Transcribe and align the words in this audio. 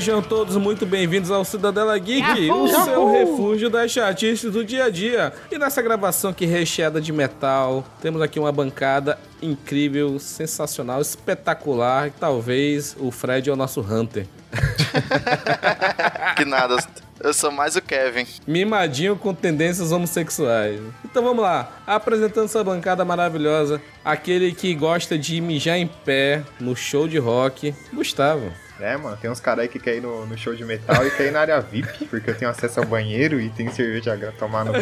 Sejam 0.00 0.22
todos 0.22 0.56
muito 0.56 0.86
bem-vindos 0.86 1.30
ao 1.30 1.44
Cidadela 1.44 1.98
Geek, 1.98 2.46
Yahoo! 2.46 2.64
o 2.64 2.68
seu 2.68 2.86
Yahoo! 2.86 3.12
refúgio 3.12 3.68
das 3.68 3.90
chatices 3.90 4.50
do 4.50 4.64
dia 4.64 4.84
a 4.84 4.88
dia. 4.88 5.30
E 5.52 5.58
nessa 5.58 5.82
gravação 5.82 6.30
aqui 6.30 6.46
recheada 6.46 7.02
de 7.02 7.12
metal, 7.12 7.84
temos 8.00 8.22
aqui 8.22 8.40
uma 8.40 8.50
bancada 8.50 9.18
incrível, 9.42 10.18
sensacional, 10.18 11.02
espetacular. 11.02 12.10
Talvez 12.18 12.96
o 12.98 13.10
Fred 13.10 13.50
é 13.50 13.52
o 13.52 13.56
nosso 13.56 13.82
Hunter. 13.82 14.26
Que 16.34 16.46
nada, 16.46 16.76
eu 17.22 17.34
sou 17.34 17.52
mais 17.52 17.76
o 17.76 17.82
Kevin. 17.82 18.26
Mimadinho 18.46 19.16
com 19.16 19.34
tendências 19.34 19.92
homossexuais. 19.92 20.80
Então 21.04 21.22
vamos 21.22 21.42
lá, 21.42 21.70
apresentando 21.86 22.46
essa 22.46 22.64
bancada 22.64 23.04
maravilhosa, 23.04 23.82
aquele 24.02 24.52
que 24.52 24.74
gosta 24.74 25.18
de 25.18 25.38
mijar 25.42 25.76
em 25.76 25.86
pé 25.86 26.42
no 26.58 26.74
show 26.74 27.06
de 27.06 27.18
rock, 27.18 27.74
Gustavo. 27.92 28.50
É, 28.80 28.96
mano, 28.96 29.16
tem 29.16 29.30
uns 29.30 29.40
caras 29.40 29.62
aí 29.62 29.68
que 29.68 29.78
querem 29.78 29.98
ir 29.98 30.02
no, 30.02 30.26
no 30.26 30.36
show 30.38 30.54
de 30.54 30.64
metal 30.64 31.06
e 31.06 31.10
querem 31.10 31.28
ir 31.28 31.32
na 31.32 31.40
área 31.40 31.60
VIP, 31.60 32.06
porque 32.06 32.30
eu 32.30 32.34
tenho 32.34 32.50
acesso 32.50 32.80
ao 32.80 32.86
banheiro 32.86 33.40
e 33.40 33.50
tem 33.50 33.70
cerveja 33.70 34.32
tomar 34.38 34.64
no 34.64 34.72
cu. 34.72 34.80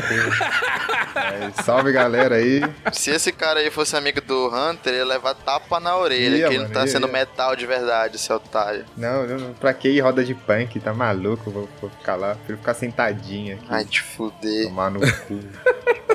É, 1.18 1.62
salve 1.62 1.90
galera 1.92 2.36
aí. 2.36 2.62
Se 2.92 3.10
esse 3.10 3.32
cara 3.32 3.60
aí 3.60 3.70
fosse 3.70 3.96
amigo 3.96 4.20
do 4.20 4.48
Hunter, 4.48 4.92
ele 4.92 4.98
ia 5.02 5.04
levar 5.04 5.34
tapa 5.34 5.80
na 5.80 5.96
orelha, 5.96 6.36
Ia, 6.36 6.48
que 6.48 6.54
ele 6.54 6.62
mano, 6.62 6.74
tá 6.74 6.80
ia, 6.82 6.86
sendo 6.86 7.06
ia. 7.06 7.12
metal 7.12 7.56
de 7.56 7.66
verdade, 7.66 8.16
esse 8.16 8.32
otário. 8.32 8.84
Não, 8.96 9.26
não, 9.26 9.52
pra 9.54 9.72
que 9.74 9.88
ir 9.88 10.00
roda 10.00 10.24
de 10.24 10.34
punk? 10.34 10.78
Tá 10.80 10.94
maluco? 10.94 11.50
Vou, 11.50 11.68
vou 11.80 11.90
ficar 11.90 12.16
lá. 12.16 12.34
Prefiro 12.34 12.58
ficar 12.58 12.74
sentadinho 12.74 13.56
aqui. 13.56 13.66
Ai, 13.68 13.84
te 13.84 14.00
fuder. 14.02 14.64
Tomar 14.66 14.90
no 14.90 15.00
cu. 15.00 15.40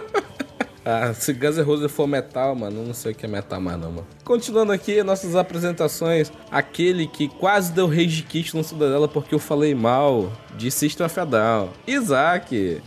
Ah, 0.86 1.14
se 1.14 1.31
Guns 1.31 1.58
N' 1.58 1.64
Roses 1.64 1.92
for 1.92 2.08
metal, 2.08 2.56
mano, 2.56 2.81
eu 2.81 2.86
não 2.88 2.94
sei 2.94 3.14
o 3.14 3.16
que 3.16 3.26
é 3.26 3.30
metal 3.30 3.62
mais 3.62 3.80
não, 3.80 3.89
mano. 3.92 4.08
Continuando 4.23 4.72
aqui 4.72 5.02
nossas 5.03 5.36
apresentações, 5.36 6.31
aquele 6.52 7.08
que 7.08 7.28
quase 7.28 7.72
deu 7.72 7.88
rage 7.88 8.23
kit 8.23 8.56
no 8.56 8.64
Cidadela 8.64 9.08
porque 9.08 9.34
eu 9.34 9.40
falei 9.40 9.73
mal 9.73 10.31
de 10.58 10.70
System 10.70 11.06
of 11.06 11.20
a 11.20 11.25
Down. 11.25 11.70
Isaac. 11.88 12.81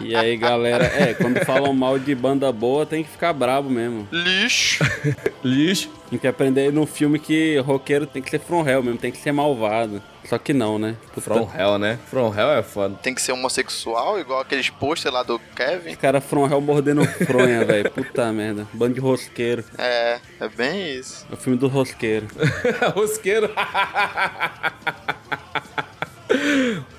E 0.00 0.16
aí, 0.16 0.36
galera, 0.36 0.84
é, 0.84 1.14
quando 1.14 1.44
falam 1.44 1.72
mal 1.74 1.98
de 1.98 2.14
banda 2.14 2.50
boa, 2.50 2.86
tem 2.86 3.04
que 3.04 3.10
ficar 3.10 3.32
brabo 3.32 3.68
mesmo. 3.68 4.08
Lixo. 4.10 4.84
Lixo. 5.44 5.90
Tem 6.10 6.18
que 6.18 6.26
aprender 6.26 6.72
no 6.72 6.86
filme 6.86 7.18
que 7.18 7.58
roqueiro 7.58 8.06
tem 8.06 8.22
que 8.22 8.30
ser 8.30 8.40
from 8.40 8.66
hell 8.66 8.82
mesmo, 8.82 8.98
tem 8.98 9.12
que 9.12 9.18
ser 9.18 9.32
malvado. 9.32 10.02
Só 10.24 10.38
que 10.38 10.52
não, 10.52 10.78
né? 10.78 10.96
Puta, 11.14 11.20
From 11.20 11.48
Hell, 11.54 11.78
né? 11.78 11.98
From 12.06 12.32
Hell 12.34 12.50
é 12.52 12.62
foda. 12.62 12.94
Tem 13.02 13.14
que 13.14 13.20
ser 13.20 13.32
homossexual, 13.32 14.18
igual 14.18 14.40
aqueles 14.40 14.70
posters 14.70 15.12
lá 15.12 15.22
do 15.22 15.38
Kevin. 15.54 15.94
Cara, 15.96 16.20
from 16.20 16.46
hell 16.48 16.60
mordendo 16.60 17.04
fronha, 17.04 17.64
velho. 17.66 17.90
Puta 17.90 18.32
merda. 18.32 18.66
Bando 18.72 18.94
de 18.94 19.00
rosqueiro. 19.00 19.64
É, 19.76 20.20
é 20.40 20.48
bem 20.48 20.94
isso. 20.96 21.26
É 21.30 21.34
o 21.34 21.36
filme 21.36 21.58
do 21.58 21.68
rosqueiro. 21.68 22.26
Rosqueiro. 22.94 23.50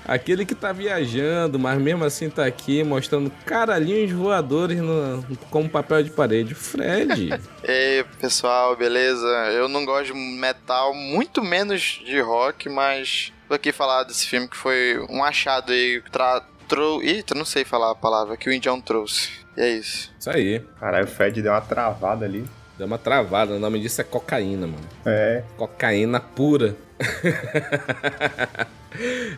Aquele 0.06 0.44
que 0.44 0.54
tá 0.54 0.72
viajando, 0.72 1.58
mas 1.58 1.80
mesmo 1.80 2.04
assim 2.04 2.28
tá 2.28 2.44
aqui 2.44 2.84
mostrando 2.84 3.30
caralhinhos 3.44 4.12
voadores 4.12 4.78
no, 4.78 5.24
como 5.50 5.68
papel 5.68 6.02
de 6.02 6.10
parede. 6.10 6.54
Fred. 6.54 7.30
Ei, 7.64 8.04
pessoal, 8.20 8.76
beleza? 8.76 9.26
Eu 9.52 9.68
não 9.68 9.84
gosto 9.84 10.12
de 10.12 10.18
metal, 10.18 10.94
muito 10.94 11.42
menos 11.42 12.02
de 12.04 12.20
rock, 12.20 12.68
mas 12.68 13.32
tô 13.48 13.54
aqui 13.54 13.72
falar 13.72 14.04
desse 14.04 14.26
filme 14.26 14.48
que 14.48 14.56
foi 14.56 14.98
um 15.08 15.24
achado 15.24 15.72
aí. 15.72 16.02
Tra... 16.12 16.42
Trou... 16.68 17.02
Eita, 17.02 17.34
não 17.34 17.44
sei 17.44 17.64
falar 17.64 17.90
a 17.90 17.94
palavra 17.94 18.36
que 18.36 18.48
o 18.48 18.52
Indião 18.52 18.80
trouxe. 18.80 19.30
E 19.56 19.60
é 19.60 19.70
isso. 19.70 20.12
Isso 20.18 20.30
aí. 20.30 20.60
Caralho, 20.78 21.04
o 21.04 21.08
Fred 21.08 21.40
deu 21.40 21.52
uma 21.52 21.60
travada 21.60 22.24
ali. 22.24 22.44
Deu 22.76 22.86
uma 22.86 22.98
travada. 22.98 23.54
O 23.54 23.58
nome 23.58 23.80
disso 23.80 24.00
é 24.00 24.04
cocaína, 24.04 24.66
mano. 24.66 24.88
É. 25.06 25.44
Cocaína 25.56 26.20
pura. 26.20 26.76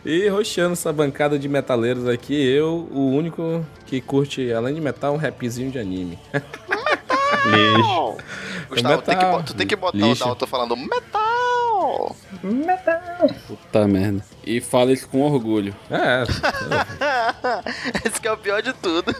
e 0.05 0.27
roxando 0.29 0.73
essa 0.73 0.91
bancada 0.93 1.37
de 1.39 1.47
metaleiros 1.49 2.07
aqui, 2.07 2.33
eu, 2.35 2.87
o 2.91 3.09
único 3.11 3.65
que 3.85 3.99
curte, 4.01 4.51
além 4.53 4.75
de 4.75 4.81
metal, 4.81 5.13
um 5.13 5.17
rapzinho 5.17 5.71
de 5.71 5.79
anime. 5.79 6.19
Lixo. 7.45 8.17
Gustavo, 8.69 9.01
tem 9.01 9.17
que 9.17 9.25
metal. 9.25 9.43
tu 9.43 9.53
tem 9.55 9.67
que 9.67 9.75
botar 9.75 9.97
Lixo. 9.97 10.23
o 10.23 10.27
Dalton 10.27 10.47
falando 10.47 10.75
metal. 10.75 12.15
Puta 13.47 13.87
merda. 13.87 14.23
E 14.45 14.59
fala 14.61 14.91
isso 14.91 15.07
com 15.07 15.21
orgulho. 15.21 15.75
É, 15.89 16.23
Esse 18.07 18.19
que 18.21 18.27
é 18.27 18.31
o 18.31 18.37
pior 18.37 18.61
de 18.61 18.73
tudo. 18.73 19.13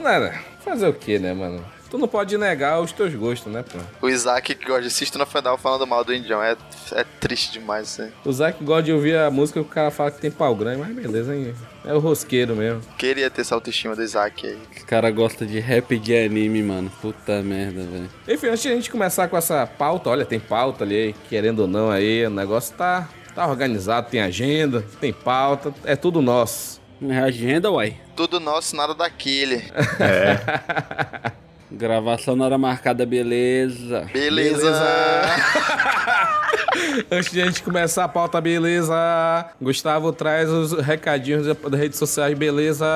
nada. 0.00 0.34
Fazer 0.64 0.88
o 0.88 0.92
que, 0.94 1.18
né, 1.18 1.32
mano? 1.32 1.64
Tu 1.90 1.98
não 1.98 2.08
pode 2.08 2.36
negar 2.36 2.80
os 2.80 2.92
teus 2.92 3.14
gostos, 3.14 3.52
né, 3.52 3.62
pô? 3.62 3.78
O 4.06 4.08
Isaac 4.08 4.54
que 4.54 4.66
gosta 4.66 4.82
de 4.82 4.90
System 4.90 5.22
of 5.22 5.40
Down 5.40 5.56
falando 5.56 5.86
mal 5.86 6.04
do 6.04 6.12
Indião. 6.14 6.42
É, 6.42 6.56
é 6.92 7.04
triste 7.20 7.52
demais 7.52 7.88
isso 7.88 8.02
aí. 8.02 8.12
O 8.24 8.32
Zac 8.32 8.62
gosta 8.62 8.84
de 8.84 8.92
ouvir 8.92 9.16
a 9.16 9.30
música 9.30 9.60
que 9.60 9.66
o 9.66 9.70
cara 9.70 9.90
fala 9.90 10.10
que 10.10 10.20
tem 10.20 10.30
pau 10.30 10.54
grande, 10.54 10.80
mas 10.80 10.94
beleza, 10.94 11.34
hein? 11.34 11.54
É 11.84 11.94
o 11.94 11.98
rosqueiro 11.98 12.56
mesmo. 12.56 12.82
Queria 12.98 13.30
ter 13.30 13.42
essa 13.42 13.54
autoestima 13.54 13.94
do 13.94 14.02
Isaac 14.02 14.46
aí. 14.46 14.58
Os 14.76 14.82
caras 14.82 15.14
gostam 15.14 15.46
de 15.46 15.60
rap 15.60 15.96
de 15.98 16.16
anime, 16.16 16.62
mano. 16.62 16.90
Puta 17.00 17.42
merda, 17.42 17.82
velho. 17.82 18.10
Enfim, 18.28 18.48
antes 18.48 18.62
de 18.62 18.68
a 18.68 18.74
gente 18.74 18.90
começar 18.90 19.28
com 19.28 19.36
essa 19.36 19.66
pauta, 19.66 20.10
olha, 20.10 20.24
tem 20.24 20.40
pauta 20.40 20.82
ali, 20.84 21.14
querendo 21.28 21.60
ou 21.60 21.68
não 21.68 21.90
aí, 21.90 22.26
o 22.26 22.30
negócio 22.30 22.74
tá, 22.74 23.08
tá 23.34 23.46
organizado, 23.46 24.10
tem 24.10 24.20
agenda, 24.20 24.84
tem 25.00 25.12
pauta, 25.12 25.72
é 25.84 25.94
tudo 25.94 26.20
nosso. 26.20 26.80
É 27.02 27.18
agenda, 27.18 27.70
uai. 27.70 27.96
Tudo 28.16 28.40
nosso, 28.40 28.74
nada 28.74 28.94
daquele. 28.94 29.62
Gravação 31.76 32.34
na 32.34 32.44
hora 32.46 32.56
marcada, 32.58 33.04
beleza. 33.04 34.06
Beleza. 34.12 34.72
Antes 37.10 37.30
de 37.32 37.42
a 37.42 37.46
gente 37.46 37.62
começar 37.62 38.04
a 38.04 38.08
pauta, 38.08 38.40
beleza? 38.40 38.94
Gustavo 39.60 40.12
traz 40.12 40.48
os 40.50 40.72
recadinhos 40.72 41.46
da- 41.46 41.68
das 41.68 41.80
redes 41.80 41.98
sociais, 41.98 42.36
beleza? 42.36 42.86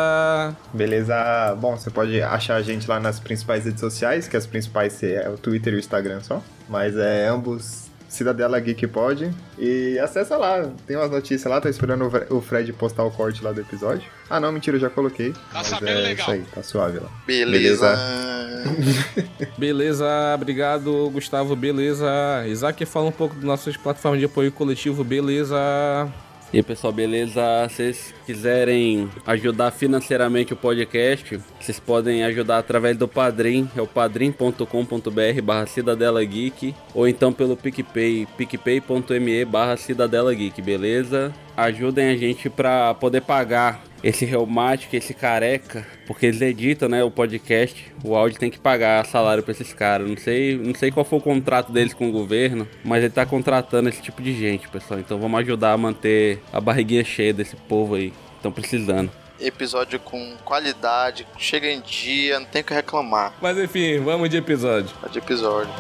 Beleza. 0.72 1.14
Bom, 1.60 1.76
você 1.76 1.90
pode 1.90 2.20
achar 2.22 2.56
a 2.56 2.62
gente 2.62 2.88
lá 2.88 2.98
nas 2.98 3.20
principais 3.20 3.64
redes 3.64 3.80
sociais, 3.80 4.26
que 4.28 4.36
as 4.36 4.46
principais 4.46 5.02
é 5.02 5.28
o 5.28 5.36
Twitter 5.36 5.74
e 5.74 5.76
o 5.76 5.78
Instagram 5.78 6.20
só. 6.22 6.42
Mas 6.68 6.96
é 6.96 7.26
ambos 7.26 7.89
Cidadela 8.10 8.58
Geek 8.60 8.86
Pod. 8.88 9.30
E 9.58 9.98
acessa 10.00 10.36
lá, 10.36 10.68
tem 10.86 10.96
umas 10.96 11.10
notícias 11.10 11.44
lá, 11.50 11.60
tô 11.60 11.68
esperando 11.68 12.04
o 12.06 12.10
Fre- 12.10 12.26
o 12.28 12.40
Fred 12.40 12.72
postar 12.72 13.04
o 13.04 13.10
corte 13.10 13.42
lá 13.42 13.52
do 13.52 13.60
episódio. 13.60 14.06
Ah 14.28 14.38
não, 14.40 14.50
mentira, 14.52 14.76
eu 14.76 14.80
já 14.80 14.90
coloquei. 14.90 15.32
mas 15.52 15.72
é 15.82 16.12
isso 16.12 16.30
aí, 16.30 16.42
tá 16.54 16.62
suave 16.62 16.98
lá. 16.98 17.08
Beleza. 17.26 17.96
Beleza, 19.56 20.06
obrigado, 20.34 21.08
Gustavo, 21.10 21.54
beleza. 21.56 22.06
Isaac 22.46 22.84
fala 22.84 23.06
um 23.06 23.12
pouco 23.12 23.34
das 23.36 23.44
nossas 23.44 23.76
plataformas 23.76 24.18
de 24.20 24.26
apoio 24.26 24.50
coletivo, 24.52 25.02
beleza. 25.04 25.56
E 26.52 26.56
aí, 26.56 26.64
pessoal, 26.64 26.92
beleza? 26.92 27.40
Se 27.68 27.76
vocês 27.76 28.14
quiserem 28.26 29.08
ajudar 29.24 29.70
financeiramente 29.70 30.52
o 30.52 30.56
podcast, 30.56 31.40
vocês 31.60 31.78
podem 31.78 32.24
ajudar 32.24 32.58
através 32.58 32.96
do 32.96 33.06
Padrim, 33.06 33.70
é 33.76 33.80
o 33.80 33.86
padrim.com.br 33.86 35.42
barra 35.44 35.66
Cidadela 35.66 36.24
Geek, 36.24 36.74
ou 36.92 37.06
então 37.06 37.32
pelo 37.32 37.56
PicPay, 37.56 38.26
picpay.me 38.36 39.44
barra 39.44 39.76
Cidadela 39.76 40.34
Geek, 40.34 40.60
beleza? 40.60 41.32
Ajudem 41.56 42.08
a 42.08 42.16
gente 42.16 42.50
pra 42.50 42.94
poder 42.94 43.20
pagar 43.20 43.80
esse 44.02 44.24
reumático, 44.24 44.94
esse 44.96 45.14
careca, 45.14 45.86
porque 46.06 46.26
eles 46.26 46.40
editam, 46.40 46.88
né, 46.88 47.02
o 47.04 47.10
podcast, 47.10 47.92
o 48.02 48.16
áudio 48.16 48.38
tem 48.38 48.50
que 48.50 48.58
pagar 48.58 49.04
salário 49.06 49.42
pra 49.42 49.52
esses 49.52 49.72
caras. 49.72 50.08
Não 50.08 50.16
sei, 50.16 50.56
não 50.56 50.74
sei 50.74 50.90
qual 50.90 51.04
foi 51.04 51.18
o 51.18 51.22
contrato 51.22 51.72
deles 51.72 51.94
com 51.94 52.08
o 52.08 52.12
governo, 52.12 52.66
mas 52.84 53.02
ele 53.02 53.12
tá 53.12 53.26
contratando 53.26 53.88
esse 53.88 54.02
tipo 54.02 54.22
de 54.22 54.34
gente, 54.34 54.68
pessoal. 54.68 55.00
Então 55.00 55.18
vamos 55.18 55.40
ajudar 55.40 55.72
a 55.72 55.76
manter 55.78 56.40
a 56.52 56.60
barriguinha 56.60 57.04
cheia 57.04 57.32
desse 57.32 57.56
povo 57.56 57.94
aí. 57.94 58.12
Estão 58.36 58.50
precisando. 58.50 59.10
Episódio 59.38 59.98
com 60.00 60.36
qualidade, 60.44 61.26
chega 61.38 61.70
em 61.70 61.80
dia, 61.80 62.38
não 62.38 62.46
tem 62.46 62.60
o 62.62 62.64
que 62.64 62.74
reclamar. 62.74 63.34
Mas 63.40 63.56
enfim, 63.58 63.98
vamos 64.00 64.28
de 64.28 64.36
episódio. 64.36 64.90
De 65.10 65.18
episódio. 65.18 65.72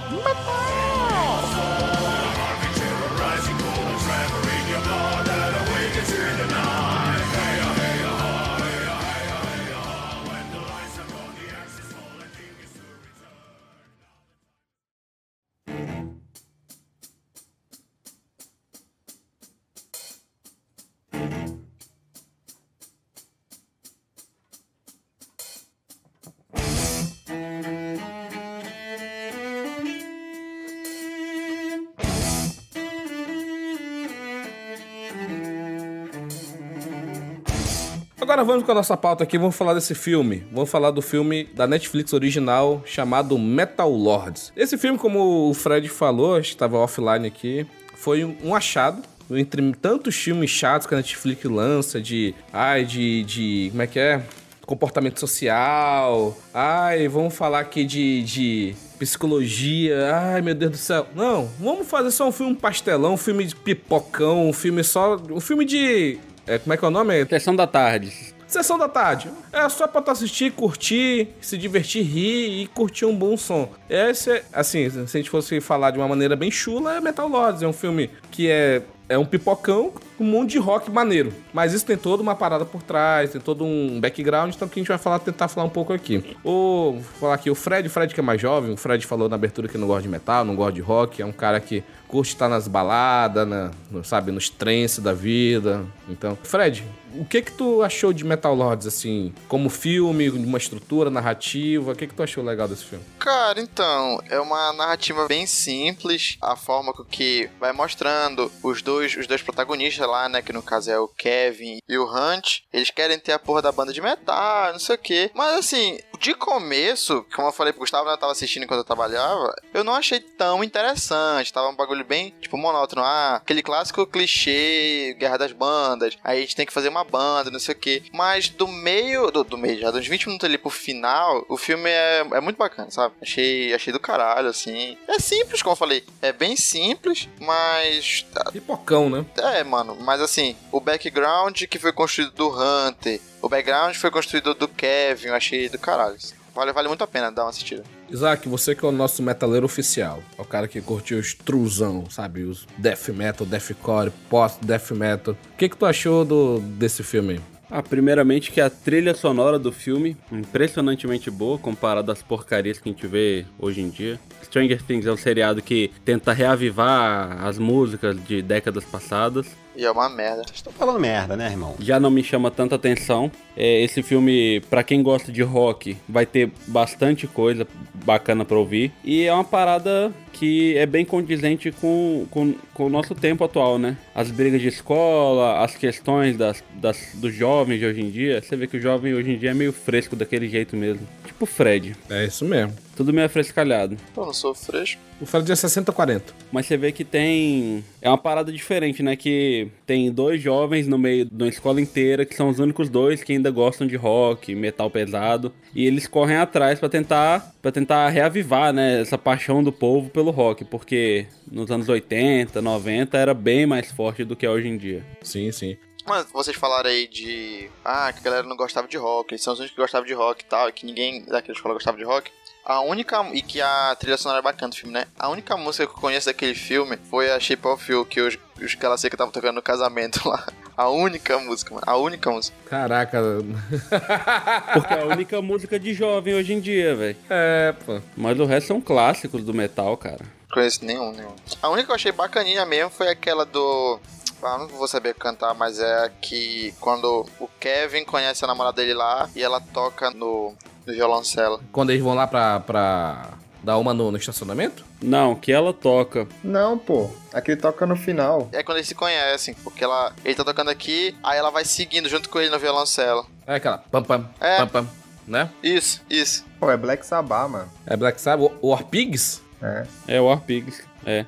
Agora 38.30 38.44
vamos 38.44 38.62
com 38.62 38.70
a 38.70 38.76
nossa 38.76 38.96
pauta 38.96 39.24
aqui, 39.24 39.36
vamos 39.36 39.56
falar 39.56 39.74
desse 39.74 39.92
filme. 39.92 40.44
Vamos 40.52 40.70
falar 40.70 40.92
do 40.92 41.02
filme 41.02 41.48
da 41.52 41.66
Netflix 41.66 42.12
original 42.12 42.80
chamado 42.86 43.36
Metal 43.36 43.90
Lords. 43.90 44.52
Esse 44.56 44.78
filme, 44.78 44.96
como 44.96 45.50
o 45.50 45.52
Fred 45.52 45.88
falou, 45.88 46.38
estava 46.38 46.78
offline 46.78 47.26
aqui, 47.26 47.66
foi 47.96 48.24
um 48.24 48.54
achado. 48.54 49.02
Entre 49.32 49.72
tantos 49.72 50.14
filmes 50.14 50.48
chatos 50.48 50.86
que 50.86 50.94
a 50.94 50.98
Netflix 50.98 51.42
lança 51.42 52.00
de. 52.00 52.32
Ai, 52.52 52.84
de. 52.84 53.24
de 53.24 53.68
como 53.70 53.82
é 53.82 53.88
que 53.88 53.98
é? 53.98 54.22
Comportamento 54.64 55.18
social. 55.18 56.38
Ai, 56.54 57.08
vamos 57.08 57.34
falar 57.34 57.58
aqui 57.58 57.84
de. 57.84 58.22
de 58.22 58.76
psicologia. 58.96 60.14
Ai, 60.14 60.40
meu 60.40 60.54
Deus 60.54 60.70
do 60.70 60.76
céu. 60.76 61.06
Não, 61.16 61.48
vamos 61.58 61.88
fazer 61.88 62.12
só 62.12 62.28
um 62.28 62.32
filme 62.32 62.54
pastelão, 62.54 63.14
um 63.14 63.16
filme 63.16 63.44
de 63.44 63.56
pipocão, 63.56 64.48
um 64.48 64.52
filme 64.52 64.84
só. 64.84 65.16
Um 65.16 65.40
filme 65.40 65.64
de. 65.64 66.20
É, 66.50 66.58
como 66.58 66.74
é 66.74 66.76
que 66.76 66.84
é 66.84 66.88
o 66.88 66.90
nome? 66.90 67.24
Sessão 67.26 67.54
da 67.54 67.66
tarde. 67.66 68.12
Sessão 68.48 68.76
da 68.76 68.88
tarde. 68.88 69.30
É 69.52 69.68
só 69.68 69.86
pra 69.86 70.02
tu 70.02 70.10
assistir, 70.10 70.50
curtir, 70.50 71.28
se 71.40 71.56
divertir, 71.56 72.02
rir 72.02 72.62
e 72.62 72.66
curtir 72.66 73.04
um 73.04 73.14
bom 73.14 73.36
som. 73.36 73.70
Esse 73.88 74.32
é, 74.32 74.44
assim, 74.52 74.90
se 74.90 74.98
a 74.98 75.20
gente 75.20 75.30
fosse 75.30 75.60
falar 75.60 75.92
de 75.92 75.98
uma 75.98 76.08
maneira 76.08 76.34
bem 76.34 76.50
chula, 76.50 76.96
é 76.96 77.00
Metal 77.00 77.28
Lords. 77.28 77.62
É 77.62 77.68
um 77.68 77.72
filme 77.72 78.10
que 78.32 78.50
é, 78.50 78.82
é 79.08 79.16
um 79.16 79.24
pipocão 79.24 79.92
um 80.20 80.24
monte 80.24 80.50
de 80.50 80.58
rock 80.58 80.90
maneiro. 80.90 81.32
Mas 81.52 81.72
isso 81.72 81.86
tem 81.86 81.96
toda 81.96 82.22
uma 82.22 82.36
parada 82.36 82.66
por 82.66 82.82
trás, 82.82 83.30
tem 83.30 83.40
todo 83.40 83.64
um 83.64 83.98
background, 83.98 84.54
então 84.54 84.68
que 84.68 84.78
a 84.78 84.82
gente 84.82 84.88
vai 84.88 84.98
falar, 84.98 85.18
tentar 85.18 85.48
falar 85.48 85.66
um 85.66 85.70
pouco 85.70 85.94
aqui. 85.94 86.36
O, 86.44 86.92
vou 86.92 87.02
falar 87.18 87.34
aqui, 87.34 87.50
o 87.50 87.54
Fred, 87.54 87.88
o 87.88 87.90
Fred 87.90 88.12
que 88.12 88.20
é 88.20 88.22
mais 88.22 88.40
jovem, 88.40 88.70
o 88.72 88.76
Fred 88.76 89.06
falou 89.06 89.28
na 89.28 89.36
abertura 89.36 89.66
que 89.66 89.78
não 89.78 89.86
gosta 89.86 90.02
de 90.02 90.08
metal, 90.08 90.44
não 90.44 90.54
gosta 90.54 90.72
de 90.72 90.82
rock, 90.82 91.22
é 91.22 91.26
um 91.26 91.32
cara 91.32 91.58
que 91.58 91.82
curte 92.06 92.32
estar 92.32 92.48
nas 92.48 92.66
baladas, 92.68 93.46
na, 93.46 93.70
sabe, 94.02 94.32
nos 94.32 94.50
trance 94.50 95.00
da 95.00 95.14
vida. 95.14 95.86
Então, 96.08 96.36
Fred, 96.42 96.84
o 97.14 97.24
que 97.24 97.40
que 97.42 97.52
tu 97.52 97.82
achou 97.82 98.12
de 98.12 98.24
Metal 98.24 98.54
Lords, 98.54 98.86
assim, 98.86 99.32
como 99.48 99.70
filme, 99.70 100.28
uma 100.30 100.58
estrutura 100.58 101.08
narrativa, 101.08 101.92
o 101.92 101.94
que 101.94 102.06
que 102.08 102.14
tu 102.14 102.22
achou 102.22 102.44
legal 102.44 102.66
desse 102.66 102.84
filme? 102.84 103.04
Cara, 103.18 103.60
então, 103.60 104.20
é 104.28 104.40
uma 104.40 104.72
narrativa 104.72 105.26
bem 105.26 105.46
simples, 105.46 106.36
a 106.42 106.56
forma 106.56 106.92
com 106.92 107.04
que 107.04 107.48
vai 107.58 107.72
mostrando 107.72 108.50
os 108.62 108.82
dois, 108.82 109.16
os 109.16 109.26
dois 109.26 109.42
protagonistas 109.42 110.08
lá, 110.10 110.28
né, 110.28 110.42
que 110.42 110.52
no 110.52 110.62
caso 110.62 110.90
é 110.90 110.98
o 110.98 111.08
Kevin 111.08 111.78
e 111.88 111.96
o 111.96 112.04
Hunt, 112.04 112.60
eles 112.72 112.90
querem 112.90 113.18
ter 113.18 113.32
a 113.32 113.38
porra 113.38 113.62
da 113.62 113.72
banda 113.72 113.92
de 113.92 114.00
metal, 114.00 114.72
não 114.72 114.78
sei 114.78 114.96
o 114.96 114.98
quê. 114.98 115.30
Mas 115.34 115.58
assim, 115.58 115.98
de 116.18 116.34
começo, 116.34 117.24
como 117.34 117.48
eu 117.48 117.52
falei 117.52 117.72
pro 117.72 117.80
Gustavo, 117.80 118.06
né, 118.06 118.12
eu 118.12 118.18
tava 118.18 118.32
assistindo 118.32 118.64
enquanto 118.64 118.80
eu 118.80 118.84
trabalhava, 118.84 119.54
eu 119.72 119.82
não 119.84 119.94
achei 119.94 120.20
tão 120.20 120.62
interessante, 120.62 121.52
tava 121.52 121.68
um 121.68 121.76
bagulho 121.76 122.04
bem, 122.04 122.34
tipo, 122.40 122.56
monótono, 122.56 123.02
ah, 123.02 123.36
aquele 123.36 123.62
clássico 123.62 124.06
clichê, 124.06 125.16
Guerra 125.18 125.38
das 125.38 125.52
Bandas, 125.52 126.18
aí 126.22 126.38
a 126.38 126.40
gente 126.40 126.56
tem 126.56 126.66
que 126.66 126.72
fazer 126.72 126.88
uma 126.88 127.04
banda, 127.04 127.50
não 127.50 127.60
sei 127.60 127.74
o 127.74 127.78
quê. 127.78 128.02
Mas 128.12 128.48
do 128.48 128.66
meio, 128.68 129.30
do, 129.30 129.44
do 129.44 129.56
meio, 129.56 129.80
já 129.80 129.90
dos 129.90 130.06
20 130.06 130.26
minutos 130.26 130.48
ali 130.48 130.58
pro 130.58 130.70
final, 130.70 131.44
o 131.48 131.56
filme 131.56 131.88
é, 131.88 132.26
é 132.32 132.40
muito 132.40 132.56
bacana, 132.56 132.90
sabe? 132.90 133.14
Achei, 133.22 133.72
achei 133.72 133.92
do 133.92 134.00
caralho, 134.00 134.48
assim. 134.48 134.96
É 135.06 135.18
simples, 135.18 135.62
como 135.62 135.72
eu 135.72 135.76
falei, 135.76 136.04
é 136.20 136.32
bem 136.32 136.56
simples, 136.56 137.28
mas 137.40 138.26
Pipocão, 138.52 139.08
né? 139.08 139.24
é, 139.38 139.64
mano, 139.64 139.96
mas 140.00 140.20
assim, 140.20 140.56
o 140.72 140.80
background 140.80 141.62
que 141.64 141.78
foi 141.78 141.92
construído 141.92 142.32
do 142.32 142.48
Hunter, 142.48 143.20
o 143.42 143.48
background 143.48 143.94
foi 143.94 144.10
construído 144.10 144.54
do 144.54 144.66
Kevin, 144.66 145.28
eu 145.28 145.34
achei 145.34 145.68
do 145.68 145.78
caralho. 145.78 146.16
Vale, 146.54 146.72
vale 146.72 146.88
muito 146.88 147.04
a 147.04 147.06
pena 147.06 147.30
dar 147.30 147.44
uma 147.44 147.50
assistida. 147.50 147.84
Isaac, 148.10 148.48
você 148.48 148.74
que 148.74 148.84
é 148.84 148.88
o 148.88 148.92
nosso 148.92 149.22
metaleiro 149.22 149.64
oficial, 149.64 150.20
é 150.36 150.42
o 150.42 150.44
cara 150.44 150.66
que 150.66 150.80
curtiu 150.80 151.18
os 151.18 151.32
truzão, 151.32 152.10
sabe? 152.10 152.42
Os 152.42 152.66
death 152.76 153.08
metal, 153.10 153.46
deathcore, 153.46 154.10
post-death 154.28 154.90
metal. 154.90 155.34
O 155.34 155.56
que 155.56 155.68
que 155.68 155.76
tu 155.76 155.86
achou 155.86 156.24
do, 156.24 156.58
desse 156.58 157.04
filme 157.04 157.34
aí? 157.34 157.40
Ah, 157.70 157.84
primeiramente 157.84 158.50
que 158.50 158.60
a 158.60 158.68
trilha 158.68 159.14
sonora 159.14 159.56
do 159.56 159.70
filme, 159.70 160.16
impressionantemente 160.32 161.30
boa, 161.30 161.56
comparada 161.56 162.10
às 162.10 162.20
porcarias 162.20 162.80
que 162.80 162.88
a 162.88 162.92
gente 162.92 163.06
vê 163.06 163.46
hoje 163.60 163.80
em 163.80 163.88
dia. 163.88 164.18
Stranger 164.42 164.82
Things 164.82 165.06
é 165.06 165.12
um 165.12 165.16
seriado 165.16 165.62
que 165.62 165.92
tenta 166.04 166.32
reavivar 166.32 167.44
as 167.46 167.58
músicas 167.58 168.16
de 168.24 168.42
décadas 168.42 168.84
passadas. 168.84 169.46
E 169.80 169.84
é 169.86 169.90
uma 169.90 170.10
merda. 170.10 170.42
Estou 170.54 170.70
falando 170.74 171.00
merda, 171.00 171.38
né, 171.38 171.46
irmão? 171.46 171.74
Já 171.80 171.98
não 171.98 172.10
me 172.10 172.22
chama 172.22 172.50
tanta 172.50 172.74
atenção. 172.74 173.32
É, 173.56 173.80
esse 173.80 174.02
filme, 174.02 174.60
pra 174.68 174.82
quem 174.82 175.02
gosta 175.02 175.32
de 175.32 175.40
rock, 175.40 175.96
vai 176.06 176.26
ter 176.26 176.50
bastante 176.66 177.26
coisa 177.26 177.66
bacana 178.04 178.44
pra 178.44 178.58
ouvir. 178.58 178.92
E 179.02 179.24
é 179.24 179.32
uma 179.32 179.42
parada 179.42 180.12
que 180.34 180.76
é 180.76 180.84
bem 180.84 181.02
condizente 181.02 181.72
com, 181.72 182.26
com, 182.30 182.54
com 182.74 182.86
o 182.86 182.88
nosso 182.90 183.14
tempo 183.14 183.42
atual, 183.42 183.78
né? 183.78 183.96
As 184.14 184.30
brigas 184.30 184.60
de 184.60 184.68
escola, 184.68 185.64
as 185.64 185.74
questões 185.74 186.36
das, 186.36 186.62
das, 186.74 187.12
dos 187.14 187.34
jovens 187.34 187.78
de 187.78 187.86
hoje 187.86 188.02
em 188.02 188.10
dia. 188.10 188.42
Você 188.42 188.56
vê 188.56 188.66
que 188.66 188.76
o 188.76 188.80
jovem 188.80 189.14
hoje 189.14 189.32
em 189.32 189.38
dia 189.38 189.52
é 189.52 189.54
meio 189.54 189.72
fresco 189.72 190.14
daquele 190.14 190.46
jeito 190.46 190.76
mesmo. 190.76 191.08
Tipo 191.40 191.44
o 191.44 191.46
Fred. 191.46 191.96
É 192.10 192.26
isso 192.26 192.44
mesmo. 192.44 192.74
Tudo 192.94 193.14
meio 193.14 193.24
afrescalhado. 193.24 193.96
Eu 194.14 194.26
não 194.26 194.32
sou 194.32 194.54
fresco. 194.54 195.00
O 195.18 195.24
Fred 195.24 195.50
é 195.50 195.54
60-40. 195.54 196.20
Mas 196.52 196.66
você 196.66 196.76
vê 196.76 196.92
que 196.92 197.02
tem. 197.02 197.82
É 198.02 198.10
uma 198.10 198.18
parada 198.18 198.52
diferente, 198.52 199.02
né? 199.02 199.16
Que 199.16 199.68
tem 199.86 200.12
dois 200.12 200.42
jovens 200.42 200.86
no 200.86 200.98
meio 200.98 201.24
de 201.24 201.42
uma 201.42 201.48
escola 201.48 201.80
inteira, 201.80 202.26
que 202.26 202.34
são 202.34 202.50
os 202.50 202.58
únicos 202.58 202.90
dois 202.90 203.24
que 203.24 203.32
ainda 203.32 203.50
gostam 203.50 203.86
de 203.86 203.96
rock, 203.96 204.54
metal 204.54 204.90
pesado. 204.90 205.50
E 205.74 205.86
eles 205.86 206.06
correm 206.06 206.36
atrás 206.36 206.78
pra 206.78 206.90
tentar 206.90 207.54
para 207.62 207.72
tentar 207.72 208.08
reavivar, 208.10 208.70
né? 208.72 209.00
Essa 209.00 209.16
paixão 209.16 209.64
do 209.64 209.72
povo 209.72 210.10
pelo 210.10 210.30
rock. 210.30 210.66
Porque 210.66 211.26
nos 211.50 211.70
anos 211.70 211.88
80, 211.88 212.60
90 212.60 213.16
era 213.16 213.32
bem 213.32 213.64
mais 213.64 213.90
forte 213.90 214.24
do 214.24 214.36
que 214.36 214.44
é 214.44 214.50
hoje 214.50 214.68
em 214.68 214.76
dia. 214.76 215.02
Sim, 215.22 215.50
sim. 215.52 215.78
Mas 216.10 216.26
vocês 216.32 216.56
falaram 216.56 216.90
aí 216.90 217.06
de. 217.06 217.70
Ah, 217.84 218.12
que 218.12 218.18
a 218.18 218.22
galera 218.22 218.42
não 218.42 218.56
gostava 218.56 218.88
de 218.88 218.96
rock, 218.96 219.32
eles 219.32 219.42
são 219.42 219.52
os 219.52 219.60
únicos 219.60 219.76
que 219.76 219.80
gostavam 219.80 220.06
de 220.06 220.12
rock 220.12 220.42
e 220.42 220.46
tal, 220.46 220.68
e 220.68 220.72
que 220.72 220.84
ninguém 220.84 221.24
daquela 221.24 221.54
escola 221.54 221.74
gostava 221.74 221.96
de 221.96 222.02
rock. 222.02 222.32
A 222.64 222.80
única. 222.80 223.22
E 223.32 223.40
que 223.40 223.60
a 223.60 223.96
trilha 223.98 224.16
sonora 224.16 224.40
é 224.40 224.42
bacana 224.42 224.70
do 224.70 224.76
filme, 224.76 224.92
né? 224.92 225.06
A 225.18 225.28
única 225.28 225.56
música 225.56 225.86
que 225.86 225.92
eu 225.92 226.00
conheço 226.00 226.26
daquele 226.26 226.54
filme 226.54 226.98
foi 227.08 227.30
a 227.30 227.38
Shape 227.38 227.66
of 227.66 227.90
You, 227.90 228.04
que 228.04 228.20
os, 228.20 228.36
os 228.60 228.74
Calaceca 228.74 229.14
estavam 229.14 229.32
tocando 229.32 229.54
no 229.54 229.62
casamento 229.62 230.20
lá. 230.28 230.44
A 230.76 230.88
única 230.88 231.38
música, 231.38 231.74
mano. 231.74 231.84
A 231.86 231.96
única 231.96 232.30
música. 232.30 232.56
Caraca. 232.68 233.20
Porque 234.74 234.94
é 234.94 235.02
a 235.02 235.06
única 235.06 235.40
música 235.40 235.78
de 235.78 235.94
jovem 235.94 236.34
hoje 236.34 236.52
em 236.54 236.60
dia, 236.60 236.94
velho. 236.94 237.16
É, 237.28 237.72
pô. 237.86 238.00
Mas 238.16 238.38
o 238.38 238.44
resto 238.44 238.68
são 238.68 238.80
clássicos 238.80 239.44
do 239.44 239.54
metal, 239.54 239.96
cara. 239.96 240.24
Não 240.48 240.54
conheço 240.54 240.84
nenhum, 240.84 241.12
nenhum. 241.12 241.34
A 241.62 241.68
única 241.68 241.86
que 241.86 241.90
eu 241.92 241.94
achei 241.94 242.12
bacaninha 242.12 242.66
mesmo 242.66 242.90
foi 242.90 243.08
aquela 243.08 243.46
do. 243.46 244.00
Ah, 244.42 244.58
não 244.58 244.66
vou 244.68 244.88
saber 244.88 245.14
cantar, 245.14 245.54
mas 245.54 245.78
é 245.78 246.04
a 246.06 246.08
que 246.08 246.74
quando 246.80 247.26
o 247.38 247.48
Kevin 247.60 248.04
conhece 248.04 248.44
a 248.44 248.48
namorada 248.48 248.76
dele 248.76 248.94
lá 248.94 249.28
e 249.34 249.42
ela 249.42 249.60
toca 249.60 250.10
no, 250.10 250.54
no 250.86 250.92
violoncelo. 250.92 251.60
Quando 251.72 251.90
eles 251.90 252.02
vão 252.02 252.14
lá 252.14 252.26
pra, 252.26 252.60
pra 252.60 253.30
dar 253.62 253.76
uma 253.78 253.92
no, 253.92 254.10
no 254.10 254.16
estacionamento? 254.16 254.84
Não, 255.02 255.34
que 255.34 255.52
ela 255.52 255.72
toca. 255.72 256.26
Não, 256.42 256.78
pô. 256.78 257.10
Aquele 257.32 257.56
toca 257.60 257.86
no 257.86 257.96
final. 257.96 258.48
É 258.52 258.62
quando 258.62 258.78
eles 258.78 258.88
se 258.88 258.94
conhecem, 258.94 259.54
porque 259.62 259.84
ela, 259.84 260.12
ele 260.24 260.34
tá 260.34 260.44
tocando 260.44 260.70
aqui, 260.70 261.14
aí 261.22 261.38
ela 261.38 261.50
vai 261.50 261.64
seguindo 261.64 262.08
junto 262.08 262.28
com 262.28 262.38
ele 262.40 262.50
no 262.50 262.58
violoncelo. 262.58 263.26
É 263.46 263.56
aquela 263.56 263.78
pam 263.78 264.02
pam, 264.02 264.28
É. 264.40 264.56
pam 264.58 264.66
pam, 264.68 264.88
né? 265.26 265.50
Isso, 265.62 266.02
isso. 266.08 266.44
Pô, 266.58 266.70
é 266.70 266.76
Black 266.76 267.04
Sabbath, 267.06 267.50
mano. 267.50 267.70
É 267.86 267.96
Black 267.96 268.20
Sabbath, 268.20 268.52
War 268.62 268.84
Pigs? 268.84 269.42
É. 269.62 269.86
É 270.08 270.20
War 270.20 270.40
Pigs. 270.40 270.82
É. 271.04 271.24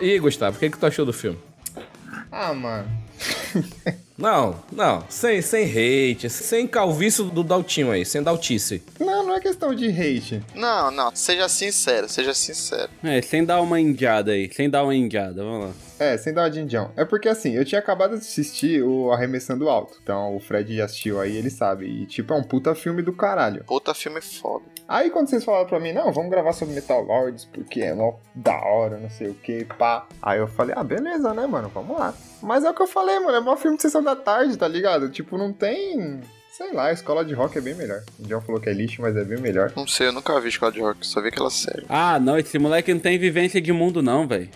E 0.00 0.10
aí, 0.10 0.18
Gustavo, 0.18 0.56
o 0.56 0.60
que, 0.60 0.68
que 0.70 0.78
tu 0.78 0.86
achou 0.86 1.04
do 1.06 1.12
filme? 1.12 1.38
Ah, 2.30 2.54
mano. 2.54 2.88
Não, 4.18 4.62
não, 4.72 5.04
sem, 5.10 5.42
sem 5.42 5.64
hate, 5.66 6.30
sem 6.30 6.66
calvície 6.66 7.22
do 7.22 7.44
Daltinho 7.44 7.90
aí, 7.90 8.02
sem 8.02 8.22
daltice. 8.22 8.82
Não, 8.98 9.26
não 9.26 9.36
é 9.36 9.40
questão 9.40 9.74
de 9.74 9.88
hate. 9.88 10.42
Não, 10.54 10.90
não, 10.90 11.14
seja 11.14 11.46
sincero, 11.50 12.08
seja 12.08 12.32
sincero. 12.32 12.90
É, 13.04 13.20
sem 13.20 13.44
dar 13.44 13.60
uma 13.60 13.78
indiada 13.78 14.32
aí. 14.32 14.50
Sem 14.50 14.70
dar 14.70 14.84
uma 14.84 14.94
indiada, 14.94 15.44
vamos 15.44 15.66
lá. 15.66 15.72
É, 15.98 16.16
sem 16.16 16.32
dar 16.32 16.44
uma 16.44 16.50
de 16.50 16.60
indião. 16.60 16.90
É 16.96 17.04
porque 17.04 17.28
assim, 17.28 17.52
eu 17.52 17.64
tinha 17.64 17.78
acabado 17.78 18.12
de 18.12 18.18
assistir 18.18 18.82
o 18.82 19.12
Arremessando 19.12 19.68
Alto. 19.68 19.98
Então 20.02 20.34
o 20.34 20.40
Fred 20.40 20.74
já 20.74 20.86
assistiu 20.86 21.20
aí, 21.20 21.36
ele 21.36 21.50
sabe. 21.50 21.84
E 21.84 22.06
tipo, 22.06 22.32
é 22.32 22.36
um 22.36 22.42
puta 22.42 22.74
filme 22.74 23.02
do 23.02 23.12
caralho. 23.12 23.64
Puta 23.64 23.92
filme 23.92 24.22
foda. 24.22 24.64
Aí 24.88 25.10
quando 25.10 25.28
vocês 25.28 25.44
falaram 25.44 25.66
pra 25.66 25.80
mim, 25.80 25.92
não, 25.92 26.12
vamos 26.12 26.30
gravar 26.30 26.52
sobre 26.52 26.74
Metal 26.74 27.02
Lords, 27.02 27.44
porque 27.44 27.80
é 27.82 27.94
mó 27.94 28.14
da 28.34 28.56
hora, 28.56 28.98
não 28.98 29.10
sei 29.10 29.28
o 29.28 29.34
que, 29.34 29.64
pá. 29.64 30.06
Aí 30.22 30.38
eu 30.38 30.46
falei, 30.46 30.74
ah, 30.78 30.84
beleza, 30.84 31.34
né, 31.34 31.46
mano, 31.46 31.70
vamos 31.74 31.98
lá. 31.98 32.14
Mas 32.42 32.64
é 32.64 32.70
o 32.70 32.74
que 32.74 32.82
eu 32.82 32.86
falei, 32.86 33.18
mano, 33.18 33.36
é 33.36 33.40
mó 33.40 33.56
filme 33.56 33.76
de 33.76 33.82
sessão 33.82 34.02
da 34.02 34.14
tarde, 34.14 34.56
tá 34.56 34.68
ligado? 34.68 35.10
Tipo, 35.10 35.36
não 35.36 35.52
tem... 35.52 36.20
Sei 36.52 36.72
lá, 36.72 36.86
a 36.86 36.92
escola 36.92 37.22
de 37.22 37.34
rock 37.34 37.58
é 37.58 37.60
bem 37.60 37.74
melhor. 37.74 38.02
O 38.18 38.22
John 38.22 38.40
falou 38.40 38.58
que 38.58 38.70
é 38.70 38.72
lixo, 38.72 39.02
mas 39.02 39.14
é 39.14 39.22
bem 39.24 39.38
melhor. 39.38 39.70
Não 39.76 39.86
sei, 39.86 40.06
eu 40.06 40.12
nunca 40.12 40.40
vi 40.40 40.48
escola 40.48 40.72
de 40.72 40.80
rock, 40.80 41.06
só 41.06 41.20
vi 41.20 41.28
aquela 41.28 41.50
série. 41.50 41.84
Ah, 41.86 42.18
não, 42.18 42.38
esse 42.38 42.58
moleque 42.58 42.94
não 42.94 43.00
tem 43.00 43.18
vivência 43.18 43.60
de 43.60 43.74
mundo, 43.74 44.02
não, 44.02 44.26
velho. 44.26 44.48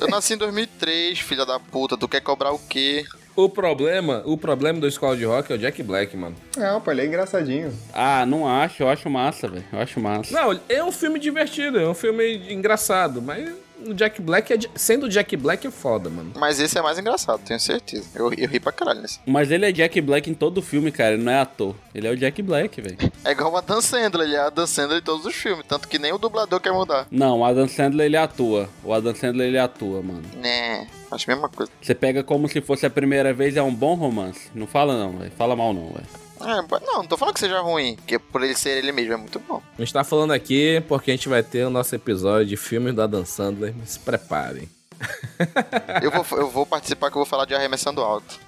Eu 0.00 0.08
nasci 0.08 0.34
em 0.34 0.38
2003, 0.38 1.20
filha 1.20 1.46
da 1.46 1.60
puta, 1.60 1.96
tu 1.96 2.08
quer 2.08 2.20
cobrar 2.20 2.50
o 2.50 2.58
quê? 2.58 3.04
O 3.36 3.48
problema, 3.48 4.22
o 4.26 4.36
problema 4.36 4.80
do 4.80 4.86
Escola 4.88 5.16
de 5.16 5.24
Rock 5.24 5.52
é 5.52 5.54
o 5.54 5.58
Jack 5.58 5.82
Black, 5.82 6.16
mano. 6.16 6.34
Não, 6.56 6.80
pô, 6.80 6.90
ele 6.90 7.02
é 7.02 7.06
engraçadinho. 7.06 7.72
Ah, 7.92 8.26
não 8.26 8.46
acho, 8.46 8.82
eu 8.82 8.88
acho 8.88 9.08
massa, 9.08 9.48
velho. 9.48 9.64
Eu 9.72 9.78
acho 9.78 10.00
massa. 10.00 10.34
Não, 10.34 10.58
é 10.68 10.82
um 10.82 10.92
filme 10.92 11.18
divertido, 11.18 11.78
é 11.78 11.88
um 11.88 11.94
filme 11.94 12.52
engraçado, 12.52 13.22
mas 13.22 13.48
o 13.86 13.94
Jack 13.94 14.20
Black, 14.20 14.52
é, 14.52 14.58
sendo 14.74 15.06
o 15.06 15.08
Jack 15.08 15.36
Black 15.36 15.66
é 15.66 15.70
foda, 15.70 16.10
mano. 16.10 16.32
Mas 16.36 16.60
esse 16.60 16.78
é 16.78 16.82
mais 16.82 16.98
engraçado, 16.98 17.40
tenho 17.44 17.58
certeza. 17.60 18.08
Eu, 18.14 18.32
eu 18.32 18.48
ri 18.48 18.60
pra 18.60 18.72
caralho 18.72 19.00
nesse. 19.00 19.20
Mas 19.26 19.50
ele 19.50 19.66
é 19.66 19.72
Jack 19.72 20.00
Black 20.00 20.30
em 20.30 20.34
todo 20.34 20.58
o 20.58 20.62
filme, 20.62 20.90
cara. 20.92 21.14
Ele 21.14 21.22
não 21.22 21.32
é 21.32 21.40
ator. 21.40 21.74
Ele 21.94 22.06
é 22.06 22.10
o 22.10 22.16
Jack 22.16 22.42
Black, 22.42 22.80
velho. 22.80 22.98
É 23.24 23.32
igual 23.32 23.52
o 23.52 23.56
Adam 23.56 23.80
Sandler, 23.80 24.26
ele 24.26 24.36
é 24.36 24.40
Adam 24.40 24.66
Sandler 24.66 24.98
em 24.98 25.04
todos 25.04 25.26
os 25.26 25.34
filmes. 25.34 25.64
Tanto 25.66 25.88
que 25.88 25.98
nem 25.98 26.12
o 26.12 26.18
dublador 26.18 26.60
quer 26.60 26.72
mudar. 26.72 27.06
Não, 27.10 27.40
o 27.40 27.44
Adam 27.44 27.68
Sandler 27.68 28.06
ele 28.06 28.16
atua. 28.16 28.68
O 28.84 28.92
Adam 28.92 29.14
Sandler 29.14 29.48
ele 29.48 29.58
atua, 29.58 30.02
mano. 30.02 30.22
Né, 30.36 30.86
acho 31.10 31.30
a 31.30 31.34
mesma 31.34 31.48
coisa. 31.48 31.70
Você 31.80 31.94
pega 31.94 32.22
como 32.22 32.48
se 32.48 32.60
fosse 32.60 32.86
a 32.86 32.90
primeira 32.90 33.32
vez, 33.32 33.56
é 33.56 33.62
um 33.62 33.74
bom 33.74 33.94
romance. 33.94 34.50
Não 34.54 34.66
fala 34.66 34.96
não, 34.96 35.18
velho. 35.18 35.32
Fala 35.36 35.56
mal 35.56 35.72
não, 35.72 35.88
velho. 35.88 36.29
É, 36.40 36.62
but- 36.62 36.82
não, 36.84 36.98
não 36.98 37.06
tô 37.06 37.16
falando 37.16 37.34
que 37.34 37.40
seja 37.40 37.60
ruim, 37.60 37.96
porque 37.96 38.18
por 38.18 38.42
ele 38.42 38.54
ser 38.54 38.78
ele 38.78 38.92
mesmo 38.92 39.12
é 39.12 39.16
muito 39.16 39.38
bom. 39.40 39.62
A 39.76 39.80
gente 39.82 39.92
tá 39.92 40.02
falando 40.04 40.32
aqui 40.32 40.82
porque 40.88 41.10
a 41.10 41.14
gente 41.14 41.28
vai 41.28 41.42
ter 41.42 41.64
o 41.66 41.70
nosso 41.70 41.94
episódio 41.94 42.46
de 42.46 42.56
filmes 42.56 42.94
da 42.94 43.06
Dan 43.06 43.24
Sandler. 43.24 43.74
Se 43.84 43.98
preparem. 43.98 44.68
Eu 46.02 46.10
vou, 46.10 46.38
eu 46.38 46.50
vou 46.50 46.66
participar 46.66 47.10
que 47.10 47.16
eu 47.16 47.20
vou 47.20 47.26
falar 47.26 47.46
de 47.46 47.54
arremessando 47.54 48.02
alto. 48.02 48.38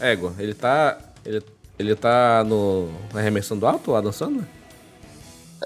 Ego, 0.00 0.34
ele 0.38 0.54
tá. 0.54 0.98
Ele, 1.24 1.42
ele 1.78 1.94
tá 1.94 2.42
no. 2.44 2.90
Na 3.12 3.20
arremessando 3.20 3.66
alto, 3.66 3.90
o 3.90 3.94
Adam 3.94 4.10
Sandler? 4.12 4.44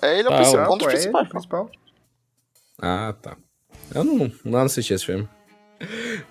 É 0.03 0.19
ele 0.19 0.27
é 0.29 0.31
o 0.31 0.35
Ah, 0.35 0.37
principal, 0.39 0.75
um 0.75 0.79
dos 0.79 0.87
é 0.89 0.91
principais. 0.91 1.27
o 1.27 1.31
principal. 1.31 1.71
Ah, 2.83 3.15
tá. 3.23 3.37
Eu 3.95 4.03
não, 4.05 4.31
não 4.45 4.59
assisti 4.61 4.93
esse 4.95 5.07
filme. 5.07 5.29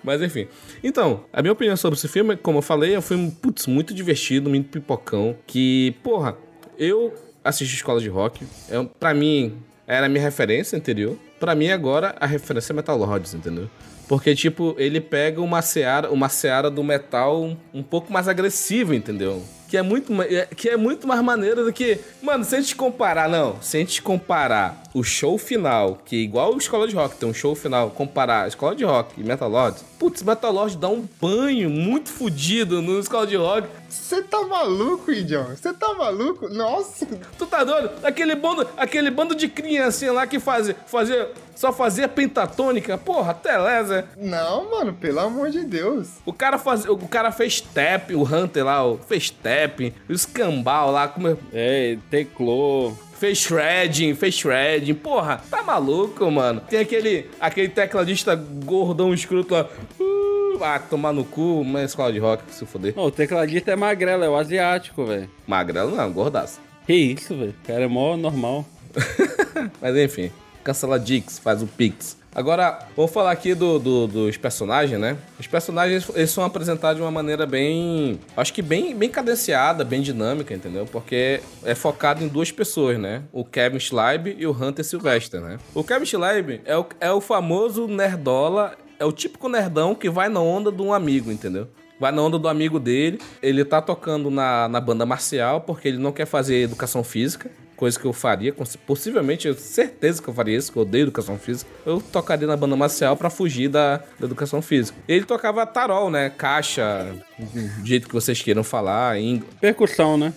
Mas 0.02 0.20
enfim. 0.22 0.48
Então, 0.82 1.24
a 1.32 1.40
minha 1.40 1.52
opinião 1.52 1.76
sobre 1.76 1.98
esse 1.98 2.08
filme, 2.08 2.36
como 2.36 2.58
eu 2.58 2.62
falei, 2.62 2.94
é 2.94 2.98
um 2.98 3.02
filme, 3.02 3.30
putz, 3.30 3.66
muito 3.66 3.94
divertido, 3.94 4.48
muito 4.50 4.68
pipocão. 4.68 5.36
Que, 5.46 5.94
porra, 6.02 6.36
eu 6.78 7.14
assisti 7.44 7.74
Escola 7.76 8.00
de 8.00 8.08
Rock. 8.08 8.44
É, 8.68 8.82
pra 8.98 9.14
mim, 9.14 9.56
era 9.86 10.06
a 10.06 10.08
minha 10.08 10.22
referência 10.22 10.76
anterior. 10.76 11.16
Pra 11.38 11.54
mim, 11.54 11.68
agora, 11.68 12.14
a 12.18 12.26
referência 12.26 12.72
é 12.72 12.74
Metal 12.74 12.96
Lords, 12.96 13.34
entendeu? 13.34 13.68
Porque, 14.08 14.34
tipo, 14.36 14.74
ele 14.78 15.00
pega 15.00 15.40
uma 15.40 15.60
seara, 15.62 16.10
uma 16.12 16.28
seara 16.28 16.70
do 16.70 16.82
metal 16.84 17.56
um, 17.74 17.82
pouco 17.82 18.12
mais 18.12 18.28
agressiva, 18.28 18.94
entendeu? 18.94 19.42
Que 19.68 19.76
é, 19.76 19.82
muito, 19.82 20.12
é- 20.22 20.46
que 20.46 20.68
é 20.68 20.76
muito 20.76 21.08
mais 21.08 21.20
maneiro 21.22 21.64
do 21.64 21.72
que. 21.72 21.98
Mano, 22.22 22.44
se 22.44 22.54
a 22.54 22.60
gente 22.60 22.76
comparar, 22.76 23.28
não. 23.28 23.60
Se 23.60 23.76
a 23.76 23.80
gente 23.80 24.00
comparar 24.00 24.80
o 24.98 25.02
show 25.04 25.36
final, 25.36 25.98
que 26.04 26.16
é 26.16 26.18
igual 26.20 26.54
a 26.54 26.56
Escola 26.56 26.88
de 26.88 26.94
Rock 26.94 27.16
tem 27.16 27.28
um 27.28 27.34
show 27.34 27.54
final, 27.54 27.90
comparar 27.90 28.44
a 28.44 28.48
Escola 28.48 28.74
de 28.74 28.82
Rock 28.84 29.20
e 29.20 29.24
Metal 29.24 29.48
Lords, 29.48 29.84
putz, 29.98 30.22
Metal 30.22 30.50
Lords 30.50 30.74
dá 30.76 30.88
um 30.88 31.04
banho 31.20 31.68
muito 31.68 32.08
fodido 32.10 32.80
no 32.80 32.98
Escola 32.98 33.26
de 33.26 33.36
Rock. 33.36 33.68
Você 33.90 34.22
tá 34.22 34.42
maluco, 34.42 35.10
Indião? 35.12 35.44
Você 35.54 35.72
tá 35.72 35.92
maluco? 35.94 36.48
Nossa! 36.48 37.06
Tu 37.38 37.46
tá 37.46 37.62
doido? 37.62 37.90
Aquele 38.02 38.34
bando, 38.34 38.66
aquele 38.76 39.10
bando 39.10 39.34
de 39.34 39.48
criancinha 39.48 40.12
lá 40.12 40.26
que 40.26 40.38
fazia, 40.40 40.74
fazia, 40.86 41.30
só 41.54 41.72
fazia 41.72 42.08
pentatônica. 42.08 42.96
Porra, 42.98 43.34
Teleza. 43.34 44.08
Não, 44.16 44.70
mano, 44.70 44.92
pelo 44.94 45.20
amor 45.20 45.50
de 45.50 45.62
Deus. 45.64 46.08
O 46.24 46.32
cara, 46.32 46.58
faz, 46.58 46.84
o 46.86 46.96
cara 47.08 47.30
fez 47.30 47.60
tap, 47.60 48.10
o 48.12 48.22
Hunter 48.22 48.64
lá, 48.64 48.84
o- 48.86 48.98
fez 48.98 49.30
tap, 49.30 49.80
o 50.08 50.12
escambau 50.12 50.90
lá, 50.90 51.06
como, 51.08 51.38
É, 51.52 51.96
teclou. 52.10 52.96
Fez 53.18 53.38
shredding, 53.38 54.14
fez 54.14 54.34
shredding. 54.34 54.94
Porra, 54.94 55.42
tá 55.50 55.62
maluco, 55.62 56.30
mano. 56.30 56.60
Tem 56.60 56.80
aquele, 56.80 57.28
aquele 57.40 57.68
tecladista 57.68 58.34
gordão 58.34 59.12
escroto 59.12 59.54
lá. 59.54 59.68
Uh, 59.98 60.62
ah, 60.62 60.78
tomar 60.78 61.12
no 61.12 61.24
cu, 61.24 61.60
uma 61.60 61.82
escola 61.82 62.12
de 62.12 62.18
rock, 62.18 62.42
se 62.50 62.64
fuder. 62.64 62.94
Não, 62.96 63.04
o 63.04 63.10
tecladista 63.10 63.72
é 63.72 63.76
magrelo, 63.76 64.24
é 64.24 64.28
o 64.28 64.36
asiático, 64.36 65.04
velho. 65.04 65.30
Magrelo 65.46 65.94
não, 65.94 66.12
gordaço. 66.12 66.60
Que 66.86 66.94
isso, 66.94 67.34
velho. 67.36 67.54
O 67.62 67.66
cara 67.66 67.84
é 67.84 67.88
mó 67.88 68.16
normal. 68.16 68.64
Mas 69.80 69.96
enfim, 69.96 70.30
cancela 70.64 70.98
Dix, 70.98 71.38
faz 71.38 71.62
o 71.62 71.66
Pix. 71.66 72.15
Agora, 72.36 72.80
vamos 72.94 73.10
falar 73.12 73.30
aqui 73.30 73.54
do, 73.54 73.78
do- 73.78 74.06
dos 74.06 74.36
personagens, 74.36 75.00
né? 75.00 75.16
Os 75.40 75.46
personagens, 75.46 76.06
eles 76.14 76.30
são 76.30 76.44
apresentados 76.44 76.96
de 76.98 77.02
uma 77.02 77.10
maneira 77.10 77.46
bem... 77.46 78.20
Acho 78.36 78.52
que 78.52 78.60
bem, 78.60 78.94
bem 78.94 79.08
cadenciada, 79.08 79.82
bem 79.82 80.02
dinâmica, 80.02 80.52
entendeu? 80.52 80.84
Porque 80.84 81.40
é 81.64 81.74
focado 81.74 82.22
em 82.22 82.28
duas 82.28 82.52
pessoas, 82.52 82.98
né? 82.98 83.22
O 83.32 83.42
Kevin 83.42 83.80
Schleib 83.80 84.36
e 84.38 84.46
o 84.46 84.50
Hunter 84.52 84.84
Sylvester, 84.84 85.40
né? 85.40 85.56
O 85.74 85.82
Kevin 85.82 86.04
Schleib 86.04 86.60
é 86.66 86.76
o, 86.76 86.84
é 87.00 87.10
o 87.10 87.22
famoso 87.22 87.88
nerdola, 87.88 88.76
é 88.98 89.04
o 89.06 89.12
típico 89.12 89.48
nerdão 89.48 89.94
que 89.94 90.10
vai 90.10 90.28
na 90.28 90.40
onda 90.40 90.70
de 90.70 90.82
um 90.82 90.92
amigo, 90.92 91.32
entendeu? 91.32 91.66
Vai 91.98 92.12
na 92.12 92.20
onda 92.20 92.38
do 92.38 92.48
amigo 92.48 92.78
dele. 92.78 93.18
Ele 93.42 93.64
tá 93.64 93.80
tocando 93.80 94.30
na, 94.30 94.68
na 94.68 94.78
banda 94.78 95.06
marcial 95.06 95.62
porque 95.62 95.88
ele 95.88 95.96
não 95.96 96.12
quer 96.12 96.26
fazer 96.26 96.56
educação 96.60 97.02
física. 97.02 97.50
Coisa 97.76 97.98
que 97.98 98.06
eu 98.06 98.12
faria, 98.12 98.54
possivelmente, 98.86 99.46
eu 99.46 99.54
certeza 99.54 100.22
que 100.22 100.28
eu 100.28 100.34
faria 100.34 100.56
isso, 100.56 100.72
que 100.72 100.78
eu 100.78 100.82
odeio 100.82 101.02
educação 101.02 101.38
física. 101.38 101.70
Eu 101.84 102.00
tocaria 102.00 102.46
na 102.46 102.56
banda 102.56 102.74
marcial 102.74 103.16
pra 103.16 103.28
fugir 103.28 103.68
da, 103.68 103.98
da 104.18 104.26
educação 104.26 104.62
física. 104.62 104.98
Ele 105.06 105.24
tocava 105.24 105.66
tarol, 105.66 106.10
né? 106.10 106.30
Caixa, 106.30 107.14
do 107.38 107.84
jeito 107.86 108.08
que 108.08 108.14
vocês 108.14 108.40
queiram 108.40 108.64
falar, 108.64 109.18
em, 109.18 109.42
Percussão, 109.60 110.16
né? 110.16 110.32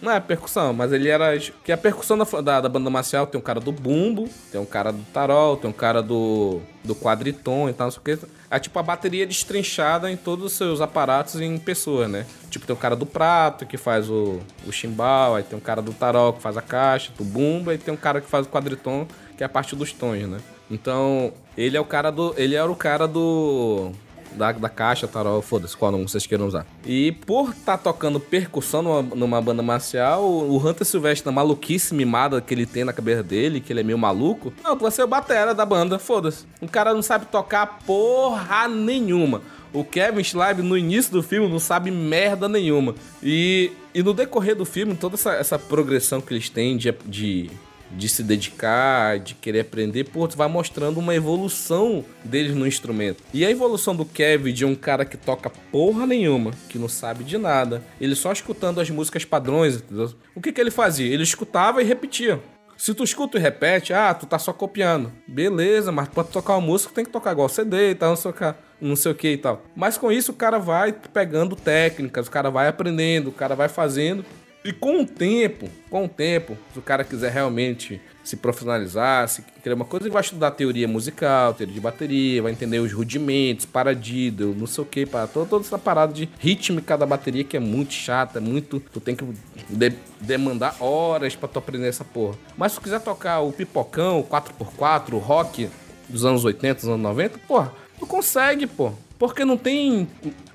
Não 0.00 0.12
é 0.12 0.20
percussão, 0.20 0.72
mas 0.72 0.92
ele 0.92 1.08
era. 1.08 1.38
Que 1.64 1.72
a 1.72 1.76
percussão 1.76 2.18
da, 2.18 2.24
da, 2.24 2.60
da 2.60 2.68
banda 2.68 2.90
marcial 2.90 3.26
tem 3.26 3.38
um 3.38 3.42
cara 3.42 3.58
do 3.58 3.72
bumbo, 3.72 4.28
tem 4.52 4.60
um 4.60 4.66
cara 4.66 4.92
do 4.92 5.02
tarol, 5.12 5.56
tem 5.56 5.70
um 5.70 5.72
cara 5.72 6.02
do, 6.02 6.60
do 6.84 6.94
quadriton 6.94 7.68
e 7.68 7.72
tal, 7.72 7.86
não 7.86 7.90
sei 7.90 8.00
o 8.00 8.02
que. 8.02 8.26
É 8.50 8.58
tipo 8.58 8.78
a 8.78 8.82
bateria 8.82 9.26
destrinchada 9.26 10.10
em 10.10 10.16
todos 10.16 10.46
os 10.46 10.52
seus 10.52 10.80
aparatos 10.80 11.40
em 11.40 11.58
pessoa, 11.58 12.06
né? 12.06 12.26
Tipo, 12.50 12.66
tem 12.66 12.74
o 12.74 12.78
cara 12.78 12.94
do 12.94 13.06
prato 13.06 13.64
que 13.64 13.76
faz 13.76 14.08
o, 14.10 14.40
o 14.66 14.72
chimbal, 14.72 15.34
aí 15.34 15.42
tem 15.42 15.56
um 15.56 15.62
cara 15.62 15.80
do 15.80 15.92
tarol 15.92 16.34
que 16.34 16.42
faz 16.42 16.56
a 16.56 16.62
caixa, 16.62 17.10
do 17.16 17.24
bumbo, 17.24 17.72
e 17.72 17.78
tem 17.78 17.92
um 17.92 17.96
cara 17.96 18.20
que 18.20 18.28
faz 18.28 18.46
o 18.46 18.50
quadriton, 18.50 19.06
que 19.36 19.42
é 19.42 19.46
a 19.46 19.48
parte 19.48 19.74
dos 19.74 19.92
tons, 19.92 20.28
né? 20.28 20.38
Então, 20.70 21.32
ele 21.56 21.76
é 21.76 21.80
o 21.80 21.84
cara 21.84 22.10
do. 22.10 22.34
Ele 22.36 22.54
era 22.54 22.70
o 22.70 22.76
cara 22.76 23.06
do 23.06 23.92
da, 24.36 24.52
da 24.52 24.68
caixa, 24.68 25.06
tarol, 25.06 25.40
foda-se, 25.40 25.76
qual 25.76 25.92
nome 25.92 26.08
vocês 26.08 26.26
queiram 26.26 26.46
usar. 26.46 26.66
E 26.84 27.12
por 27.12 27.50
estar 27.50 27.78
tocando 27.78 28.18
percussão 28.18 28.82
numa, 28.82 29.02
numa 29.02 29.40
banda 29.40 29.62
marcial, 29.62 30.24
o 30.24 30.56
o 30.56 30.58
Hunter 30.58 30.86
Silvestre, 30.86 31.26
na 31.26 31.32
maluquice 31.32 31.94
mimada 31.94 32.40
que 32.40 32.54
ele 32.54 32.64
tem 32.64 32.82
na 32.82 32.92
cabeça 32.92 33.22
dele, 33.22 33.60
que 33.60 33.72
ele 33.72 33.80
é 33.80 33.82
meio 33.82 33.98
maluco, 33.98 34.52
não, 34.64 34.74
tu 34.76 34.82
vai 34.82 34.90
ser 34.90 35.02
o 35.02 35.06
batera 35.06 35.54
da 35.54 35.66
banda, 35.66 35.98
foda-se. 35.98 36.46
O 36.60 36.68
cara 36.68 36.94
não 36.94 37.02
sabe 37.02 37.26
tocar 37.26 37.78
porra 37.86 38.66
nenhuma. 38.66 39.42
O 39.72 39.84
Kevin 39.84 40.24
Schleib, 40.24 40.62
no 40.62 40.76
início 40.76 41.12
do 41.12 41.22
filme, 41.22 41.48
não 41.48 41.58
sabe 41.58 41.90
merda 41.90 42.48
nenhuma. 42.48 42.94
E, 43.22 43.70
e 43.94 44.02
no 44.02 44.14
decorrer 44.14 44.56
do 44.56 44.64
filme, 44.64 44.96
toda 44.96 45.16
essa, 45.16 45.32
essa 45.34 45.58
progressão 45.58 46.20
que 46.20 46.32
eles 46.32 46.48
têm 46.48 46.76
de, 46.76 46.94
de, 47.04 47.50
de 47.90 48.08
se 48.08 48.22
dedicar, 48.22 49.18
de 49.18 49.34
querer 49.34 49.60
aprender, 49.60 50.04
pô, 50.04 50.26
tu 50.26 50.36
vai 50.36 50.48
mostrando 50.48 50.98
uma 50.98 51.14
evolução 51.14 52.04
deles 52.24 52.54
no 52.54 52.66
instrumento. 52.66 53.22
E 53.32 53.44
a 53.44 53.50
evolução 53.50 53.94
do 53.94 54.04
Kevin 54.04 54.52
de 54.52 54.64
um 54.64 54.74
cara 54.74 55.04
que 55.04 55.16
toca 55.16 55.50
porra 55.70 56.06
nenhuma, 56.06 56.52
que 56.68 56.78
não 56.78 56.88
sabe 56.88 57.24
de 57.24 57.38
nada, 57.38 57.82
ele 58.00 58.14
só 58.14 58.32
escutando 58.32 58.80
as 58.80 58.90
músicas 58.90 59.24
padrões, 59.24 59.76
entendeu? 59.76 60.12
O 60.34 60.40
que 60.40 60.52
que 60.52 60.60
ele 60.60 60.70
fazia? 60.70 61.12
Ele 61.12 61.22
escutava 61.22 61.82
e 61.82 61.84
repetia. 61.84 62.40
Se 62.76 62.92
tu 62.92 63.02
escuta 63.04 63.38
e 63.38 63.40
repete, 63.40 63.94
ah, 63.94 64.12
tu 64.12 64.26
tá 64.26 64.38
só 64.38 64.52
copiando. 64.52 65.10
Beleza, 65.26 65.90
mas 65.90 66.08
pra 66.08 66.22
tocar 66.22 66.54
uma 66.54 66.66
música 66.66 66.92
tem 66.94 67.06
que 67.06 67.10
tocar 67.10 67.32
igual 67.32 67.48
CD 67.48 67.92
e 67.92 67.94
tal, 67.94 68.10
não 68.10 68.16
sei 68.16 68.30
o 68.30 68.34
que, 68.34 68.54
não 68.80 68.96
sei 68.96 69.12
o 69.12 69.14
que 69.14 69.28
e 69.28 69.38
tal. 69.38 69.62
Mas 69.74 69.96
com 69.96 70.12
isso 70.12 70.32
o 70.32 70.34
cara 70.34 70.58
vai 70.58 70.92
pegando 70.92 71.56
técnicas, 71.56 72.26
o 72.26 72.30
cara 72.30 72.50
vai 72.50 72.68
aprendendo, 72.68 73.28
o 73.28 73.32
cara 73.32 73.54
vai 73.54 73.68
fazendo. 73.68 74.24
E 74.66 74.72
com 74.72 75.02
o 75.02 75.06
tempo, 75.06 75.68
com 75.88 76.06
o 76.06 76.08
tempo, 76.08 76.56
se 76.72 76.78
o 76.78 76.82
cara 76.82 77.04
quiser 77.04 77.30
realmente 77.30 78.00
se 78.24 78.36
profissionalizar, 78.36 79.28
se 79.28 79.42
querer 79.62 79.74
uma 79.74 79.84
coisa, 79.84 80.06
ele 80.06 80.12
vai 80.12 80.20
estudar 80.22 80.50
teoria 80.50 80.88
musical, 80.88 81.54
teoria 81.54 81.72
de 81.74 81.80
bateria, 81.80 82.42
vai 82.42 82.50
entender 82.50 82.80
os 82.80 82.92
rudimentos, 82.92 83.64
paradiddle, 83.64 84.52
não 84.56 84.66
sei 84.66 84.82
o 84.82 84.86
que, 84.86 85.06
para 85.06 85.28
toda, 85.28 85.46
toda 85.48 85.64
essa 85.64 85.78
parada 85.78 86.12
de 86.12 86.28
rítmica 86.40 86.98
da 86.98 87.06
bateria 87.06 87.44
que 87.44 87.56
é 87.56 87.60
muito 87.60 87.92
chata, 87.92 88.38
é 88.38 88.40
muito. 88.40 88.80
Tu 88.92 88.98
tem 88.98 89.14
que 89.14 89.24
de- 89.70 89.92
demandar 90.20 90.76
horas 90.80 91.36
pra 91.36 91.48
tu 91.48 91.60
aprender 91.60 91.86
essa 91.86 92.04
porra. 92.04 92.36
Mas 92.56 92.72
se 92.72 92.78
tu 92.78 92.82
quiser 92.82 93.00
tocar 93.00 93.38
o 93.42 93.52
pipocão, 93.52 94.18
o 94.18 94.24
4x4, 94.24 95.12
o 95.12 95.18
rock 95.18 95.68
dos 96.08 96.24
anos 96.24 96.44
80, 96.44 96.74
dos 96.80 96.88
anos 96.88 97.00
90, 97.02 97.38
porra, 97.46 97.72
tu 98.00 98.06
consegue, 98.06 98.66
pô. 98.66 98.90
Porque 99.18 99.44
não 99.44 99.56
tem. 99.56 100.08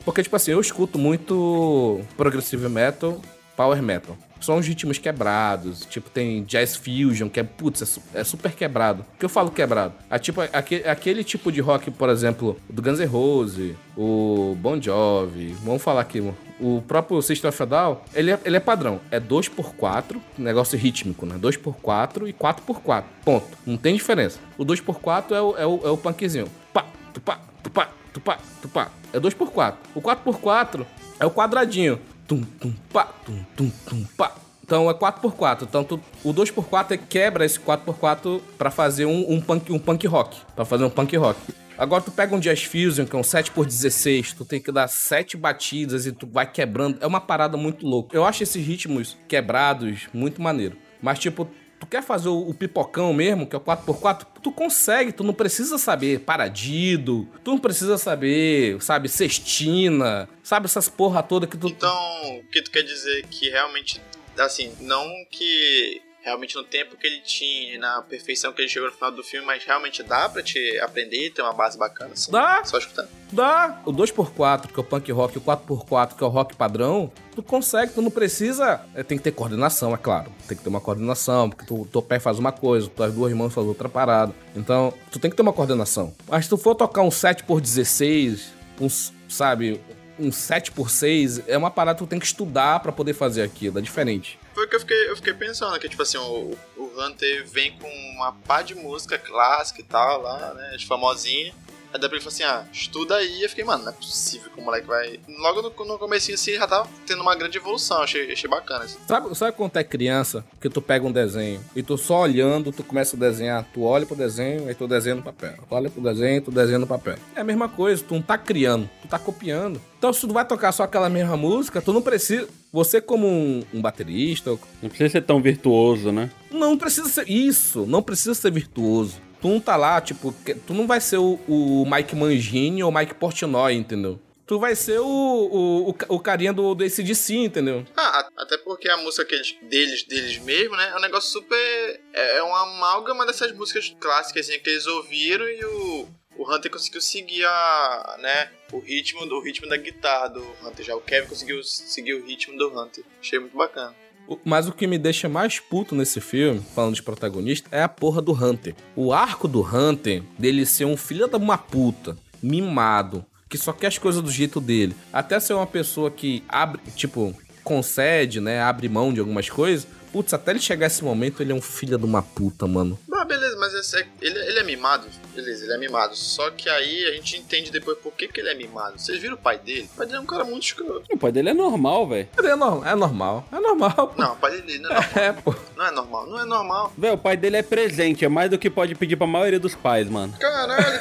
Porque, 0.04 0.22
tipo 0.22 0.36
assim, 0.36 0.52
eu 0.52 0.60
escuto 0.60 1.00
muito 1.00 2.02
progressive 2.18 2.68
metal, 2.70 3.22
power 3.56 3.82
metal. 3.82 4.18
São 4.40 4.58
os 4.58 4.66
ritmos 4.66 4.98
quebrados, 4.98 5.86
tipo, 5.86 6.10
tem 6.10 6.44
jazz 6.44 6.76
fusion, 6.76 7.30
que 7.30 7.40
é, 7.40 7.44
putz, 7.44 8.00
é, 8.16 8.22
é 8.22 8.24
super 8.24 8.52
quebrado. 8.54 9.04
Por 9.04 9.20
que 9.20 9.26
eu 9.26 9.30
falo 9.30 9.52
quebrado? 9.52 9.94
É 10.10 10.18
tipo, 10.18 10.42
aquele, 10.42 10.88
aquele 10.88 11.24
tipo 11.24 11.52
de 11.52 11.62
rock, 11.62 11.92
por 11.92 12.10
exemplo, 12.10 12.58
do 12.68 12.82
Guns 12.82 13.00
N' 13.00 13.06
Roses, 13.06 13.76
o 13.96 14.58
Bon 14.60 14.82
Jovi, 14.82 15.56
vamos 15.64 15.84
falar 15.84 16.02
aqui, 16.02 16.22
o 16.60 16.82
próprio 16.88 17.22
System 17.22 17.52
Down, 17.68 17.98
ele 18.14 18.32
é, 18.32 18.40
ele 18.46 18.58
é 18.58 18.60
padrão. 18.60 19.00
É 19.10 19.20
2x4, 19.20 20.20
negócio 20.38 20.78
rítmico, 20.78 21.26
né? 21.26 21.36
2x4 21.36 22.28
e 22.28 22.34
4x4, 22.34 23.04
ponto. 23.26 23.58
Não 23.66 23.78
tem 23.78 23.96
diferença. 23.96 24.40
O 24.58 24.66
2x4 24.66 25.32
é 25.32 25.42
o, 25.42 25.58
é 25.58 25.66
o, 25.66 25.82
é 25.84 25.90
o 25.90 25.98
punkzinho. 25.98 26.48
Pá, 26.72 26.86
tupá, 27.14 27.40
tupá, 27.64 27.90
tupá, 28.14 28.38
tupá. 28.62 28.92
É 29.12 29.20
2x4. 29.20 29.76
O 29.96 30.02
4x4 30.02 30.86
é 31.20 31.26
o 31.26 31.32
quadradinho. 31.32 32.00
Tum, 32.32 32.44
tum, 32.62 32.72
pá, 32.94 33.04
tum, 33.26 33.44
tum, 33.58 33.70
tum, 33.86 34.06
pá. 34.16 34.34
Então 34.64 34.90
é 34.90 34.94
4x4. 34.94 35.64
Então 35.64 35.86
o 36.24 36.34
2x4 36.34 36.92
é 36.92 36.98
quebra 36.98 37.44
esse 37.44 37.60
4x4 37.60 38.40
pra 38.58 38.72
fazer 38.72 39.06
um, 39.06 39.34
um 39.34 39.42
punk, 39.42 39.70
um 39.70 39.78
punk 39.78 40.08
rock. 40.08 40.38
Pra 40.56 40.64
fazer 40.64 40.86
um 40.86 40.90
punk 40.90 41.14
rock. 41.18 41.38
Agora 41.78 42.02
tu 42.02 42.10
pega 42.10 42.34
um 42.34 42.40
Jazz 42.40 42.64
Fusion, 42.64 43.06
que 43.06 43.14
é 43.14 43.20
um 43.20 43.22
7x16, 43.22 44.34
tu 44.34 44.46
tem 44.46 44.62
que 44.62 44.72
dar 44.72 44.88
7 44.88 45.36
batidas 45.36 46.06
e 46.06 46.14
tu 46.14 46.26
vai 46.26 46.50
quebrando. 46.50 47.00
É 47.02 47.06
uma 47.06 47.20
parada 47.20 47.58
muito 47.58 47.86
louca. 47.86 48.16
Eu 48.16 48.24
acho 48.24 48.44
esses 48.44 48.66
ritmos 48.66 49.18
quebrados 49.28 50.08
muito 50.14 50.42
maneiro. 50.42 50.78
Mas 51.02 51.20
tipo, 51.20 51.50
tu 51.82 51.88
quer 51.88 52.04
fazer 52.04 52.30
o, 52.30 52.54
pipocão 52.54 53.12
mesmo, 53.12 53.48
que 53.48 53.56
é 53.56 53.60
o 53.60 53.62
4x4, 53.62 54.28
tu 54.42 54.52
consegue, 54.52 55.12
tu 55.12 55.24
não 55.24 55.34
precisa 55.34 55.80
saber 55.80 56.20
paradido, 56.20 57.28
tu 57.44 57.52
não 57.52 57.58
precisa 57.58 57.98
saber, 57.98 58.80
sabe, 58.84 59.10
cestina, 59.10 60.30
sabe 60.44 60.68
essas 60.68 60.88
porra 60.88 61.24
toda 61.24 61.48
que 61.48 61.58
tu... 61.58 61.68
Então, 61.68 62.38
o 62.38 62.44
que 62.52 62.62
tu 62.62 62.70
quer 62.70 62.84
dizer 62.84 63.26
que 63.26 63.50
realmente, 63.50 64.00
assim, 64.38 64.72
não 64.80 65.08
que 65.32 66.04
realmente 66.24 66.56
no 66.56 66.64
tempo 66.64 66.96
que 66.96 67.06
ele 67.08 67.20
tinha, 67.22 67.80
na 67.80 68.02
perfeição 68.02 68.54
que 68.54 68.62
ele 68.62 68.70
chegou 68.70 68.90
no 68.90 68.96
final 68.96 69.12
do 69.12 69.24
filme, 69.24 69.46
mas 69.46 69.64
realmente 69.64 70.04
dá 70.04 70.30
pra 70.30 70.42
te 70.44 70.80
aprender 70.80 71.28
e 71.28 71.30
ter 71.32 71.42
uma 71.42 71.54
base 71.54 71.78
bacana, 71.78 72.14
assim. 72.14 72.32
Dá. 72.32 72.64
Só 72.64 72.78
escutando. 72.78 73.10
Dá! 73.32 73.82
O 73.86 73.92
2x4, 73.94 74.68
que 74.68 74.80
é 74.80 74.82
o 74.82 74.84
punk 74.84 75.12
rock, 75.12 75.36
e 75.36 75.38
o 75.38 75.42
4x4, 75.42 76.16
que 76.16 76.24
é 76.24 76.28
o 76.28 76.30
rock 76.30 76.56
padrão, 76.56 77.12
tu 77.34 77.42
consegue, 77.42 77.94
tu 77.94 78.02
não 78.02 78.12
precisa. 78.12 78.82
é, 78.94 79.04
Tem 79.04 79.18
que 79.18 79.24
ter 79.24 79.32
coordenação, 79.32 79.94
é 79.94 79.98
claro. 79.98 80.32
Tem 80.48 80.58
que 80.58 80.64
ter 80.64 80.70
uma 80.70 80.82
coordenação, 80.82 81.50
porque 81.50 81.66
tu, 81.66 81.88
teu 81.92 82.02
pé 82.02 82.20
faz 82.20 82.38
uma 82.38 82.52
coisa, 82.52 82.88
tuas 82.90 83.14
duas 83.14 83.32
mãos 83.34 83.54
fazem 83.54 83.70
outra 83.70 83.90
parada. 83.90 84.34
Então, 84.56 84.94
tu 85.12 85.18
tem 85.18 85.32
que 85.32 85.36
ter 85.38 85.42
uma 85.42 85.54
coordenação. 85.54 86.14
Mas 86.28 86.46
se 86.46 86.50
tu 86.50 86.58
for 86.58 86.76
tocar 86.76 87.02
um 87.02 87.10
7x16, 87.10 88.42
um, 88.80 88.88
sabe, 89.30 89.80
um 90.22 90.30
7x6, 90.30 91.44
é 91.48 91.58
uma 91.58 91.72
parada 91.72 91.98
que 91.98 92.04
tu 92.04 92.08
tem 92.08 92.20
que 92.20 92.26
estudar 92.26 92.80
pra 92.80 92.92
poder 92.92 93.14
fazer 93.14 93.42
aquilo, 93.42 93.80
é 93.80 93.82
diferente. 93.82 94.40
Foi 94.54 94.66
o 94.66 94.70
que 94.70 94.76
eu 94.76 94.80
fiquei, 94.80 95.10
eu 95.10 95.16
fiquei 95.16 95.34
pensando, 95.34 95.78
que 95.80 95.90
tipo 95.90 96.02
assim, 96.02 96.18
o, 96.18 96.58
o 96.78 96.92
Hunter 97.02 97.48
vem 97.48 97.72
com 97.78 97.88
uma 98.16 98.32
pá 98.32 98.62
de 98.62 98.76
música 98.76 99.18
clássica 99.18 99.82
e 99.82 99.84
tal, 99.84 100.22
lá, 100.22 100.54
né, 100.54 100.76
de 100.78 100.86
famosinha. 100.86 101.54
Aí 101.94 102.00
depois 102.00 102.24
ele 102.24 102.32
falou 102.32 102.34
assim, 102.34 102.44
ah, 102.44 102.66
estuda 102.72 103.16
aí. 103.16 103.44
Eu 103.44 103.50
fiquei, 103.50 103.64
mano, 103.64 103.84
não 103.84 103.92
é 103.92 103.96
possível 103.96 104.50
que 104.52 104.60
o 104.60 104.64
moleque 104.64 104.88
vai... 104.88 105.20
Logo 105.28 105.62
no, 105.62 105.86
no 105.86 106.00
comecinho 106.00 106.36
assim, 106.36 106.54
já 106.54 106.68
tava 106.68 106.90
tendo 107.06 107.22
uma 107.22 107.36
grande 107.36 107.58
evolução, 107.58 108.02
achei, 108.02 108.32
achei 108.32 108.50
bacana. 108.50 108.86
Assim. 108.86 108.98
Sabe, 109.08 109.36
sabe 109.36 109.58
quando 109.58 109.72
tu 109.72 109.80
é 109.80 109.84
criança, 109.84 110.46
que 110.60 110.70
tu 110.70 110.82
pega 110.82 111.06
um 111.06 111.12
desenho 111.12 111.64
e 111.76 111.84
tu 111.84 111.98
só 111.98 112.22
olhando, 112.22 112.72
tu 112.72 112.84
começa 112.84 113.16
a 113.16 113.20
desenhar, 113.20 113.66
tu 113.74 113.84
olha 113.84 114.06
pro 114.06 114.16
desenho, 114.16 114.68
aí 114.68 114.76
tu 114.76 114.88
desenha 114.88 115.16
no 115.16 115.24
papel. 115.24 115.54
Tu 115.54 115.76
olha 115.76 115.90
pro 115.90 116.02
desenho, 116.02 116.42
tu 116.42 116.52
desenha 116.52 116.80
no 116.80 116.88
papel. 116.88 117.16
É 117.36 117.42
a 117.42 117.44
mesma 117.44 117.68
coisa, 117.68 118.04
tu 118.08 118.14
não 118.14 118.22
tá 118.22 118.38
criando, 118.38 118.90
tu 119.02 119.08
tá 119.08 119.20
copiando. 119.20 119.82
Então 119.98 120.14
se 120.14 120.22
tu 120.22 120.34
vai 120.34 120.46
tocar 120.46 120.72
só 120.72 120.84
aquela 120.84 121.10
mesma 121.10 121.36
música, 121.36 121.82
tu 121.82 121.92
não 121.94 122.02
precisa... 122.02 122.48
Você 122.74 123.02
como 123.02 123.28
um, 123.28 123.66
um 123.74 123.82
baterista, 123.82 124.58
Não 124.82 124.88
precisa 124.88 125.10
ser 125.10 125.22
tão 125.24 125.42
virtuoso, 125.42 126.10
né? 126.10 126.30
não 126.52 126.78
precisa 126.78 127.10
ser 127.10 127.30
isso, 127.30 127.86
não 127.86 128.02
precisa 128.02 128.34
ser 128.34 128.52
virtuoso. 128.52 129.16
Tu 129.42 129.48
não 129.48 129.60
tá 129.60 129.76
lá, 129.76 130.00
tipo, 130.00 130.34
tu 130.68 130.74
não 130.74 130.86
vai 130.86 131.02
ser 131.02 131.18
o, 131.18 131.40
o 131.48 131.86
Mike 131.90 132.16
Mangini 132.16 132.84
ou 132.84 132.92
o 132.92 132.94
Mike 132.94 133.16
Portnoy, 133.16 133.74
entendeu? 133.74 134.20
Tu 134.46 134.60
vai 134.60 134.76
ser 134.76 135.00
o, 135.00 135.06
o, 135.06 135.90
o, 135.90 135.96
o 136.10 136.20
carinha 136.20 136.52
do, 136.52 136.76
do 136.76 136.84
ACDC, 136.84 137.36
entendeu? 137.36 137.86
Ah, 137.96 138.28
até 138.38 138.58
porque 138.58 138.90
a 138.90 138.98
música 138.98 139.26
que 139.26 139.34
eles, 139.34 139.56
deles, 139.62 140.04
deles 140.04 140.38
mesmo, 140.40 140.76
né, 140.76 140.90
é 140.90 140.98
um 140.98 141.02
negócio 141.02 141.32
super... 141.32 142.02
É, 142.14 142.38
é 142.38 142.44
uma 142.44 142.64
amálgama 142.64 143.26
dessas 143.26 143.52
músicas 143.54 143.96
clássicas 144.00 144.48
que 144.48 144.70
eles 144.70 144.86
ouviram 144.88 145.48
e 145.48 145.64
o... 145.66 146.08
O 146.38 146.54
Hunter 146.54 146.72
conseguiu 146.72 147.02
seguir 147.02 147.46
a, 147.46 148.18
né, 148.20 148.52
o 148.72 148.80
ritmo, 148.80 149.22
o 149.22 149.42
ritmo 149.42 149.68
da 149.68 149.78
guitarra 149.78 150.30
do 150.30 150.56
Hunter 150.64 150.86
já. 150.86 150.96
O 150.96 151.02
Kevin 151.02 151.28
conseguiu 151.28 151.64
seguir 151.64 152.14
o 152.16 152.26
ritmo 152.26 152.58
do 152.58 152.78
Hunter. 152.78 153.04
Achei 153.20 153.40
muito 153.40 153.56
bacana. 153.56 153.96
Mas 154.44 154.68
o 154.68 154.72
que 154.72 154.88
me 154.88 154.98
deixa 154.98 155.28
mais 155.28 155.60
puto 155.60 155.96
nesse 155.96 156.22
filme, 156.22 156.62
falando 156.76 156.96
de 156.96 157.04
protagonista, 157.04 157.70
é 157.72 157.84
a 157.84 157.90
porra 157.90 158.22
do 158.22 158.34
Hunter. 158.34 158.76
O 158.96 159.14
arco 159.14 159.48
do 159.48 159.62
Hunter, 159.62 160.24
dele 160.38 160.66
ser 160.66 160.86
um 160.86 160.98
filho 160.98 161.28
da 161.28 161.38
uma 161.38 161.58
puta, 161.58 162.18
mimado, 162.42 163.26
que 163.50 163.58
só 163.58 163.74
quer 163.74 163.88
as 163.88 163.98
coisas 163.98 164.22
do 164.22 164.32
jeito 164.32 164.62
dele, 164.62 164.96
até 165.12 165.40
ser 165.40 165.54
uma 165.54 165.68
pessoa 165.68 166.10
que 166.10 166.44
abre, 166.48 166.80
tipo, 166.96 167.36
concede, 167.64 168.40
né, 168.40 168.62
abre 168.62 168.88
mão 168.88 169.14
de 169.14 169.20
algumas 169.20 169.50
coisas, 169.50 169.88
putz, 170.12 170.34
até 170.34 170.52
ele 170.52 170.60
chegar 170.60 170.88
esse 170.88 171.04
momento, 171.04 171.42
ele 171.42 171.52
é 171.52 171.56
um 171.56 171.62
filho 171.62 171.98
de 171.98 172.06
uma 172.06 172.22
puta, 172.22 172.68
mano. 172.68 172.98
Ah, 173.14 173.24
beleza, 173.26 173.56
mas 173.60 173.74
esse 173.74 173.98
é- 173.98 174.08
ele, 174.22 174.38
ele 174.40 174.60
é 174.60 174.64
mimado. 174.64 175.06
Beleza, 175.36 175.64
ele 175.64 175.74
é 175.74 175.78
mimado. 175.78 176.16
Só 176.16 176.50
que 176.52 176.68
aí 176.70 177.06
a 177.06 177.12
gente 177.14 177.38
entende 177.38 177.72
depois 177.72 177.98
por 178.00 178.12
que, 178.14 178.28
que 178.28 178.40
ele 178.40 178.50
é 178.50 178.56
mimado. 178.56 179.00
Vocês 179.00 179.20
viram 179.22 179.36
o 179.36 179.38
pai 179.38 179.58
dele? 179.60 179.90
O 179.94 179.98
pai 179.98 180.06
dele 180.08 180.18
é 180.18 180.22
um 180.22 180.26
cara 180.26 180.44
muito 180.44 180.64
escroto. 180.64 181.04
O 181.12 181.18
pai 181.18 181.32
dele 181.32 181.50
é 181.50 181.54
normal, 181.54 182.08
velho. 182.08 182.28
Ele 182.38 182.48
É 182.48 182.56
normal, 182.56 182.84
é 182.86 182.96
normal, 182.96 183.48
é 183.52 183.60
normal. 183.60 184.08
pô. 184.10 184.22
Não, 184.22 184.34
o 184.34 184.36
pai 184.38 184.60
dele 184.62 184.80
não 184.80 184.90
é 184.90 184.94
normal. 184.94 185.12
É, 185.22 185.32
pô. 185.34 185.56
Não 185.82 185.88
é 185.88 185.92
normal, 185.92 186.28
não 186.28 186.40
é 186.40 186.46
normal. 186.46 186.94
Velho, 186.96 187.16
o 187.16 187.18
pai 187.18 187.36
dele 187.36 187.58
é 187.58 187.64
presente, 187.64 188.24
é 188.24 188.30
mais 188.30 188.52
do 188.52 188.60
que 188.60 188.70
pode 188.70 188.94
pedir 188.94 189.16
pra 189.16 189.26
maioria 189.26 189.60
dos 189.60 189.74
pais, 189.74 190.08
mano. 190.08 190.32
Caralho. 190.40 191.00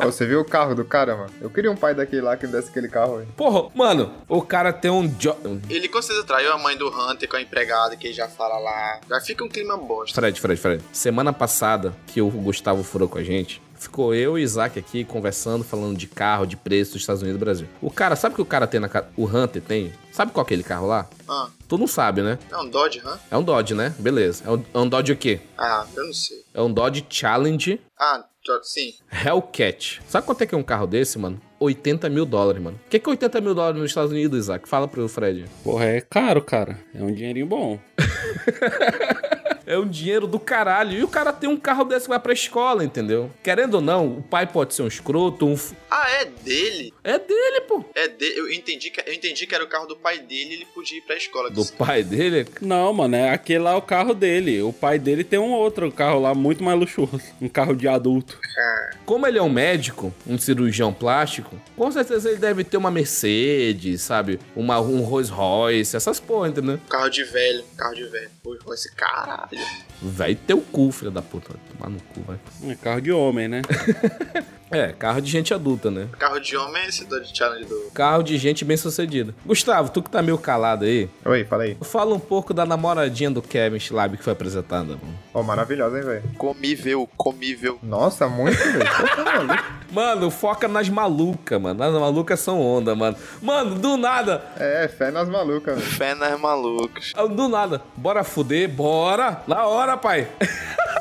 Ó, 0.00 0.06
você 0.06 0.26
viu 0.26 0.40
o 0.40 0.44
carro 0.44 0.74
do 0.74 0.84
cara, 0.84 1.16
mano? 1.16 1.30
Eu 1.40 1.48
queria 1.48 1.70
um 1.70 1.76
pai 1.76 1.94
daquele 1.94 2.22
lá 2.22 2.36
que 2.36 2.44
me 2.44 2.52
desse 2.52 2.70
aquele 2.70 2.88
carro 2.88 3.18
aí. 3.18 3.26
Porra, 3.36 3.70
mano, 3.72 4.12
o 4.28 4.42
cara 4.42 4.72
tem 4.72 4.90
um 4.90 5.06
jo... 5.06 5.32
ele 5.70 5.88
com 5.88 6.02
certeza 6.02 6.26
traiu 6.26 6.52
a 6.52 6.58
mãe 6.58 6.76
do 6.76 6.88
Hunter 6.88 7.28
com 7.28 7.36
a 7.36 7.40
empregada 7.40 7.94
que 7.96 8.08
ele 8.08 8.14
já 8.14 8.26
fala 8.26 8.58
lá. 8.58 8.98
Já 9.08 9.20
fica 9.20 9.44
um 9.44 9.48
clima 9.48 9.76
bosta. 9.76 10.20
Fred, 10.20 10.40
Fred, 10.40 10.60
Fred. 10.60 10.84
Semana 10.92 11.32
passada, 11.32 11.94
que 12.08 12.20
o 12.20 12.28
Gustavo 12.28 12.82
furou 12.82 13.08
com 13.08 13.18
a 13.18 13.22
gente, 13.22 13.62
ficou 13.78 14.14
eu 14.14 14.38
e 14.38 14.42
Isaac 14.42 14.78
aqui 14.78 15.04
conversando, 15.04 15.64
falando 15.64 15.96
de 15.96 16.06
carro, 16.06 16.46
de 16.46 16.56
preço 16.56 16.92
dos 16.92 17.02
Estados 17.02 17.22
Unidos 17.22 17.40
e 17.40 17.44
Brasil. 17.44 17.68
O 17.80 17.90
cara, 17.90 18.16
sabe 18.16 18.32
o 18.34 18.36
que 18.36 18.42
o 18.42 18.46
cara 18.46 18.66
tem 18.66 18.80
na? 18.80 18.88
O 19.16 19.24
Hunter 19.26 19.62
tem? 19.62 19.92
Sabe 20.12 20.32
qual 20.32 20.42
é 20.44 20.46
aquele 20.46 20.62
carro 20.62 20.86
lá? 20.86 21.06
Ah, 21.28 21.48
Tu 21.68 21.76
não 21.78 21.86
sabe, 21.86 22.22
né? 22.22 22.38
é 22.50 22.56
um 22.56 22.68
Dodge, 22.68 23.00
hã? 23.04 23.18
É 23.30 23.36
um 23.36 23.42
Dodge, 23.42 23.74
né? 23.74 23.94
Beleza. 23.98 24.42
É 24.46 24.50
um, 24.50 24.64
é 24.74 24.78
um 24.78 24.88
Dodge 24.88 25.12
o 25.12 25.16
quê? 25.16 25.40
Ah, 25.56 25.86
eu 25.94 26.06
não 26.06 26.12
sei. 26.12 26.38
É 26.54 26.60
um 26.62 26.72
Dodge 26.72 27.06
Challenge 27.08 27.80
Ah, 27.98 28.24
sim. 28.62 28.94
Hellcat. 29.12 30.00
Sabe 30.08 30.26
quanto 30.26 30.42
é 30.42 30.46
que 30.46 30.54
é 30.54 30.58
um 30.58 30.62
carro 30.62 30.86
desse, 30.86 31.18
mano? 31.18 31.40
80 31.60 32.08
mil 32.08 32.24
dólares, 32.24 32.62
mano. 32.62 32.78
O 32.86 32.88
que, 32.88 32.98
que 32.98 33.08
é 33.08 33.10
80 33.10 33.40
mil 33.40 33.54
dólares 33.54 33.80
nos 33.80 33.90
Estados 33.90 34.10
Unidos, 34.12 34.38
Isaac? 34.38 34.68
Fala 34.68 34.88
pro 34.88 35.08
Fred. 35.08 35.44
Porra, 35.62 35.84
é 35.84 36.00
caro, 36.00 36.40
cara. 36.40 36.78
É 36.94 37.02
um 37.02 37.12
dinheirinho 37.12 37.46
bom. 37.46 37.78
É 39.68 39.78
um 39.78 39.86
dinheiro 39.86 40.26
do 40.26 40.40
caralho. 40.40 40.98
E 40.98 41.04
o 41.04 41.08
cara 41.08 41.32
tem 41.32 41.48
um 41.48 41.56
carro 41.56 41.84
desse 41.84 42.04
que 42.04 42.08
vai 42.08 42.18
pra 42.18 42.32
escola, 42.32 42.82
entendeu? 42.82 43.30
Querendo 43.44 43.74
ou 43.74 43.80
não, 43.80 44.18
o 44.18 44.22
pai 44.22 44.46
pode 44.46 44.72
ser 44.74 44.82
um 44.82 44.86
escroto, 44.88 45.46
um... 45.46 45.52
f- 45.54 45.74
Ah, 45.90 46.10
é 46.10 46.24
dele? 46.24 46.94
É 47.04 47.18
dele, 47.18 47.60
pô. 47.68 47.84
É 47.94 48.08
dele. 48.08 48.38
Eu 48.40 48.50
entendi, 48.50 48.90
que, 48.90 49.02
eu 49.08 49.12
entendi 49.12 49.46
que 49.46 49.54
era 49.54 49.62
o 49.62 49.68
carro 49.68 49.86
do 49.86 49.96
pai 49.96 50.18
dele 50.20 50.50
e 50.50 50.54
ele 50.54 50.66
podia 50.74 50.96
ir 50.98 51.02
pra 51.02 51.16
escola. 51.16 51.50
Do 51.50 51.66
pai 51.72 52.02
dele? 52.02 52.46
Não, 52.62 52.92
mano, 52.94 53.14
é 53.16 53.30
aquele 53.30 53.58
lá 53.60 53.72
é 53.72 53.76
o 53.76 53.82
carro 53.82 54.14
dele. 54.14 54.62
O 54.62 54.72
pai 54.72 54.98
dele 54.98 55.22
tem 55.22 55.38
um 55.38 55.52
outro 55.52 55.92
carro 55.92 56.18
lá 56.20 56.34
muito 56.34 56.64
mais 56.64 56.78
luxuoso. 56.78 57.20
Um 57.40 57.48
carro 57.48 57.76
de 57.76 57.86
adulto. 57.86 58.38
Como 59.04 59.26
ele 59.26 59.38
é 59.38 59.42
um 59.42 59.48
médico, 59.50 60.12
um 60.26 60.36
cirurgião 60.38 60.92
plástico, 60.92 61.60
com 61.76 61.90
certeza 61.92 62.28
ele 62.30 62.38
deve 62.38 62.64
ter 62.64 62.76
uma 62.76 62.90
Mercedes, 62.90 64.02
sabe? 64.02 64.40
Uma, 64.56 64.80
um 64.80 65.00
Rolls 65.02 65.30
Royce, 65.30 65.96
essas 65.96 66.18
porra, 66.18 66.48
entendeu? 66.48 66.80
Carro 66.88 67.08
de 67.08 67.22
velho, 67.24 67.64
carro 67.76 67.94
de 67.94 68.04
velho. 68.04 68.30
Com 68.64 68.72
esse 68.74 68.92
caralho. 68.94 69.57
Vai 70.00 70.34
ter 70.34 70.54
o 70.54 70.60
cu, 70.60 70.92
filho 70.92 71.10
da 71.10 71.22
puta. 71.22 71.48
Vai 71.52 71.60
tomar 71.72 71.90
no 71.90 72.00
cu, 72.14 72.20
vai. 72.22 72.38
É 72.70 72.74
carro 72.76 73.00
de 73.00 73.12
homem, 73.12 73.48
né? 73.48 73.62
É, 74.70 74.88
carro 74.92 75.20
de 75.20 75.30
gente 75.30 75.52
adulta, 75.54 75.90
né? 75.90 76.08
Carro 76.18 76.38
de 76.40 76.56
homem 76.56 76.82
é 76.82 76.88
esse 76.88 77.04
Dodge 77.04 77.30
Challenge 77.34 77.64
do. 77.64 77.90
Carro 77.94 78.22
de 78.22 78.36
gente 78.38 78.64
bem 78.64 78.76
sucedida. 78.76 79.34
Gustavo, 79.46 79.90
tu 79.90 80.02
que 80.02 80.10
tá 80.10 80.20
meio 80.22 80.36
calado 80.38 80.84
aí, 80.84 81.08
Oi, 81.24 81.44
fala 81.44 81.62
aí. 81.64 81.76
fala 81.82 82.14
um 82.14 82.18
pouco 82.20 82.52
da 82.52 82.66
namoradinha 82.66 83.30
do 83.30 83.40
Kevin 83.42 83.78
Schlab 83.78 84.16
que 84.16 84.22
foi 84.24 84.32
apresentada, 84.32 84.84
mano. 84.84 85.18
Ó, 85.32 85.42
maravilhosa, 85.42 85.98
hein, 85.98 86.04
velho? 86.04 86.22
Comível, 86.36 87.08
comível. 87.16 87.78
Nossa, 87.82 88.28
muito, 88.28 88.58
velho. 88.58 88.84
Tá 88.84 89.24
maluco? 89.24 89.64
Mano, 89.90 90.30
foca 90.30 90.68
nas 90.68 90.88
malucas, 90.88 91.60
mano. 91.60 91.82
As 91.82 91.92
malucas 91.94 92.40
são 92.40 92.60
onda, 92.60 92.94
mano. 92.94 93.16
Mano, 93.40 93.74
do 93.76 93.96
nada. 93.96 94.44
É, 94.58 94.86
fé 94.88 95.10
nas 95.10 95.28
malucas, 95.28 95.78
velho. 95.78 95.90
Fé 95.90 96.14
nas 96.14 96.38
malucas. 96.38 97.12
Do 97.34 97.48
nada. 97.48 97.80
Bora 97.96 98.22
fuder? 98.22 98.68
Bora. 98.68 99.42
Na 99.46 99.66
hora, 99.66 99.96
pai. 99.96 100.28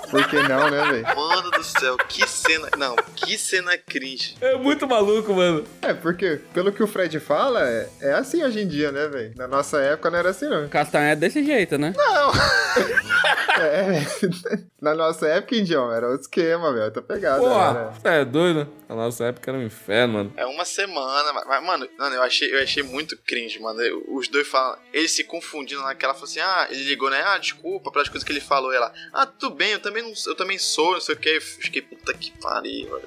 Por 0.10 0.26
que 0.28 0.38
não, 0.42 0.70
né, 0.70 0.86
velho? 0.86 1.16
Mano 1.16 1.52
do 1.52 1.64
céu, 1.64 1.98
que 1.98 2.27
cena. 2.48 2.70
Não, 2.78 2.96
que 3.16 3.38
cena 3.38 3.78
cringe. 3.78 4.36
É 4.40 4.56
muito 4.56 4.88
maluco, 4.88 5.34
mano. 5.34 5.66
É, 5.82 5.94
porque, 5.94 6.40
pelo 6.54 6.72
que 6.72 6.82
o 6.82 6.88
Fred 6.88 7.20
fala, 7.20 7.68
é, 7.68 7.90
é 8.02 8.14
assim 8.14 8.44
hoje 8.44 8.62
em 8.62 8.68
dia, 8.68 8.92
né, 8.92 9.08
velho? 9.08 9.34
Na 9.36 9.48
nossa 9.48 9.80
época 9.80 10.10
não 10.10 10.18
era 10.18 10.30
assim, 10.30 10.48
não. 10.48 10.68
Castanha 10.70 11.12
é 11.12 11.16
desse 11.16 11.44
jeito, 11.44 11.78
né? 11.78 11.94
É, 13.62 14.02
na 14.82 14.94
nossa 14.94 15.28
época, 15.28 15.56
Indião, 15.56 15.92
era 15.92 16.08
outro 16.08 16.22
esquema, 16.22 16.72
velho. 16.72 16.86
Outra 16.86 17.02
pegada. 17.02 17.40
Porra, 17.40 17.94
você 17.94 18.08
é 18.08 18.26
doido? 18.26 18.68
Na 18.88 18.96
nossa 18.96 19.26
época 19.26 19.52
era 19.52 19.58
um 19.58 19.64
inferno, 19.64 20.14
mano. 20.14 20.34
É 20.38 20.46
uma 20.46 20.64
semana, 20.66 21.34
mas, 21.34 21.64
mano, 21.64 21.88
mano, 21.98 22.16
eu 22.16 22.24
achei, 22.24 22.54
eu 22.54 22.62
achei 22.62 22.84
muito 22.84 23.18
cringe, 23.18 23.60
mano. 23.60 23.80
Os 24.08 24.28
dois 24.28 24.48
falam, 24.48 24.78
eles 24.94 25.12
se 25.12 25.24
confundindo 25.24 25.82
naquela, 25.82 26.14
falou 26.14 26.30
assim, 26.30 26.40
ah, 26.40 26.68
ele 26.70 26.84
ligou, 26.84 27.10
né? 27.10 27.22
Ah, 27.26 27.38
desculpa 27.38 27.92
pelas 27.92 28.08
coisas 28.08 28.24
que 28.24 28.32
ele 28.32 28.42
falou. 28.42 28.72
Ela, 28.72 28.94
ah, 29.14 29.26
tudo 29.26 29.56
bem, 29.56 29.72
eu 29.72 29.80
também, 29.80 30.04
não, 30.04 30.14
eu 30.26 30.36
também 30.36 30.58
sou, 30.58 30.94
não 30.94 31.02
sei 31.02 31.16
o 31.16 31.18
que. 31.18 31.30
Eu 31.30 31.42
fiquei, 31.42 31.82
puta 31.82 32.14
que 32.14 32.32
pariu. 32.40 32.90
velho. 32.90 33.04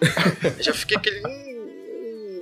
Eu 0.59 0.63
já 0.63 0.75
fiquei 0.75 0.97
aquele. 0.97 1.27
hum. 1.27 1.50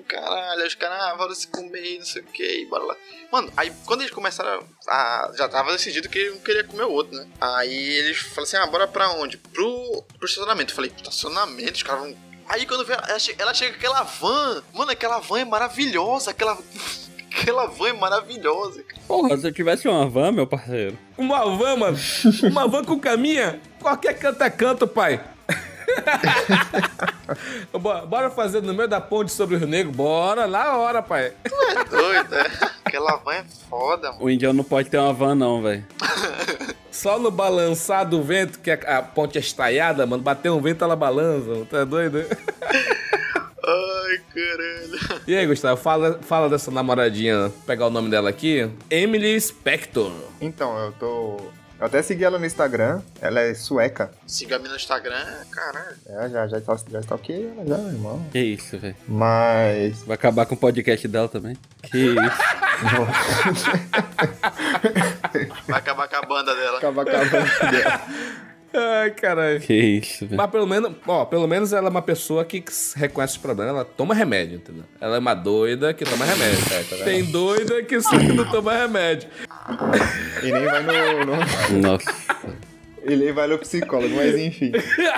Caralho. 0.09 0.67
Os 0.67 0.75
caras, 0.75 1.01
ah, 1.01 1.15
bora 1.17 1.35
se 1.35 1.47
comer, 1.49 1.99
não 1.99 2.07
sei 2.07 2.23
o 2.23 2.25
que, 2.25 2.67
bora 2.67 2.85
lá. 2.85 2.97
Mano, 3.31 3.53
aí 3.57 3.71
quando 3.85 4.01
eles 4.01 4.13
começaram 4.13 4.65
a. 4.89 5.31
Já 5.37 5.49
tava 5.49 5.73
decidido 5.73 6.09
que 6.09 6.31
um 6.31 6.39
queria 6.39 6.65
comer 6.65 6.85
o 6.85 6.91
outro, 6.93 7.17
né? 7.17 7.29
Aí 7.41 7.99
eles 7.99 8.19
falaram 8.19 8.43
assim: 8.43 8.57
ah, 8.57 8.67
bora 8.67 8.89
pra 8.89 9.11
onde? 9.13 9.37
Pro, 9.37 10.03
pro 10.19 10.27
estacionamento. 10.27 10.73
Eu 10.73 10.77
falei, 10.77 10.93
estacionamento? 10.97 11.75
Os 11.75 11.83
caras 11.83 12.03
vão. 12.03 12.17
Aí 12.49 12.65
quando 12.65 12.85
vê, 12.85 12.95
ela 12.95 13.19
chega, 13.19 13.43
ela 13.43 13.55
chega 13.55 13.73
com 13.73 13.79
aquela 13.79 14.03
van. 14.03 14.63
Mano, 14.73 14.91
aquela 14.91 15.19
van 15.21 15.41
é 15.41 15.45
maravilhosa. 15.45 16.31
Aquela. 16.31 16.59
Aquela 17.31 17.67
van 17.67 17.91
é 17.91 17.93
maravilhosa. 17.93 18.83
cara. 18.83 19.01
Porra, 19.07 19.37
se 19.37 19.47
eu 19.47 19.53
tivesse 19.53 19.87
uma 19.87 20.09
van, 20.09 20.33
meu 20.33 20.47
parceiro. 20.47 20.99
Uma 21.17 21.45
van, 21.45 21.77
mano. 21.77 21.99
Uma 22.43 22.67
van 22.67 22.83
com 22.85 22.99
caminha. 22.99 23.61
Qualquer 23.81 24.19
canto 24.19 24.43
é 24.43 24.51
canto, 24.51 24.89
pai. 24.89 25.23
Bora 28.09 28.31
fazer 28.31 28.63
no 28.63 28.75
meio 28.75 28.89
da 28.89 29.01
ponte 29.01 29.33
sobre 29.33 29.57
o 29.57 29.59
Rio 29.59 29.69
Negro? 29.69 29.93
Bora, 29.93 30.47
na 30.47 30.77
hora, 30.77 31.03
pai. 31.03 31.33
É 31.45 31.85
doido, 31.85 32.35
é. 32.35 32.47
Aquela 32.85 33.17
van 33.17 33.35
é 33.35 33.45
foda, 33.69 34.13
mano. 34.13 34.25
O 34.25 34.31
indiano 34.31 34.57
não 34.57 34.65
pode 34.65 34.89
ter 34.89 34.99
uma 34.99 35.13
van, 35.13 35.35
não, 35.35 35.63
velho. 35.63 35.85
Só 36.91 37.19
no 37.19 37.31
balançar 37.31 38.09
do 38.09 38.23
vento, 38.23 38.59
que 38.59 38.71
a, 38.71 39.03
ponte 39.03 39.39
é 39.39 39.41
estaiada, 39.41 40.07
mano. 40.07 40.23
Bater 40.23 40.51
um 40.51 40.61
vento, 40.61 40.83
ela 40.83 40.97
balança. 40.97 41.49
mano. 41.49 41.67
Tá 41.67 41.85
doido? 41.85 42.25
Ai, 43.69 44.21
caralho. 44.35 45.23
E 45.27 45.37
aí, 45.37 45.47
Gustavo, 45.47 45.79
fala, 45.81 46.19
fala 46.23 46.49
dessa 46.49 46.71
namoradinha. 46.71 47.49
Vou 47.49 47.63
pegar 47.67 47.87
o 47.87 47.91
nome 47.91 48.09
dela 48.09 48.31
aqui. 48.31 48.69
Emily 48.91 49.39
Spector. 49.39 50.11
Então, 50.41 50.77
eu 50.79 50.93
tô. 50.93 51.37
Eu 51.79 51.87
até 51.87 52.03
segui 52.03 52.25
ela 52.25 52.41
no 52.41 52.45
Instagram, 52.45 53.01
ela 53.21 53.41
é 53.41 53.55
sueca. 53.55 54.11
Siga 54.27 54.57
a 54.57 54.59
mim 54.59 54.69
no 54.69 54.75
Instagram, 54.75 55.25
caralho. 55.49 55.97
É, 56.07 56.29
já, 56.29 56.49
já, 56.49 56.59
já 56.91 57.01
stalkeei 57.01 57.49
ela 57.57 57.65
já, 57.67 57.79
irmão. 57.89 58.27
Que 58.33 58.41
isso, 58.41 58.77
velho. 58.79 58.97
Mas. 59.07 60.03
Vai 60.03 60.17
acabar 60.17 60.45
com 60.45 60.57
o 60.57 60.59
podcast 60.59 61.07
dela 61.07 61.29
também. 61.29 61.57
Que 61.85 61.99
isso. 61.99 62.19
Vai 65.69 65.79
acabar 65.79 66.09
com 66.09 66.17
a 66.17 66.23
banda 66.23 66.53
dela. 66.55 66.79
Acaba 66.79 67.03
acabando 67.03 67.71
dela. 67.71 68.01
Ai, 68.73 69.11
caralho. 69.13 69.61
Que 69.61 69.75
isso, 69.75 70.27
velho. 70.27 70.37
Mas 70.37 70.51
pelo 70.51 70.67
menos, 70.67 70.93
ó, 71.07 71.25
pelo 71.25 71.47
menos 71.49 71.73
ela 71.73 71.89
é 71.89 71.91
uma 71.91 72.03
pessoa 72.03 72.45
que 72.45 72.63
reconhece 72.97 73.35
os 73.35 73.39
problemas, 73.39 73.75
ela 73.75 73.85
toma 73.85 74.15
remédio, 74.15 74.57
entendeu? 74.57 74.85
Ela 75.01 75.17
é 75.17 75.19
uma 75.19 75.35
doida 75.35 75.95
que 75.95 76.05
toma 76.05 76.25
remédio. 76.25 76.59
Tem 77.05 77.25
doida 77.25 77.83
que 77.83 78.01
só 78.01 78.11
que 78.19 78.27
não 78.33 78.45
toma 78.51 78.75
remédio. 78.75 79.29
E 80.43 80.53
nem 80.53 80.65
vai 80.65 80.83
no- 80.83 81.25
no, 81.25 81.81
Nossa. 81.81 82.13
Ele 83.03 83.33
vai 83.33 83.47
no 83.47 83.59
psicólogo, 83.59 84.15
mas 84.15 84.37
enfim. 84.37 84.71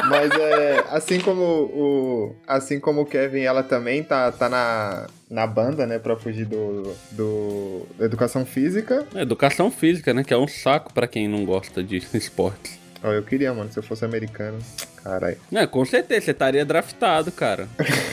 Mas 0.08 0.30
é. 0.30 0.84
Assim 0.90 1.18
como 1.18 1.42
o. 1.42 2.36
Assim 2.46 2.78
como 2.78 3.00
o 3.00 3.06
Kevin, 3.06 3.40
ela 3.40 3.62
também 3.64 4.02
tá, 4.04 4.30
tá 4.30 4.48
na, 4.48 5.08
na 5.28 5.44
banda, 5.46 5.86
né? 5.86 5.98
Pra 5.98 6.14
fugir 6.16 6.44
do, 6.44 6.94
do. 7.10 7.86
da 7.98 8.04
educação 8.04 8.46
física. 8.46 9.04
É, 9.14 9.22
Educação 9.22 9.70
física, 9.72 10.14
né? 10.14 10.22
Que 10.22 10.32
é 10.32 10.36
um 10.38 10.46
saco 10.46 10.92
pra 10.92 11.08
quem 11.08 11.26
não 11.26 11.44
gosta 11.44 11.82
de 11.82 11.96
esportes. 12.14 12.78
Ó, 13.02 13.12
eu 13.12 13.22
queria, 13.22 13.52
mano, 13.54 13.72
se 13.72 13.78
eu 13.78 13.82
fosse 13.82 14.04
americano. 14.04 14.58
Caralho. 15.02 15.36
É, 15.52 15.66
com 15.66 15.84
certeza, 15.84 16.26
você 16.26 16.30
estaria 16.32 16.64
draftado, 16.64 17.32
cara. 17.32 17.66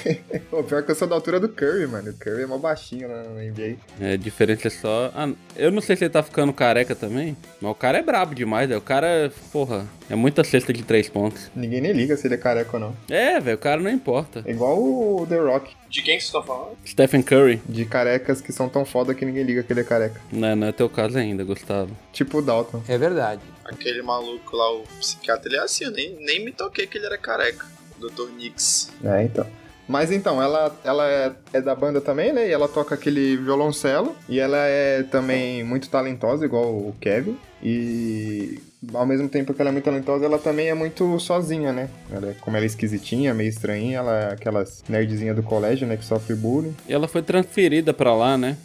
Pô, 0.50 0.64
pior 0.64 0.84
que 0.84 0.92
eu 0.92 0.96
sou 0.96 1.08
da 1.08 1.16
altura 1.16 1.40
do 1.40 1.50
Curry, 1.50 1.86
mano. 1.86 2.12
O 2.12 2.14
Curry 2.14 2.44
é 2.44 2.46
mó 2.46 2.58
baixinho 2.58 3.10
na, 3.10 3.24
na 3.24 3.42
NBA. 3.42 3.76
É, 4.00 4.14
a 4.14 4.18
diferença 4.18 4.68
é 4.68 4.72
só. 4.72 5.12
Ah, 5.14 5.30
eu 5.56 5.72
não 5.72 5.82
sei 5.82 5.98
se 5.98 6.06
ele 6.06 6.12
tá 6.14 6.24
ficando 6.24 6.54
careca 6.54 6.96
também, 6.96 7.36
mas 7.60 7.72
o 7.72 7.76
cara 7.76 7.98
é 7.98 8.02
brabo 8.02 8.34
demais, 8.34 8.70
velho. 8.70 8.80
O 8.80 8.84
cara, 8.84 9.32
porra, 9.52 9.86
é 10.10 10.16
muita 10.16 10.44
cesta 10.44 10.72
de 10.72 10.84
três 10.84 11.10
pontos. 11.10 11.50
Ninguém 11.56 11.82
nem 11.82 11.92
liga 11.92 12.16
se 12.16 12.28
ele 12.28 12.36
é 12.36 12.38
careca 12.38 12.70
ou 12.74 12.80
não. 12.80 12.96
É, 13.10 13.40
velho, 13.40 13.58
o 13.58 13.60
cara 13.60 13.82
não 13.82 13.92
importa. 13.92 14.42
É 14.46 14.52
igual 14.52 14.78
o 14.82 15.26
The 15.28 15.38
Rock. 15.38 15.76
De 15.90 16.02
quem 16.02 16.18
que 16.18 16.24
você 16.24 16.32
tá 16.32 16.42
falando? 16.42 16.78
Stephen 16.86 17.22
Curry, 17.22 17.62
De 17.68 17.86
carecas 17.86 18.42
que 18.42 18.52
são 18.52 18.68
tão 18.70 18.86
foda 18.86 19.14
que 19.14 19.26
ninguém 19.26 19.44
liga 19.44 19.64
que 19.64 19.72
ele 19.74 19.82
é 19.82 19.84
careca. 19.84 20.20
não, 20.32 20.56
não 20.56 20.68
é 20.68 20.72
teu 20.72 20.90
caso 20.90 21.18
ainda, 21.18 21.44
Gustavo. 21.44 21.92
Tipo 22.12 22.40
o 22.40 22.42
Dalton. 22.42 22.82
É 22.88 22.98
verdade. 22.98 23.42
Aquele 23.66 24.02
maluco 24.02 24.56
lá, 24.56 24.72
o 24.74 24.84
psiquiatra, 25.00 25.50
ele 25.50 25.58
é 25.58 25.62
assim, 25.62 25.86
eu 25.86 25.92
nem, 25.92 26.16
nem 26.20 26.44
me 26.44 26.52
toquei 26.52 26.88
que 26.88 26.98
ele 26.98 27.06
era 27.06 27.18
careca. 27.18 27.66
O 28.00 28.08
Dr. 28.08 28.30
Nix. 28.38 28.92
É, 29.04 29.24
então. 29.24 29.46
Mas 29.88 30.12
então, 30.12 30.42
ela, 30.44 30.78
ela 30.84 31.10
é, 31.10 31.32
é 31.54 31.62
da 31.62 31.74
banda 31.74 32.02
também, 32.02 32.34
né? 32.34 32.48
E 32.48 32.52
ela 32.52 32.68
toca 32.68 32.94
aquele 32.94 33.38
violoncelo. 33.38 34.16
E 34.28 34.38
ela 34.40 34.58
é 34.58 35.02
também 35.04 35.64
muito 35.64 35.90
talentosa, 35.90 36.44
igual 36.46 36.66
o 36.66 36.94
Kevin. 37.00 37.38
E 37.64 38.60
ao 38.94 39.06
mesmo 39.06 39.28
tempo 39.30 39.54
que 39.54 39.62
ela 39.62 39.70
é 39.70 39.74
muito 39.74 39.86
talentosa, 39.86 40.26
ela 40.26 40.38
também 40.40 40.68
é 40.70 40.74
muito 40.74 41.20
sozinha, 41.20 41.72
né? 41.74 41.90
Ela 42.12 42.30
é- 42.32 42.34
como 42.36 42.56
ela 42.58 42.66
é 42.66 42.68
esquisitinha, 42.68 43.34
meio 43.34 43.50
estranhinha, 43.50 43.98
ela 44.00 44.16
é 44.20 44.34
aquelas 44.34 44.84
nerdzinha 44.88 45.34
do 45.34 45.44
colégio, 45.44 45.88
né? 45.88 45.98
Que 45.98 46.06
sofre 46.06 46.36
bullying. 46.36 46.76
E 46.88 46.94
ela 46.94 47.08
foi 47.08 47.22
transferida 47.22 47.94
pra 47.94 48.14
lá, 48.16 48.38
né? 48.38 48.58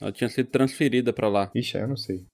Ela 0.00 0.12
tinha 0.12 0.28
sido 0.28 0.48
transferida 0.50 1.12
pra 1.12 1.28
lá. 1.28 1.50
Ixi, 1.54 1.76
eu 1.78 1.88
não 1.88 1.96
sei. 1.96 2.24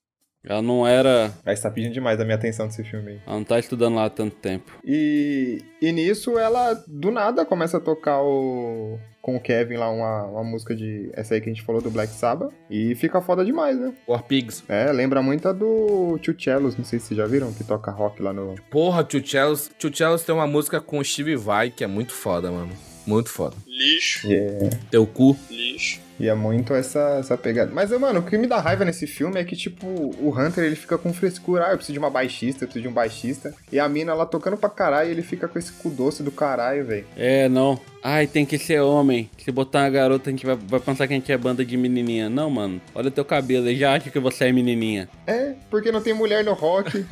Ela 0.43 0.61
não 0.63 0.87
era. 0.87 1.31
Mas 1.45 1.61
tá 1.61 1.69
pedindo 1.69 1.93
demais 1.93 2.19
a 2.19 2.23
minha 2.25 2.35
atenção 2.35 2.65
desse 2.67 2.83
filme 2.83 3.11
aí. 3.11 3.19
Ela 3.27 3.35
não 3.35 3.43
tá 3.43 3.59
estudando 3.59 3.95
lá 3.95 4.05
há 4.05 4.09
tanto 4.09 4.35
tempo. 4.37 4.71
E, 4.83 5.61
e 5.79 5.91
nisso 5.91 6.39
ela, 6.39 6.73
do 6.87 7.11
nada, 7.11 7.45
começa 7.45 7.77
a 7.77 7.79
tocar 7.81 8.21
o. 8.23 8.97
Com 9.21 9.35
o 9.35 9.39
Kevin 9.39 9.75
lá, 9.75 9.89
uma, 9.91 10.23
uma 10.25 10.43
música 10.43 10.75
de. 10.75 11.09
Essa 11.13 11.35
aí 11.35 11.41
que 11.41 11.49
a 11.49 11.53
gente 11.53 11.63
falou 11.63 11.81
do 11.81 11.91
Black 11.91 12.11
Sabbath. 12.11 12.51
E 12.69 12.95
fica 12.95 13.21
foda 13.21 13.45
demais, 13.45 13.79
né? 13.79 13.93
War 14.07 14.23
Pigs. 14.23 14.63
É, 14.67 14.91
lembra 14.91 15.21
muito 15.21 15.47
a 15.47 15.53
do 15.53 16.17
Tio 16.21 16.35
Cellos, 16.39 16.75
não 16.75 16.83
sei 16.83 16.99
se 16.99 17.07
vocês 17.07 17.17
já 17.17 17.25
viram, 17.27 17.53
que 17.53 17.63
toca 17.63 17.91
rock 17.91 18.21
lá 18.21 18.33
no. 18.33 18.55
Porra, 18.71 19.03
Tio 19.03 19.25
Cellos. 19.25 19.69
Tio 19.77 19.95
Cellos 19.95 20.23
tem 20.23 20.33
uma 20.33 20.47
música 20.47 20.81
com 20.81 20.97
o 20.97 21.05
Steve 21.05 21.35
Vai 21.35 21.69
que 21.69 21.83
é 21.83 21.87
muito 21.87 22.13
foda, 22.13 22.49
mano. 22.51 22.71
Muito 23.05 23.29
foda. 23.29 23.55
Lixo, 23.67 24.31
é, 24.31 24.69
Teu 24.89 25.07
cu. 25.07 25.35
lixo. 25.49 25.70
E 26.19 26.27
é 26.27 26.33
muito 26.35 26.73
essa, 26.73 27.17
essa 27.19 27.37
pegada. 27.37 27.71
Mas, 27.73 27.89
mano, 27.91 28.19
o 28.19 28.23
que 28.23 28.37
me 28.37 28.47
dá 28.47 28.59
raiva 28.59 28.85
nesse 28.85 29.07
filme 29.07 29.39
é 29.39 29.43
que, 29.43 29.55
tipo, 29.55 29.87
o 29.87 30.33
Hunter 30.37 30.63
ele 30.63 30.75
fica 30.75 30.97
com 30.97 31.11
frescura. 31.13 31.67
Ah, 31.67 31.71
eu 31.71 31.77
preciso 31.77 31.93
de 31.93 31.99
uma 31.99 32.09
baixista, 32.09 32.63
eu 32.63 32.67
preciso 32.67 32.83
de 32.83 32.87
um 32.89 32.93
baixista. 32.93 33.53
E 33.71 33.79
a 33.79 33.89
mina 33.89 34.11
ela 34.11 34.25
tocando 34.25 34.55
pra 34.57 34.69
caralho 34.69 35.09
e 35.09 35.11
ele 35.11 35.21
fica 35.23 35.47
com 35.47 35.57
esse 35.57 35.71
cu 35.73 35.89
doce 35.89 36.21
do 36.23 36.31
caralho, 36.31 36.85
velho. 36.85 37.05
É, 37.17 37.49
não. 37.49 37.79
Ai, 38.03 38.25
tem 38.25 38.45
que 38.45 38.57
ser 38.57 38.79
homem. 38.81 39.29
Se 39.37 39.51
botar 39.51 39.79
uma 39.83 39.89
garota, 39.89 40.29
a 40.29 40.31
gente 40.31 40.43
vai, 40.45 40.55
vai 40.55 40.79
pensar 40.79 41.07
que 41.07 41.13
a 41.13 41.15
gente 41.15 41.31
é 41.31 41.37
banda 41.37 41.63
de 41.63 41.77
menininha. 41.77 42.29
Não, 42.29 42.49
mano. 42.49 42.81
Olha 42.95 43.11
teu 43.11 43.23
cabelo, 43.25 43.67
ele 43.67 43.77
já 43.79 43.93
acha 43.93 44.09
que 44.09 44.19
você 44.19 44.45
é 44.45 44.51
menininha. 44.51 45.07
É, 45.27 45.53
porque 45.69 45.91
não 45.91 46.01
tem 46.01 46.13
mulher 46.13 46.43
no 46.43 46.53
rock. 46.53 47.05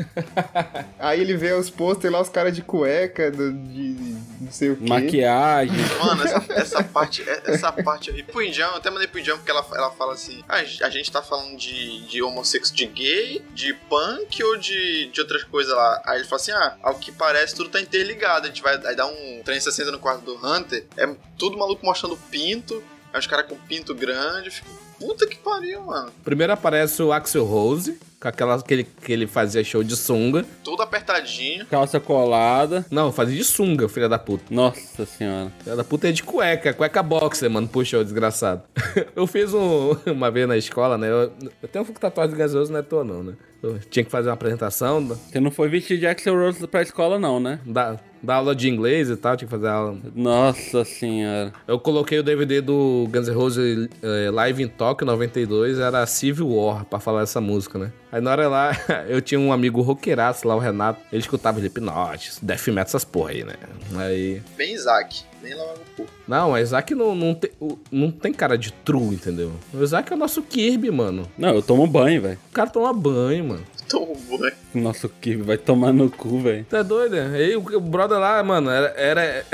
Aí 1.00 1.22
ele 1.22 1.36
vê 1.38 1.52
os 1.54 1.70
pôster 1.70 2.12
lá, 2.12 2.20
os 2.22 2.30
caras 2.30 2.56
de 2.56 2.62
cueca, 2.62 3.30
do- 3.32 3.54
de, 3.54 3.94
de 3.94 4.16
não 4.42 4.52
sei 4.52 4.72
o 4.72 4.76
quê. 4.78 4.88
Maquiagem. 4.88 5.76
Mano, 6.00 6.24
essa, 6.24 6.46
essa 6.54 6.84
parte, 6.84 7.24
essa 7.46 7.72
parte 7.72 8.10
aí. 8.12 8.24
Pro 8.24 8.42
Eu 8.58 8.76
até 8.76 8.90
mandei 8.90 9.08
pro 9.08 9.20
Indião 9.20 9.38
porque 9.38 9.52
ela, 9.52 9.66
ela 9.74 9.92
fala 9.92 10.14
assim: 10.14 10.44
ah, 10.48 10.58
a 10.58 10.90
gente 10.90 11.12
tá 11.12 11.22
falando 11.22 11.58
de, 11.58 12.06
de 12.08 12.22
homossexo 12.22 12.74
de 12.74 12.86
gay, 12.86 13.44
de 13.54 13.74
punk 13.74 14.44
ou 14.44 14.58
de, 14.58 15.08
de 15.08 15.22
outras 15.22 15.44
coisas 15.44 15.74
lá. 15.74 16.02
Aí 16.06 16.20
ele 16.20 16.28
fala 16.28 16.42
assim: 16.42 16.52
ah, 16.52 16.78
ao 16.82 16.96
que 16.96 17.12
parece, 17.12 17.56
tudo 17.56 17.70
tá 17.70 17.80
interligado. 17.80 18.46
A 18.46 18.50
gente 18.50 18.62
vai 18.62 18.76
aí 18.86 18.96
dar 18.96 19.06
um 19.06 19.42
360 19.44 19.92
no 19.92 20.00
quarto 20.00 20.22
do 20.22 20.36
Hunter. 20.36 20.86
É 20.98 21.08
tudo 21.38 21.58
maluco 21.58 21.86
mostrando 21.86 22.18
pinto. 22.30 22.84
Aí 23.14 23.20
os 23.20 23.28
caras 23.28 23.48
com 23.48 23.56
pinto 23.56 23.94
grande. 23.94 24.52
Fico, 24.52 24.70
puta 25.00 25.26
que 25.26 25.38
pariu, 25.38 25.82
mano. 25.84 26.12
Primeiro 26.24 26.54
aparece 26.54 27.02
o 27.02 27.12
Axel 27.12 27.46
Rose, 27.46 28.00
com 28.20 28.28
aquela 28.28 28.62
que 28.62 28.74
ele, 28.74 28.84
que 28.84 29.14
ele 29.14 29.26
fazia 29.28 29.64
show 29.64 29.84
de 29.84 29.96
sunga. 29.96 30.46
Tudo 30.64 30.84
apertadinho. 30.84 31.66
Calça 31.68 32.00
colada. 32.00 32.86
Não, 32.92 33.12
fazia 33.12 33.38
de 33.38 33.44
sunga, 33.44 33.88
filha 33.88 34.10
da 34.10 34.20
puta. 34.20 34.44
Nossa 34.50 35.06
senhora. 35.06 35.52
Filha 35.64 35.76
da 35.76 35.84
puta 35.84 36.10
é 36.10 36.12
de 36.12 36.24
cueca, 36.24 36.74
cueca 36.74 37.02
boxer, 37.02 37.50
mano. 37.50 37.68
Puxa, 37.68 37.98
ô 37.98 38.04
desgraçado. 38.04 38.64
eu 39.16 39.26
fiz 39.26 39.54
um, 39.54 39.96
uma 40.12 40.30
vez 40.30 40.48
na 40.48 40.58
escola, 40.58 40.98
né? 40.98 41.10
Eu, 41.10 41.32
eu 41.62 41.68
tenho 41.70 41.86
um 41.86 41.94
tatuagem 41.94 42.34
de 42.34 42.40
gasoso, 42.40 42.72
não 42.72 42.80
é 42.80 42.84
toa, 42.84 43.04
não, 43.04 43.24
né? 43.24 43.34
Eu 43.62 43.78
tinha 43.78 44.06
que 44.06 44.12
fazer 44.12 44.30
uma 44.30 44.36
apresentação 44.36 45.06
Você 45.06 45.40
não 45.40 45.52
foi 45.52 45.68
vestido 45.68 46.00
de 46.00 46.08
Axel 46.08 46.34
Rose 46.34 46.66
pra 46.66 46.82
escola, 46.82 47.20
não, 47.20 47.40
né? 47.40 47.60
da, 47.66 48.00
da 48.24 48.36
aula 48.36 48.56
de 48.56 48.70
inglês 48.70 49.10
e 49.10 49.18
tal, 49.18 49.36
tinha 49.36 49.48
que 49.48 49.52
fazer 49.52 49.68
aula. 49.68 49.98
Nossa 50.16 50.86
senhora. 50.86 51.54
Eu 51.68 51.78
coloquei 51.78 52.20
o 52.20 52.24
DVD 52.24 52.62
do 52.62 53.08
Guns 53.12 53.28
N' 53.28 53.36
Roses 53.36 53.90
eh, 54.02 54.32
Live 54.32 54.64
in 54.64 54.68
Tóquio 54.68 55.06
92, 55.06 55.78
era 55.80 56.06
Civil 56.06 56.50
War, 56.50 56.86
pra 56.86 57.00
falar 57.00 57.24
essa 57.24 57.42
música, 57.42 57.78
né? 57.78 57.92
Aí 58.12 58.20
na 58.22 58.32
hora 58.32 58.48
lá, 58.48 58.72
eu 59.08 59.22
tinha 59.22 59.40
um 59.40 59.52
amigo 59.54 59.82
roqueiraço 59.82 60.48
lá, 60.48 60.56
o 60.56 60.60
Renato, 60.60 61.00
ele 61.12 61.22
escutava 61.22 61.60
Slipknot, 61.60 62.34
Death 62.42 62.68
Metal, 62.68 62.82
essas 62.84 63.06
porra 63.06 63.32
aí, 63.32 63.44
né? 63.44 63.54
Aí... 63.98 64.42
Bem 64.58 64.74
Isaac. 64.74 65.24
Nem 65.42 65.54
lá 65.54 65.64
no 65.74 65.80
cu. 66.06 66.12
Não, 66.28 66.52
o 66.52 66.58
Isaac 66.58 66.94
não, 66.94 67.16
não, 67.16 67.34
tem, 67.34 67.50
o- 67.62 67.78
não 67.90 68.12
tem 68.12 68.34
cara 68.34 68.58
de 68.58 68.74
true, 68.74 69.16
entendeu? 69.16 69.54
O 69.74 69.82
Isaac 69.82 70.12
é 70.12 70.16
o 70.16 70.20
nosso 70.20 70.42
Kirby, 70.42 70.92
mano. 70.92 71.30
Não, 71.38 71.56
eu 71.56 71.62
tomo 71.62 71.88
banho, 71.88 72.22
velho. 72.22 72.38
O 72.50 72.54
cara 72.54 72.70
toma 72.70 72.92
banho, 72.92 73.46
mano. 73.46 73.64
Tomo 73.88 74.14
banho. 74.38 74.54
Nosso 74.74 75.08
Kirby 75.08 75.44
vai 75.44 75.58
tomar 75.58 75.94
no 75.94 76.10
cu, 76.12 76.40
velho. 76.42 76.66
Tá 76.66 76.82
doido, 76.84 77.16
né? 77.16 77.38
Aí 77.38 77.56
o 77.56 77.60
o 77.62 77.80
brother 77.80 78.18
lá, 78.20 78.44
mano, 78.44 78.70
era. 78.70 78.94
era... 78.98 79.46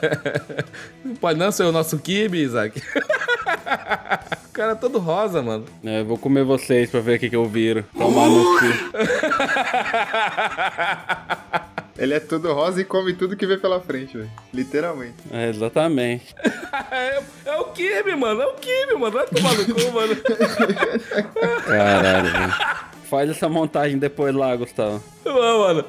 não 1.04 1.14
pode 1.14 1.38
não 1.38 1.52
ser 1.52 1.62
o 1.62 1.70
nosso 1.72 1.96
Kirby, 1.98 2.42
Isaac. 2.42 2.82
o 4.48 4.52
cara 4.52 4.72
é 4.72 4.74
todo 4.74 4.98
rosa, 4.98 5.42
mano. 5.42 5.64
É, 5.84 6.00
eu 6.00 6.04
vou 6.04 6.18
comer 6.18 6.44
vocês 6.44 6.90
pra 6.90 7.00
ver 7.00 7.16
o 7.16 7.18
que, 7.20 7.30
que 7.30 7.36
eu 7.36 7.46
viro. 7.46 7.84
Tomar 7.96 8.26
no 8.28 8.44
cu. 8.58 8.64
Ele 11.96 12.12
é 12.12 12.20
tudo 12.20 12.52
rosa 12.52 12.80
e 12.80 12.84
come 12.84 13.12
tudo 13.14 13.36
que 13.36 13.46
vê 13.46 13.56
pela 13.56 13.80
frente, 13.80 14.18
velho. 14.18 14.30
Literalmente. 14.52 15.14
É, 15.30 15.48
exatamente. 15.48 16.34
É, 16.90 17.22
é 17.46 17.56
o 17.56 17.64
Kirby, 17.66 18.16
mano. 18.16 18.42
É 18.42 18.46
o 18.46 18.54
Kirby, 18.54 18.94
mano. 18.94 19.12
Vai 19.12 19.26
tomar 19.26 19.54
no 19.54 19.64
cu, 19.64 19.92
mano. 19.92 20.16
Caralho, 21.66 22.30
velho. 22.32 22.54
Faz 23.04 23.30
essa 23.30 23.48
montagem 23.48 23.98
depois 23.98 24.34
lá, 24.34 24.54
Gustavo. 24.56 25.02
Não, 25.24 25.58
mano. 25.60 25.84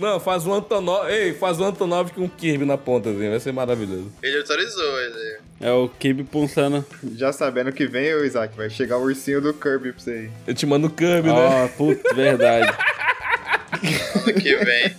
Não, 0.00 0.20
faz 0.20 0.46
um 0.46 0.54
Antonov. 0.54 1.10
Ei, 1.10 1.34
faz 1.34 1.60
um 1.60 1.64
Antonov 1.64 2.10
com 2.12 2.22
um 2.22 2.28
Kirby 2.28 2.64
na 2.64 2.78
ponta, 2.78 3.10
assim. 3.10 3.28
Vai 3.28 3.40
ser 3.40 3.52
maravilhoso. 3.52 4.10
Ele 4.22 4.38
autorizou, 4.38 5.00
ele. 5.00 5.38
É 5.60 5.72
o 5.72 5.88
Kirby 5.88 6.24
pulsando. 6.24 6.84
Já 7.16 7.32
sabendo 7.32 7.72
que 7.72 7.86
vem, 7.86 8.14
ô 8.14 8.24
Isaac, 8.24 8.56
vai 8.56 8.70
chegar 8.70 8.96
o 8.98 9.02
ursinho 9.02 9.40
do 9.40 9.52
Kirby 9.52 9.92
pra 9.92 10.00
você 10.00 10.10
aí. 10.10 10.30
Eu 10.46 10.54
te 10.54 10.64
mando 10.64 10.86
o 10.86 10.90
Kirby, 10.90 11.28
né? 11.28 11.34
Ó, 11.34 11.68
putz, 11.68 12.02
verdade. 12.14 12.72
Ano 13.72 14.34
que 14.34 14.56
vem. 14.56 14.96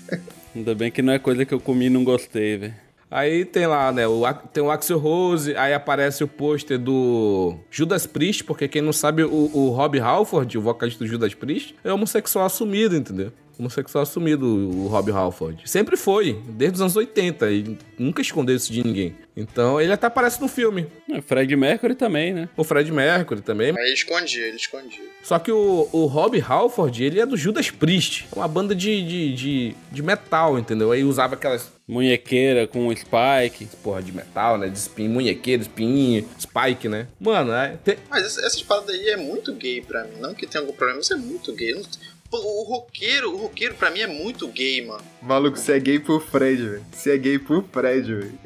Ainda 0.55 0.73
bem 0.73 0.89
que 0.89 1.01
não 1.01 1.11
é 1.11 1.19
coisa 1.19 1.45
que 1.45 1.53
eu 1.53 1.59
comi 1.59 1.87
e 1.87 1.89
não 1.89 2.03
gostei, 2.05 2.57
velho. 2.57 2.73
Aí 3.11 3.43
tem 3.43 3.67
lá, 3.67 3.91
né? 3.91 4.07
O, 4.07 4.23
tem 4.53 4.63
o 4.63 4.71
Axel 4.71 4.97
Rose, 4.97 5.53
aí 5.57 5.73
aparece 5.73 6.23
o 6.23 6.27
pôster 6.29 6.79
do 6.79 7.57
Judas 7.69 8.07
Priest, 8.07 8.45
porque 8.45 8.69
quem 8.69 8.81
não 8.81 8.93
sabe, 8.93 9.21
o, 9.21 9.51
o 9.53 9.69
Rob 9.71 9.99
Halford, 9.99 10.57
o 10.57 10.61
vocalista 10.61 11.03
do 11.03 11.09
Judas 11.09 11.33
Priest, 11.33 11.75
é 11.83 11.91
homossexual 11.91 12.45
assumido, 12.45 12.95
entendeu? 12.95 13.33
Homossexual 13.59 14.01
assumido, 14.03 14.45
o 14.45 14.87
Rob 14.87 15.11
Halford. 15.11 15.69
Sempre 15.69 15.95
foi, 15.97 16.39
desde 16.49 16.75
os 16.75 16.81
anos 16.81 16.95
80, 16.95 17.51
e 17.51 17.77
nunca 17.97 18.21
escondeu 18.21 18.55
isso 18.55 18.71
de 18.71 18.83
ninguém. 18.83 19.15
Então 19.37 19.79
ele 19.79 19.93
até 19.93 20.07
aparece 20.07 20.41
no 20.41 20.47
filme. 20.47 20.87
É, 21.09 21.21
Fred 21.21 21.55
Mercury 21.55 21.95
também, 21.95 22.33
né? 22.33 22.49
O 22.57 22.63
Fred 22.63 22.91
Mercury 22.91 23.41
também. 23.41 23.69
Aí 23.77 23.85
ele 23.85 23.93
escondia, 23.93 24.45
ele 24.47 24.57
escondia. 24.57 24.99
Só 25.23 25.39
que 25.39 25.51
o, 25.51 25.87
o 25.91 26.05
Rob 26.05 26.39
Halford, 26.41 27.03
ele 27.03 27.19
é 27.19 27.25
do 27.25 27.37
Judas 27.37 27.69
Priest. 27.71 28.27
É 28.31 28.35
uma 28.39 28.47
banda 28.47 28.75
de, 28.75 29.01
de, 29.05 29.33
de, 29.33 29.75
de 29.91 30.01
metal, 30.03 30.59
entendeu? 30.59 30.91
Aí 30.91 31.03
usava 31.03 31.35
aquelas 31.35 31.71
Munhequeira 31.87 32.67
com 32.67 32.87
o 32.87 32.95
Spike. 32.95 33.67
porra 33.83 34.01
de 34.01 34.11
metal, 34.11 34.57
né? 34.57 34.67
De 34.69 34.77
espinho, 34.77 35.09
munhequeiro, 35.11 35.61
espinho, 35.61 36.27
spike, 36.39 36.87
né? 36.89 37.07
Mano, 37.19 37.51
é, 37.53 37.77
tem- 37.83 37.97
Mas 38.09 38.25
essa- 38.25 38.45
essas 38.45 38.61
paradas 38.63 38.89
aí 38.95 39.09
é 39.09 39.17
muito 39.17 39.53
gay 39.53 39.81
pra 39.81 40.03
mim. 40.05 40.17
Não 40.19 40.33
que 40.33 40.47
tenha 40.47 40.61
algum 40.63 40.73
problema, 40.73 40.97
mas 40.99 41.11
é 41.11 41.15
muito 41.15 41.53
gay. 41.53 41.73
Não- 41.73 41.81
O 42.31 42.63
roqueiro, 42.63 43.33
o 43.33 43.37
roqueiro 43.37 43.75
pra 43.75 43.91
mim 43.91 43.99
é 43.99 44.07
muito 44.07 44.47
gay, 44.47 44.85
mano. 44.85 45.03
Maluco, 45.21 45.57
você 45.57 45.73
é 45.73 45.79
gay 45.79 45.99
por 45.99 46.21
Fred, 46.21 46.61
velho. 46.63 46.85
Você 46.91 47.13
é 47.13 47.17
gay 47.17 47.37
por 47.37 47.63
Fred, 47.71 48.13
velho. 48.15 48.39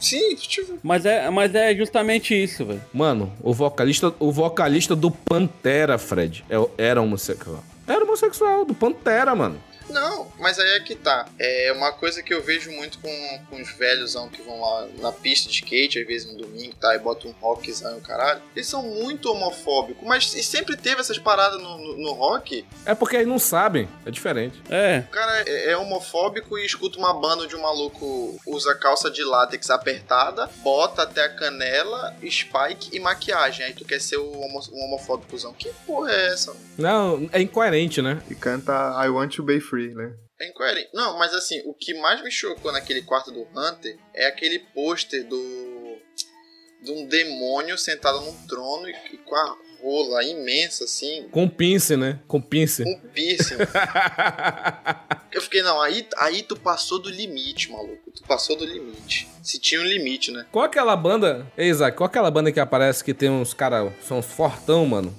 Sim, 0.00 0.34
tipo, 0.36 0.78
Mas 0.82 1.04
é, 1.06 1.28
mas 1.30 1.54
é 1.54 1.74
justamente 1.74 2.34
isso, 2.40 2.64
velho. 2.64 2.82
Mano, 2.92 3.32
o 3.42 3.52
vocalista, 3.54 4.14
o 4.20 4.30
vocalista 4.30 4.94
do 4.94 5.10
Pantera, 5.10 5.96
Fred, 5.98 6.44
é- 6.50 6.68
era 6.82 7.00
homossexual. 7.00 7.64
Era 7.86 8.04
homossexual, 8.04 8.64
do 8.64 8.74
Pantera, 8.74 9.34
mano. 9.34 9.58
Não, 9.88 10.32
mas 10.38 10.58
aí 10.58 10.70
é 10.76 10.80
que 10.80 10.94
tá. 10.94 11.26
É 11.38 11.72
uma 11.72 11.92
coisa 11.92 12.22
que 12.22 12.32
eu 12.32 12.42
vejo 12.42 12.70
muito 12.72 12.98
com, 12.98 13.40
com 13.50 13.60
os 13.60 13.70
velhosão 13.72 14.28
que 14.28 14.42
vão 14.42 14.60
lá 14.60 14.88
na 15.00 15.12
pista 15.12 15.48
de 15.48 15.54
skate, 15.56 16.00
às 16.00 16.06
vezes 16.06 16.32
no 16.32 16.38
domingo, 16.38 16.74
tá? 16.76 16.94
E 16.94 16.98
botam 16.98 17.30
um 17.30 17.34
rockzão, 17.40 18.00
caralho. 18.00 18.40
Eles 18.54 18.68
são 18.68 18.82
muito 18.82 19.30
homofóbicos, 19.30 20.06
mas 20.06 20.34
e 20.34 20.42
sempre 20.42 20.76
teve 20.76 21.00
essas 21.00 21.18
paradas 21.18 21.60
no, 21.60 21.78
no, 21.78 21.96
no 21.98 22.12
rock. 22.12 22.64
É 22.84 22.94
porque 22.94 23.16
eles 23.16 23.28
não 23.28 23.38
sabem, 23.38 23.88
é 24.04 24.10
diferente. 24.10 24.60
É, 24.68 25.04
O 25.08 25.10
cara 25.10 25.42
é, 25.46 25.70
é 25.72 25.76
homofóbico 25.76 26.58
e 26.58 26.64
escuta 26.66 26.98
uma 26.98 27.12
banda 27.14 27.46
de 27.46 27.54
um 27.56 27.60
maluco 27.62 28.38
usa 28.46 28.74
calça 28.74 29.10
de 29.10 29.22
látex 29.22 29.70
apertada, 29.70 30.48
bota 30.62 31.02
até 31.02 31.24
a 31.24 31.28
canela, 31.28 32.14
spike 32.28 32.90
e 32.92 33.00
maquiagem. 33.00 33.66
Aí 33.66 33.72
tu 33.72 33.84
quer 33.84 34.00
ser 34.00 34.16
o 34.16 34.30
homo, 34.40 34.60
um 34.72 34.84
homofóbicozão. 34.84 35.52
Que 35.52 35.70
porra 35.86 36.10
é 36.12 36.26
essa? 36.32 36.54
Não, 36.76 37.28
é 37.32 37.40
incoerente, 37.40 38.02
né? 38.02 38.22
E 38.30 38.34
canta 38.34 38.72
I 39.04 39.08
Want 39.08 39.36
to 39.36 39.42
Be 39.42 39.60
Free, 39.60 39.73
né? 39.94 40.14
É 40.40 40.48
incoerente. 40.48 40.90
Não, 40.92 41.18
mas 41.18 41.32
assim, 41.34 41.62
o 41.64 41.74
que 41.74 41.94
mais 41.94 42.22
me 42.22 42.30
chocou 42.30 42.72
naquele 42.72 43.02
quarto 43.02 43.30
do 43.30 43.42
Hunter 43.56 43.98
é 44.14 44.26
aquele 44.26 44.58
pôster 44.58 45.26
do. 45.26 45.98
de 46.82 46.90
um 46.90 47.06
demônio 47.06 47.78
sentado 47.78 48.20
num 48.20 48.46
trono 48.46 48.88
e, 48.88 48.94
e 49.12 49.16
com 49.18 49.34
a 49.34 49.56
rola 49.84 50.24
imensa, 50.24 50.84
assim, 50.84 51.28
Com 51.30 51.46
pince, 51.46 51.94
né? 51.94 52.18
Com 52.26 52.40
pince. 52.40 52.82
com 52.84 52.98
piercing. 53.08 53.56
Eu 55.30 55.42
fiquei, 55.42 55.62
não, 55.62 55.80
aí, 55.82 56.06
aí 56.16 56.42
tu 56.42 56.56
passou 56.56 56.98
do 56.98 57.10
limite, 57.10 57.70
maluco. 57.70 58.10
Tu 58.10 58.22
passou 58.22 58.56
do 58.56 58.64
limite. 58.64 59.28
Se 59.42 59.58
tinha 59.58 59.80
um 59.80 59.84
limite, 59.84 60.30
né? 60.30 60.46
Qual 60.50 60.64
aquela 60.64 60.96
banda, 60.96 61.46
Ei, 61.56 61.68
Isaac, 61.68 61.96
qual 61.96 62.06
aquela 62.06 62.30
banda 62.30 62.50
que 62.50 62.60
aparece 62.60 63.04
que 63.04 63.12
tem 63.12 63.28
uns 63.28 63.52
caras, 63.52 63.92
são 64.02 64.18
uns 64.18 64.26
fortão, 64.26 64.86
mano? 64.86 65.14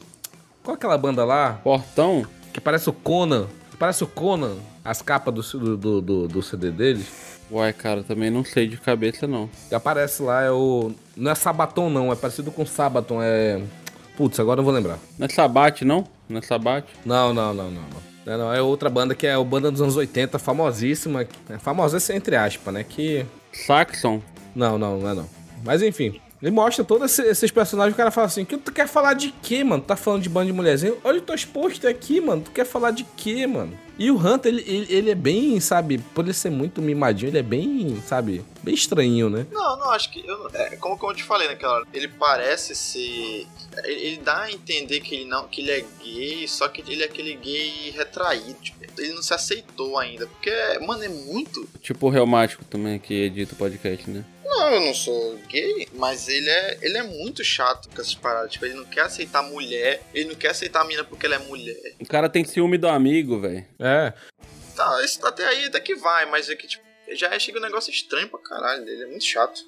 Qual 0.63 0.75
aquela 0.75 0.97
banda 0.97 1.23
lá 1.23 1.59
portão. 1.63 2.25
que 2.51 2.59
parece 2.59 2.89
o 2.89 2.93
Conan? 2.93 3.47
Parece 3.75 4.03
o 4.03 4.07
Conan, 4.07 4.55
as 4.83 5.01
capas 5.01 5.33
do, 5.33 5.77
do, 5.77 6.01
do, 6.01 6.27
do 6.27 6.41
CD 6.41 6.71
deles? 6.71 7.39
Uai, 7.51 7.71
cara, 7.73 8.03
também 8.03 8.31
não 8.31 8.43
sei 8.43 8.67
de 8.67 8.77
cabeça, 8.77 9.27
não. 9.27 9.49
Que 9.69 9.75
aparece 9.75 10.21
lá 10.23 10.41
é 10.41 10.51
o. 10.51 10.91
Não 11.15 11.31
é 11.31 11.35
Sabaton, 11.35 11.89
não, 11.89 12.11
é 12.11 12.15
parecido 12.15 12.51
com 12.51 12.65
Sabaton, 12.65 13.21
é. 13.21 13.61
Putz, 14.17 14.39
agora 14.39 14.61
eu 14.61 14.63
vou 14.63 14.73
lembrar. 14.73 14.97
Não 15.19 15.25
é 15.25 15.29
Sabate, 15.29 15.85
não? 15.85 16.05
Não 16.27 16.39
é 16.39 16.41
Sabate? 16.41 16.88
Não, 17.05 17.33
não, 17.33 17.53
não, 17.53 17.71
não. 17.71 17.81
não. 17.81 18.15
Não, 18.25 18.38
não, 18.39 18.53
é 18.53 18.59
outra 18.59 18.89
banda 18.89 19.13
que 19.13 19.27
é 19.27 19.33
a 19.33 19.43
banda 19.43 19.69
dos 19.69 19.81
anos 19.81 19.95
80, 19.95 20.39
famosíssima. 20.39 21.27
É, 21.47 21.59
famosa 21.59 21.97
entre 22.13 22.35
aspas, 22.35 22.73
né? 22.73 22.83
Que. 22.83 23.23
Saxon. 23.53 24.21
Não, 24.55 24.79
não, 24.79 24.99
não 24.99 25.09
é 25.09 25.13
não. 25.13 25.29
Mas 25.63 25.83
enfim. 25.83 26.19
Ele 26.41 26.51
mostra 26.51 26.83
todos 26.83 27.11
esse- 27.11 27.27
esses 27.29 27.49
personagens. 27.51 27.93
O 27.93 27.97
cara 27.97 28.11
fala 28.11 28.27
assim: 28.27 28.45
que 28.45 28.57
tu 28.57 28.71
quer 28.71 28.87
falar 28.87 29.13
de 29.13 29.33
quê, 29.41 29.63
mano? 29.63 29.81
Tu 29.81 29.85
tá 29.87 29.95
falando 29.95 30.21
de 30.21 30.29
banda 30.29 30.47
de 30.47 30.53
mulherzinha? 30.53 30.93
Olha 31.03 31.19
os 31.19 31.25
teus 31.25 31.45
posts 31.45 31.85
aqui, 31.85 32.19
mano. 32.21 32.41
Tu 32.43 32.51
quer 32.51 32.65
falar 32.65 32.91
de 32.91 33.03
quê, 33.17 33.47
mano? 33.47 33.77
E 33.97 34.11
o 34.11 34.17
Hunter, 34.17 34.51
ele, 34.53 34.61
ele, 34.67 34.93
ele 34.93 35.09
é 35.11 35.15
bem, 35.15 35.57
sabe? 35.61 35.97
Por 36.13 36.25
ele 36.25 36.33
ser 36.33 36.49
muito 36.49 36.81
mimadinho, 36.81 37.29
ele 37.29 37.37
é 37.37 37.41
bem, 37.41 37.97
sabe? 38.05 38.43
Bem 38.61 38.73
estranho, 38.75 39.29
né? 39.29 39.47
Não, 39.49 39.79
não, 39.79 39.89
acho 39.91 40.11
que. 40.11 40.19
Eu, 40.27 40.49
é, 40.53 40.75
como, 40.75 40.97
como 40.97 41.13
eu 41.13 41.15
te 41.15 41.23
falei 41.23 41.47
naquela 41.47 41.75
hora, 41.75 41.87
ele 41.93 42.09
parece 42.09 42.75
ser. 42.75 43.47
Ele, 43.85 44.01
ele 44.01 44.17
dá 44.17 44.43
a 44.43 44.51
entender 44.51 44.99
que 44.99 45.15
ele 45.15 45.25
não. 45.25 45.47
que 45.47 45.61
ele 45.61 45.71
é 45.71 45.85
gay, 46.03 46.45
só 46.49 46.67
que 46.67 46.81
ele 46.91 47.01
é 47.03 47.05
aquele 47.05 47.35
gay 47.37 47.91
retraído. 47.95 48.55
Tipo, 48.61 48.83
ele 48.97 49.13
não 49.13 49.23
se 49.23 49.33
aceitou 49.33 49.97
ainda. 49.97 50.27
Porque, 50.27 50.51
mano, 50.85 51.01
é 51.03 51.09
muito. 51.09 51.67
Tipo 51.81 52.07
o 52.07 52.09
reumático 52.09 52.65
também, 52.65 52.99
que 52.99 53.13
edita 53.13 53.53
o 53.53 53.57
podcast, 53.57 54.09
né? 54.09 54.25
Não, 54.45 54.71
eu 54.73 54.81
não 54.81 54.93
sou 54.93 55.38
gay, 55.49 55.88
mas 55.93 56.27
ele 56.27 56.49
é, 56.49 56.77
ele 56.81 56.97
é 56.97 57.03
muito 57.03 57.43
chato 57.43 57.89
com 57.89 57.99
essas 57.99 58.13
paradas. 58.13 58.51
Tipo, 58.51 58.65
ele 58.65 58.75
não 58.75 58.86
quer 58.86 59.01
aceitar 59.01 59.41
mulher, 59.41 60.01
ele 60.13 60.29
não 60.29 60.36
quer 60.36 60.49
aceitar 60.49 60.81
a 60.81 60.86
mina 60.86 61.03
porque 61.03 61.25
ela 61.25 61.36
é 61.36 61.39
mulher. 61.39 61.95
O 61.99 62.05
cara 62.05 62.29
tem 62.29 62.45
ciúme 62.45 62.77
do 62.77 62.88
amigo, 62.88 63.39
velho. 63.39 63.65
É. 63.79 64.13
Tá, 64.75 65.03
isso 65.03 65.25
até 65.25 65.47
aí 65.47 65.65
até 65.65 65.79
que 65.79 65.95
vai, 65.95 66.27
mas 66.27 66.47
é 66.49 66.55
que, 66.55 66.67
tipo, 66.67 66.86
já 67.13 67.38
chega 67.39 67.58
um 67.58 67.62
negócio 67.62 67.91
estranho 67.91 68.29
pra 68.29 68.39
caralho. 68.39 68.88
Ele 68.88 69.03
é 69.03 69.08
muito 69.08 69.25
chato. 69.25 69.65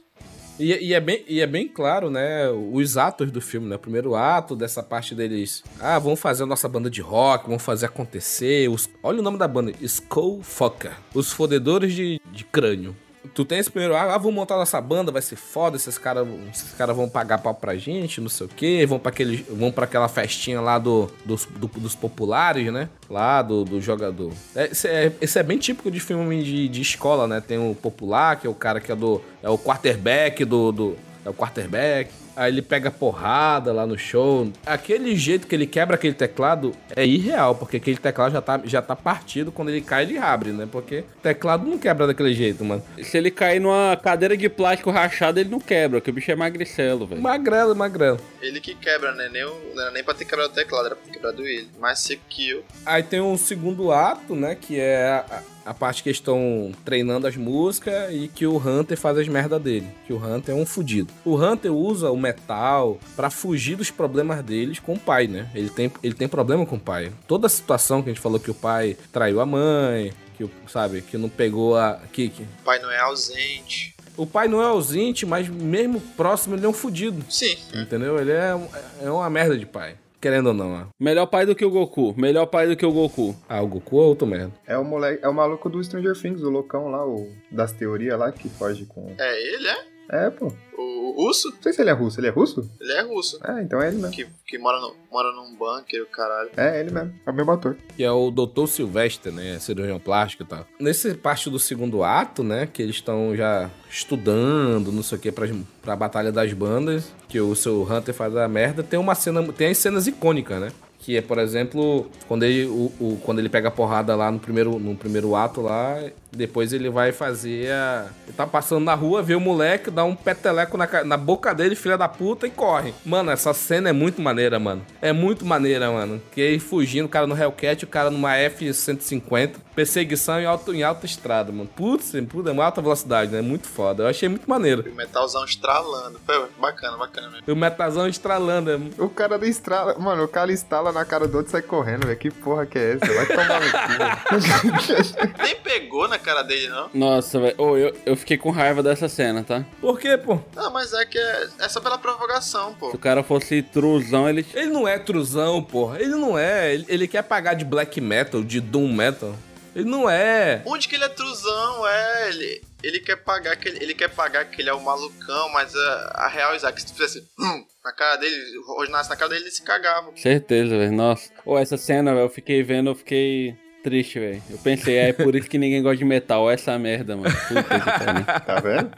E, 0.60 0.74
e 0.88 0.94
é 0.94 1.00
bem, 1.00 1.24
e 1.28 1.40
é 1.40 1.48
bem 1.48 1.68
claro, 1.68 2.10
né? 2.10 2.50
Os 2.50 2.98
atos 2.98 3.32
do 3.32 3.40
filme, 3.42 3.68
né? 3.68 3.76
O 3.76 3.80
primeiro 3.80 4.16
ato 4.16 4.56
dessa 4.56 4.82
parte 4.82 5.14
deles. 5.14 5.64
Ah, 5.80 6.00
vamos 6.00 6.20
fazer 6.20 6.44
a 6.44 6.48
nossa 6.48 6.68
banda 6.68 6.90
de 6.90 7.02
rock, 7.02 7.46
vamos 7.46 7.64
fazer 7.64 7.86
acontecer. 7.88 8.70
Os, 8.70 8.90
olha 9.02 9.20
o 9.20 9.24
nome 9.24 9.38
da 9.38 9.48
banda: 9.48 9.72
Skullfucker. 9.82 10.96
Os 11.14 11.32
fodedores 11.32 11.94
de, 11.94 12.20
de 12.32 12.44
crânio. 12.44 12.96
Tu 13.34 13.46
tem 13.46 13.60
esse 13.60 13.70
primeiro, 13.70 13.96
ah, 13.96 14.18
vamos 14.18 14.34
montar 14.34 14.56
nossa 14.56 14.80
banda, 14.82 15.12
vai 15.12 15.22
ser 15.22 15.36
foda, 15.36 15.76
esses 15.76 15.98
caras 15.98 16.28
esses 16.54 16.72
cara 16.74 16.94
vão 16.94 17.08
pagar 17.10 17.38
pau 17.40 17.54
pra 17.54 17.76
gente, 17.76 18.20
não 18.22 18.30
sei 18.30 18.46
o 18.48 18.50
quê, 18.50 18.86
vão 18.88 18.98
pra, 19.00 19.10
aquele, 19.10 19.38
vão 19.50 19.72
pra 19.72 19.86
aquela 19.86 20.08
festinha 20.08 20.60
lá 20.62 20.78
do, 20.80 21.10
dos, 21.26 21.46
do- 21.46 21.68
dos 21.68 21.96
populares, 21.96 22.72
né? 22.72 22.90
Lá 23.10 23.42
do, 23.42 23.64
do 23.64 23.82
jogador. 23.82 24.32
É, 24.56 24.66
esse, 24.72 24.88
é, 24.88 25.12
esse 25.22 25.38
é 25.40 25.44
bem 25.44 25.58
típico 25.58 25.90
de 25.92 26.00
filme 26.00 26.44
de, 26.44 26.68
de 26.68 26.82
escola, 26.82 27.28
né? 27.28 27.42
Tem 27.46 27.58
o 27.58 27.74
popular, 27.76 28.40
que 28.40 28.48
é 28.48 28.50
o 28.50 28.54
cara 28.56 28.80
que 28.80 28.92
é 28.92 28.96
do. 28.96 29.22
É 29.44 29.50
o 29.50 29.58
quarterback 29.58 30.44
do. 30.46 30.72
do 30.72 30.96
é 31.26 31.30
o 31.30 31.34
quarterback. 31.34 32.12
Aí 32.38 32.52
ele 32.52 32.62
pega 32.62 32.92
porrada 32.92 33.74
lá 33.74 33.88
no 33.88 33.98
show. 33.98 34.48
Aquele 34.64 35.16
jeito 35.16 35.48
que 35.48 35.56
ele 35.56 35.66
quebra 35.66 35.96
aquele 35.96 36.14
teclado 36.14 36.72
é 36.96 37.04
irreal, 37.04 37.56
porque 37.56 37.78
aquele 37.78 37.98
teclado 37.98 38.32
já 38.32 38.42
tá, 38.42 38.62
já 38.64 38.80
tá 38.82 38.96
partido 38.96 39.52
quando 39.52 39.70
ele 39.70 39.82
cai 39.82 40.06
de 40.06 40.20
abre, 40.20 40.52
né? 40.52 40.68
Porque 40.72 41.04
teclado 41.24 41.68
não 41.68 41.80
quebra 41.80 42.06
daquele 42.06 42.34
jeito, 42.36 42.64
mano. 42.64 42.84
Se 43.02 43.18
ele 43.18 43.32
cair 43.32 43.60
numa 43.60 43.98
cadeira 43.98 44.38
de 44.38 44.48
plástico 44.50 44.92
rachada, 44.92 45.40
ele 45.40 45.50
não 45.50 45.60
quebra, 45.60 46.00
porque 46.00 46.12
o 46.12 46.14
bicho 46.14 46.30
é 46.32 46.36
magricelo, 46.36 47.08
velho. 47.08 47.22
Magrelo, 47.22 47.76
magrelo. 47.76 48.20
Ele 48.40 48.62
que 48.62 48.76
quebra, 48.76 49.12
né? 49.14 49.30
Nem, 49.34 49.44
o- 49.44 49.72
não 49.74 49.82
era 49.82 49.92
nem 49.92 50.04
pra 50.04 50.14
ter 50.14 50.26
quebrado 50.26 50.52
o 50.52 50.54
teclado, 50.54 50.86
era 50.86 50.96
pra 50.96 51.06
ter 51.06 51.12
quebrado 51.14 51.44
ele. 51.46 51.68
Mais 51.80 51.98
seco 51.98 52.22
que 52.30 52.50
eu. 52.52 52.64
Aí 52.86 53.02
tem 53.02 53.20
um 53.20 53.36
segundo 53.36 53.92
ato, 53.92 54.36
né? 54.36 54.54
Que 54.56 54.80
é 54.80 55.08
a, 55.08 55.42
a 55.68 55.74
parte 55.74 56.02
que 56.02 56.10
eles 56.10 56.18
estão 56.18 56.72
treinando 56.86 57.28
as 57.28 57.36
músicas 57.36 58.12
e 58.14 58.28
que 58.28 58.48
o 58.48 58.58
Hunter 58.58 58.98
faz 58.98 59.18
as 59.18 59.28
merda 59.28 59.60
dele. 59.60 59.88
Que 60.06 60.14
o 60.14 60.18
Hunter 60.18 60.56
é 60.56 60.58
um 60.58 60.66
fudido. 60.66 61.12
O 61.26 61.36
Hunter 61.36 61.74
usa 61.74 62.10
o 62.10 62.18
metal 62.18 62.98
pra 63.16 63.30
fugir 63.30 63.76
dos 63.76 63.92
problemas 63.92 64.44
deles 64.44 64.80
com 64.80 64.94
o 64.94 65.00
pai, 65.00 65.28
né? 65.28 65.50
Ele 65.54 65.70
tem, 65.70 65.92
ele 66.02 66.14
tem 66.14 66.28
problema 66.28 66.66
com 66.66 66.76
o 66.76 66.80
pai. 66.80 67.12
Toda 67.28 67.48
a 67.48 67.50
situação 67.50 68.02
que 68.02 68.10
a 68.10 68.14
gente 68.14 68.22
falou 68.22 68.40
que 68.40 68.52
o 68.52 68.56
pai 68.56 68.96
traiu 69.12 69.42
a 69.42 69.46
mãe, 69.46 70.14
que, 70.38 70.50
sabe, 70.68 71.02
que 71.02 71.18
não 71.18 71.30
pegou 71.30 71.76
a. 71.78 72.00
Que, 72.12 72.30
que- 72.30 72.44
O 72.44 72.64
pai 72.64 72.80
não 72.80 72.90
é 72.92 73.00
ausente. 73.00 73.94
O 74.16 74.26
pai 74.26 74.48
não 74.48 74.62
é 74.62 74.66
ausente, 74.66 75.26
mas 75.26 75.48
mesmo 75.48 76.00
próximo 76.00 76.56
ele 76.56 76.66
é 76.66 76.70
um 76.70 76.74
fudido. 76.74 77.24
Sim. 77.30 77.56
Entendeu? 77.74 78.20
Ele 78.20 78.32
é, 78.32 78.56
é 79.04 79.12
uma 79.12 79.30
merda 79.30 79.58
de 79.58 79.66
pai. 79.66 79.96
Querendo 80.20 80.48
ou 80.48 80.54
não, 80.54 80.74
ó. 80.74 80.86
Melhor 81.00 81.28
pai 81.28 81.46
do 81.46 81.56
que 81.56 81.64
o 81.64 81.70
Goku. 81.70 82.14
Melhor 82.18 82.46
pai 82.48 82.68
do 82.68 82.76
que 82.76 82.86
o 82.86 82.92
Goku. 82.92 83.36
Ah, 83.48 83.62
o 83.62 83.68
Goku 83.68 84.00
é 84.00 84.04
outro 84.04 84.28
merda. 84.28 84.52
É 84.66 84.78
o 84.78 84.84
moleque, 84.84 85.24
é 85.24 85.30
o 85.30 85.34
maluco 85.34 85.70
do 85.70 85.84
Stranger 85.84 86.20
Things, 86.20 86.42
o 86.42 86.50
loucão 86.50 86.90
lá, 86.90 87.06
o 87.06 87.32
das 87.52 87.72
teorias 87.72 88.18
lá 88.18 88.32
que 88.32 88.50
foge 88.50 88.86
com. 88.86 89.14
É 89.18 89.42
ele, 89.42 89.68
é? 89.68 89.97
É, 90.10 90.30
pô. 90.30 90.52
O 90.78 91.12
russo? 91.26 91.50
Não 91.50 91.62
sei 91.64 91.74
se 91.74 91.82
ele 91.82 91.90
é 91.90 91.94
russo. 91.94 92.20
Ele 92.20 92.28
é 92.28 92.30
russo? 92.30 92.70
Ele 92.80 92.92
é 92.94 93.02
russo. 93.02 93.40
É, 93.44 93.62
então 93.64 93.82
é 93.82 93.88
ele 93.88 93.98
mesmo. 93.98 94.12
Que, 94.12 94.28
que 94.46 94.58
mora, 94.60 94.80
no, 94.80 94.94
mora 95.12 95.32
num 95.32 95.56
bunker, 95.56 96.06
caralho. 96.12 96.50
É 96.56 96.80
ele 96.80 96.92
mesmo. 96.92 97.14
É 97.26 97.32
o 97.32 97.34
mesmo 97.34 97.52
ator. 97.52 97.76
Que 97.96 98.04
é 98.04 98.12
o 98.12 98.30
Dr. 98.30 98.68
Silvestre, 98.68 99.32
né? 99.32 99.58
Cirurgião 99.60 100.00
plástico 100.00 100.44
e 100.44 100.46
tal. 100.46 100.66
Nesse 100.80 101.16
parte 101.16 101.50
do 101.50 101.58
segundo 101.58 102.04
ato, 102.04 102.44
né? 102.44 102.68
Que 102.72 102.84
eles 102.84 102.96
estão 102.98 103.36
já 103.36 103.70
estudando, 103.90 104.92
não 104.92 105.02
sei 105.04 105.18
o 105.18 105.22
que, 105.22 105.32
pra, 105.32 105.48
pra 105.82 105.96
Batalha 105.96 106.32
das 106.32 106.54
Bandas. 106.54 107.12
Que 107.28 107.40
o 107.42 107.56
seu 107.56 107.82
Hunter 107.84 108.14
faz 108.14 108.36
a 108.36 108.48
merda. 108.48 108.84
Tem 108.84 109.00
uma 109.00 109.16
cena. 109.16 109.42
Tem 109.54 109.70
as 109.72 109.78
cenas 109.80 110.06
icônicas, 110.08 110.60
né? 110.62 110.72
Que 111.00 111.18
é, 111.18 111.22
por 111.22 111.38
exemplo, 111.38 112.10
quando 112.28 112.44
ele, 112.44 112.66
o, 112.66 112.92
o- 113.00 113.20
quando 113.24 113.40
ele 113.40 113.50
pega 113.50 113.68
a 113.70 113.72
porrada 113.72 114.16
lá 114.16 114.32
no 114.32 114.40
primeiro, 114.40 114.78
no 114.80 114.96
primeiro 114.96 115.36
ato 115.36 115.62
lá, 115.62 115.98
depois 116.32 116.74
ele 116.74 116.90
vai 116.90 117.12
fazer 117.12 117.72
a... 117.72 118.08
Ele 118.26 118.36
tá 118.36 118.46
passando 118.46 118.84
na 118.84 118.94
rua, 118.94 119.22
vê 119.22 119.36
o 119.36 119.40
moleque, 119.40 119.90
dá 119.90 120.04
um 120.04 120.16
peteleco 120.16 120.78
na, 120.78 121.04
na 121.04 121.18
boca 121.18 121.54
dele, 121.54 121.76
filha 121.76 121.98
da 121.98 122.08
puta, 122.08 122.48
e 122.48 122.50
corre. 122.50 122.94
Mano, 123.06 123.32
essa 123.32 123.54
cena 123.54 123.90
é 123.90 123.94
muito 123.94 124.22
maneira, 124.22 124.60
mano. 124.60 124.86
É 125.02 125.12
muito 125.14 125.46
maneira, 125.46 125.92
mano. 125.92 126.22
Que 126.32 126.42
ele 126.42 126.60
fugindo, 126.60 127.06
o 127.06 127.10
cara 127.10 127.28
no 127.28 127.38
Hellcat, 127.38 127.84
o 127.84 127.88
cara 127.88 128.10
numa 128.10 128.36
F-150, 128.36 129.56
perseguição 129.76 130.40
em, 130.40 130.46
alto, 130.46 130.74
em 130.74 130.84
alta 130.84 131.06
estrada, 131.06 131.52
mano. 131.52 131.70
Putz, 131.76 132.14
puta, 132.30 132.50
é 132.50 132.54
uma 132.54 132.66
alta 132.66 132.82
velocidade, 132.82 133.32
né? 133.32 133.42
Muito 133.42 133.68
foda. 133.68 134.04
Eu 134.04 134.08
achei 134.08 134.28
muito 134.28 134.50
maneiro. 134.50 134.84
E 134.88 134.90
o 134.90 134.96
metalzão 134.96 135.44
estralando. 135.46 136.20
Foi 136.26 136.48
bacana, 136.60 136.98
bacana 136.98 137.30
mesmo. 137.30 137.44
E 137.48 137.52
o 137.52 137.56
metazão 137.56 138.08
estralando, 138.08 138.72
é 138.72 138.80
O 138.98 139.10
cara 139.10 139.38
do 139.38 139.46
estrala. 139.46 139.96
Mano, 139.98 140.24
o 140.24 140.28
cara 140.28 140.52
instala 140.52 140.92
na 140.92 141.06
cara 141.06 141.28
do 141.28 141.38
outro 141.38 141.50
e 141.50 141.52
sai 141.52 141.62
correndo, 141.62 142.06
velho. 142.06 142.18
Que 142.18 142.32
porra 142.32 142.66
que 142.66 142.78
é 142.78 142.94
essa? 142.94 143.14
Vai 143.14 143.26
tomar 143.28 143.62
no 143.62 143.72
cu. 143.72 145.38
Nem 145.44 145.56
pegou 145.58 146.08
na 146.18 146.24
cara 146.24 146.42
dele, 146.42 146.68
não. 146.70 146.90
Nossa, 146.94 147.40
velho. 147.40 147.56
Ô, 147.58 147.78
eu, 147.78 147.96
eu 148.06 148.16
fiquei 148.16 148.38
com 148.38 148.50
raiva 148.50 148.82
dessa 148.82 149.08
cena, 149.08 149.44
tá? 149.44 149.64
Por 149.80 150.00
quê, 150.00 150.18
pô? 150.18 150.40
Não, 150.56 150.72
mas 150.72 150.94
é 150.94 151.06
que 151.06 151.18
é, 151.18 151.48
é 151.60 151.70
só 151.70 151.80
pela 151.80 151.98
provocação, 151.98 152.74
pô. 152.74 152.90
Se 152.90 152.96
o 152.96 153.00
cara 153.00 153.24
fosse 153.24 153.62
truzão, 153.62 154.28
ele. 154.28 154.46
Ele 154.54 154.72
não 154.72 154.88
é 154.88 154.98
truzão, 154.98 155.64
porra. 155.64 156.00
Ele 156.00 156.16
não 156.16 156.38
é. 156.38 156.74
Ele, 156.74 156.86
ele 156.88 157.08
quer 157.08 157.22
pagar 157.22 157.54
de 157.54 157.64
black 157.64 158.02
metal, 158.02 158.44
de 158.44 158.60
doom 158.60 158.92
metal. 158.92 159.36
Ele 159.76 159.86
não 159.86 160.10
é. 160.10 160.64
Onde 160.66 160.88
que 160.88 160.96
ele 160.96 161.04
é 161.04 161.10
truzão? 161.10 161.88
É, 161.88 162.30
ele, 162.30 162.62
ele 162.82 163.00
quer 163.00 163.18
pagar 163.18 163.56
que 163.56 163.70
ele, 163.70 163.84
ele 163.84 163.94
quer 163.94 164.10
pagar 164.10 164.46
que 164.46 164.60
ele 164.60 164.70
é 164.70 164.74
o 164.74 164.84
malucão, 164.84 165.50
mas 165.50 165.76
a, 165.76 166.12
a 166.16 166.28
real 166.28 166.56
Isaac, 166.56 166.82
se 166.82 166.88
tu 166.88 166.94
fizesse 166.94 167.24
hum, 167.40 167.64
na 167.86 167.92
cara 167.94 168.16
dele, 168.16 168.36
rosnasse 168.66 169.08
na 169.08 169.16
cara 169.16 169.30
dele, 169.30 169.44
ele 169.44 169.52
se 169.52 169.62
cagava. 169.62 170.12
Certeza, 170.16 170.76
velho. 170.76 170.92
Nossa. 170.92 171.30
Ô, 171.46 171.60
essa 171.60 171.78
cena, 171.78 172.12
velho, 172.12 172.26
eu 172.26 172.30
fiquei 172.30 172.64
vendo, 172.64 172.90
eu 172.90 172.96
fiquei 172.96 173.56
triste, 173.88 174.20
velho. 174.20 174.42
Eu 174.50 174.58
pensei, 174.58 174.98
é 174.98 175.14
por 175.14 175.34
isso 175.34 175.50
que 175.50 175.58
ninguém 175.58 175.82
gosta 175.82 175.98
de 175.98 176.04
metal. 176.04 176.52
Essa 176.52 176.78
merda, 176.78 177.16
mano. 177.16 177.34
Puta 177.48 177.64
que 177.64 177.86
pariu. 177.86 178.26
Tá 178.46 178.60
vendo? 178.60 178.92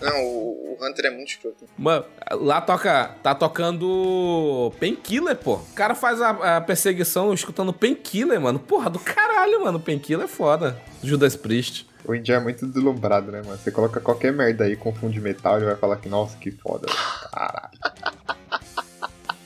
Não, 0.00 0.24
o, 0.24 0.76
o 0.78 0.86
Hunter 0.86 1.06
é 1.06 1.10
muito 1.10 1.28
escroto. 1.28 1.64
Mano, 1.78 2.04
lá 2.32 2.60
toca. 2.60 3.14
Tá 3.22 3.34
tocando 3.34 4.72
Painkiller, 4.78 5.36
pô. 5.36 5.54
O 5.54 5.74
cara 5.74 5.94
faz 5.94 6.20
a, 6.20 6.56
a 6.56 6.60
perseguição 6.60 7.32
escutando 7.32 7.72
Painkiller, 7.72 8.40
mano. 8.40 8.58
Porra, 8.58 8.90
do 8.90 8.98
caralho, 8.98 9.64
mano. 9.64 9.80
Painkiller 9.80 10.24
é 10.26 10.28
foda. 10.28 10.78
Judas 11.02 11.34
Priest. 11.36 11.86
O 12.06 12.14
índio 12.14 12.34
é 12.34 12.40
muito 12.40 12.66
deslumbrado, 12.66 13.32
né, 13.32 13.40
mano? 13.42 13.56
Você 13.56 13.70
coloca 13.70 13.98
qualquer 13.98 14.30
merda 14.30 14.64
aí, 14.64 14.76
confunde 14.76 15.18
metal, 15.20 15.56
ele 15.56 15.64
vai 15.64 15.76
falar 15.76 15.96
que, 15.96 16.08
nossa, 16.08 16.36
que 16.36 16.50
foda. 16.50 16.86
Caralho. 17.32 17.78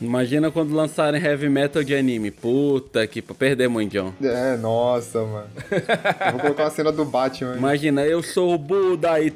Imagina 0.00 0.50
quando 0.50 0.74
lançarem 0.74 1.20
heavy 1.22 1.48
metal 1.48 1.82
de 1.82 1.94
anime. 1.94 2.30
Puta 2.30 3.06
que 3.06 3.20
perder 3.20 3.68
mundião. 3.68 4.14
É, 4.22 4.56
nossa, 4.56 5.24
mano. 5.24 5.48
Eu 6.24 6.32
vou 6.32 6.40
colocar 6.40 6.64
uma 6.64 6.70
cena 6.70 6.92
do 6.92 7.04
Batman. 7.04 7.56
Imagina, 7.56 8.04
eu 8.04 8.22
sou 8.22 8.54
o 8.54 8.58
Buda 8.58 9.20
e 9.20 9.30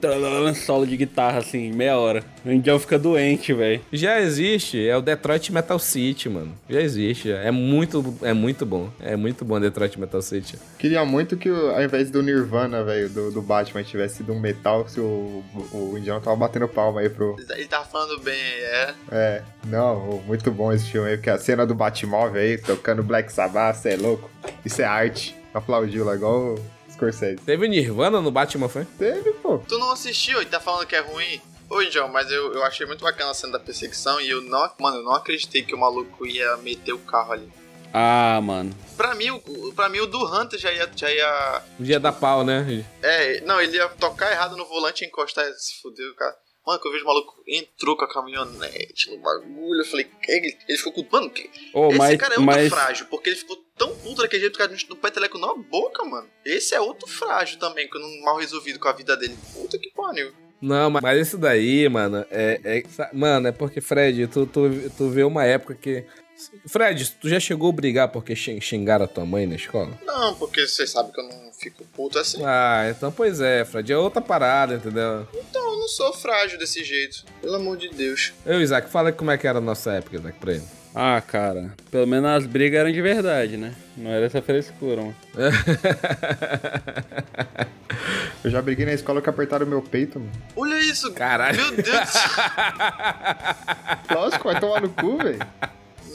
solo 0.54 0.86
de 0.86 0.96
guitarra 0.96 1.38
assim, 1.38 1.72
meia 1.72 1.98
hora. 1.98 2.22
O 2.44 2.50
indião 2.50 2.78
fica 2.78 2.98
doente, 2.98 3.52
velho. 3.52 3.80
Já 3.92 4.20
existe, 4.20 4.86
é 4.86 4.96
o 4.96 5.00
Detroit 5.00 5.52
Metal 5.52 5.78
City, 5.78 6.28
mano. 6.28 6.54
Já 6.68 6.80
existe, 6.80 7.28
já. 7.28 7.38
é 7.38 7.50
muito, 7.50 8.16
é 8.22 8.32
muito 8.32 8.66
bom. 8.66 8.90
É 9.00 9.16
muito 9.16 9.44
bom 9.44 9.60
Detroit 9.60 9.98
Metal 9.98 10.20
City. 10.20 10.58
Queria 10.78 11.04
muito 11.04 11.36
que, 11.36 11.48
ao 11.48 11.82
invés 11.82 12.10
do 12.10 12.22
Nirvana, 12.22 12.82
velho, 12.82 13.08
do, 13.08 13.30
do 13.30 13.42
Batman, 13.42 13.82
tivesse 13.84 14.16
sido 14.18 14.32
um 14.32 14.40
metal, 14.40 14.88
se 14.88 15.00
o, 15.00 15.44
o, 15.72 15.96
indiano 15.96 16.20
tava 16.20 16.36
batendo 16.36 16.66
palma 16.66 17.00
aí 17.00 17.08
pro. 17.08 17.36
Ele, 17.38 17.66
tá- 17.66 17.78
tava 17.78 17.84
falando 17.88 18.20
bem, 18.20 18.34
é. 18.34 18.94
É, 19.10 19.42
não, 19.66 20.22
muito 20.26 20.50
bom 20.50 20.72
esse 20.72 20.86
filme 20.86 21.10
aí, 21.10 21.16
porque 21.16 21.30
a 21.30 21.38
cena 21.38 21.66
do 21.66 21.74
Batmóvel 21.74 22.40
aí, 22.40 22.58
tocando 22.58 23.02
Black 23.02 23.32
Sabbath, 23.32 23.76
cê 23.76 23.90
é 23.90 23.96
louco. 23.96 24.28
Isso 24.64 24.82
é 24.82 24.84
arte. 24.84 25.36
Aplaudiu 25.54 26.04
lá, 26.04 26.14
igual 26.14 26.54
o 26.54 26.58
Scorsese. 26.90 27.36
Teve 27.36 27.68
Nirvana 27.68 28.20
no 28.20 28.30
Batman, 28.30 28.68
foi? 28.68 28.86
Teve, 28.98 29.32
pô. 29.34 29.58
Tu 29.58 29.78
não 29.78 29.92
assistiu 29.92 30.40
e 30.40 30.46
tá 30.46 30.58
falando 30.58 30.86
que 30.86 30.96
é 30.96 31.00
ruim? 31.00 31.40
Ô, 31.72 31.82
John, 31.84 32.08
mas 32.08 32.30
eu, 32.30 32.52
eu 32.52 32.62
achei 32.64 32.86
muito 32.86 33.02
bacana 33.02 33.30
a 33.30 33.34
cena 33.34 33.54
da 33.54 33.58
perseguição 33.58 34.20
e 34.20 34.28
eu 34.28 34.42
não, 34.42 34.70
mano, 34.78 34.98
eu 34.98 35.02
não 35.02 35.14
acreditei 35.14 35.62
que 35.62 35.74
o 35.74 35.78
maluco 35.78 36.26
ia 36.26 36.54
meter 36.58 36.92
o 36.92 36.98
carro 36.98 37.32
ali. 37.32 37.50
Ah, 37.94 38.38
mano. 38.42 38.76
Pra 38.94 39.14
mim, 39.14 39.30
o, 39.30 39.72
pra 39.74 39.88
mim, 39.88 40.00
o 40.00 40.06
do 40.06 40.22
Hunter 40.22 40.58
já 40.58 40.70
ia, 40.70 40.90
já 40.94 41.10
ia. 41.10 41.62
Dia 41.80 41.98
da 41.98 42.12
pau, 42.12 42.44
né? 42.44 42.84
É, 43.00 43.40
não, 43.40 43.58
ele 43.58 43.78
ia 43.78 43.88
tocar 43.88 44.30
errado 44.30 44.54
no 44.54 44.66
volante 44.66 45.02
e 45.02 45.06
encostar 45.06 45.46
e 45.46 45.54
se 45.54 45.80
fudeu, 45.80 46.14
cara. 46.14 46.36
Mano, 46.66 46.78
que 46.78 46.86
eu 46.86 46.92
vejo 46.92 47.04
o 47.04 47.08
maluco 47.08 47.42
entrou 47.48 47.96
com 47.96 48.04
a 48.04 48.08
caminhonete 48.08 49.10
no 49.10 49.18
bagulho. 49.18 49.80
Eu 49.80 49.86
falei, 49.86 50.04
que 50.04 50.30
ele, 50.30 50.56
ele 50.68 50.78
ficou 50.78 50.92
com. 50.92 51.06
Mano, 51.10 51.30
que, 51.30 51.50
Ô, 51.72 51.88
esse 51.88 51.98
mas, 51.98 52.20
cara 52.20 52.34
é 52.34 52.38
outro 52.38 52.54
mas, 52.54 52.68
frágil, 52.68 53.06
porque 53.06 53.30
ele 53.30 53.36
ficou 53.36 53.56
tão 53.78 53.96
puto 53.96 54.20
daquele 54.20 54.42
jeito 54.42 54.58
que 54.58 54.62
a 54.62 54.68
gente 54.68 54.90
no 54.90 54.96
peteleco 54.96 55.38
na 55.38 55.54
boca, 55.54 56.04
mano. 56.04 56.28
Esse 56.44 56.74
é 56.74 56.80
outro 56.82 57.08
frágil 57.08 57.58
também, 57.58 57.88
que 57.88 57.96
eu 57.96 58.00
não 58.00 58.20
mal 58.20 58.36
resolvido 58.36 58.78
com 58.78 58.88
a 58.88 58.92
vida 58.92 59.16
dele. 59.16 59.38
Puta 59.54 59.78
que 59.78 59.90
pariu. 59.90 60.34
Não, 60.62 60.88
mas- 60.90 61.18
isso 61.18 61.36
daí, 61.36 61.88
mano, 61.88 62.24
é. 62.30 62.60
é- 62.64 63.10
mano, 63.12 63.48
é 63.48 63.52
porque, 63.52 63.80
Fred, 63.80 64.26
tu, 64.28 64.46
tu, 64.46 64.70
tu 64.96 65.10
vê 65.10 65.24
uma 65.24 65.44
época 65.44 65.74
que. 65.74 66.04
Fred, 66.66 67.10
tu 67.20 67.28
já 67.28 67.38
chegou 67.38 67.68
a 67.70 67.72
brigar 67.72 68.08
porque 68.08 68.34
xing- 68.34 68.60
xingaram 68.60 69.04
a 69.04 69.08
tua 69.08 69.24
mãe 69.26 69.46
na 69.46 69.54
escola? 69.56 69.90
Não, 70.04 70.34
porque 70.34 70.66
você 70.66 70.86
sabe 70.86 71.12
que 71.12 71.20
eu 71.20 71.24
não 71.28 71.52
fico 71.52 71.84
puto 71.94 72.18
assim. 72.18 72.42
Ah, 72.44 72.86
então 72.90 73.12
pois 73.12 73.40
é, 73.40 73.64
Fred, 73.64 73.92
é 73.92 73.98
outra 73.98 74.20
parada, 74.20 74.74
entendeu? 74.74 75.26
Então, 75.34 75.72
eu 75.74 75.78
não 75.80 75.88
sou 75.88 76.12
frágil 76.12 76.58
desse 76.58 76.82
jeito. 76.84 77.24
Pelo 77.40 77.56
amor 77.56 77.76
de 77.76 77.88
Deus. 77.90 78.32
Eu, 78.46 78.60
Isaac, 78.60 78.88
fala 78.88 79.12
como 79.12 79.30
é 79.30 79.38
que 79.38 79.46
era 79.46 79.58
a 79.58 79.60
nossa 79.60 79.92
época, 79.92 80.16
Isaac, 80.16 80.38
pra 80.38 80.52
ele. 80.52 80.64
Ah, 80.94 81.22
cara. 81.26 81.72
Pelo 81.90 82.06
menos 82.06 82.28
as 82.30 82.46
brigas 82.46 82.80
eram 82.80 82.92
de 82.92 83.00
verdade, 83.00 83.56
né? 83.56 83.72
Não 83.96 84.10
era 84.10 84.26
essa 84.26 84.42
frescura, 84.42 85.00
mano. 85.02 85.14
Eu 88.44 88.50
já 88.50 88.60
briguei 88.60 88.84
na 88.84 88.92
escola 88.92 89.22
que 89.22 89.30
apertaram 89.30 89.64
meu 89.66 89.80
peito, 89.80 90.18
mano. 90.18 90.30
Olha 90.56 90.78
isso. 90.80 91.12
Caralho. 91.12 91.56
Meu 91.56 91.70
Deus 91.82 92.00
do 92.00 92.06
céu. 92.10 92.30
Lógico, 94.10 94.44
vai 94.50 94.60
tomar 94.60 94.80
no 94.82 94.88
cu, 94.90 95.16
velho. 95.18 95.38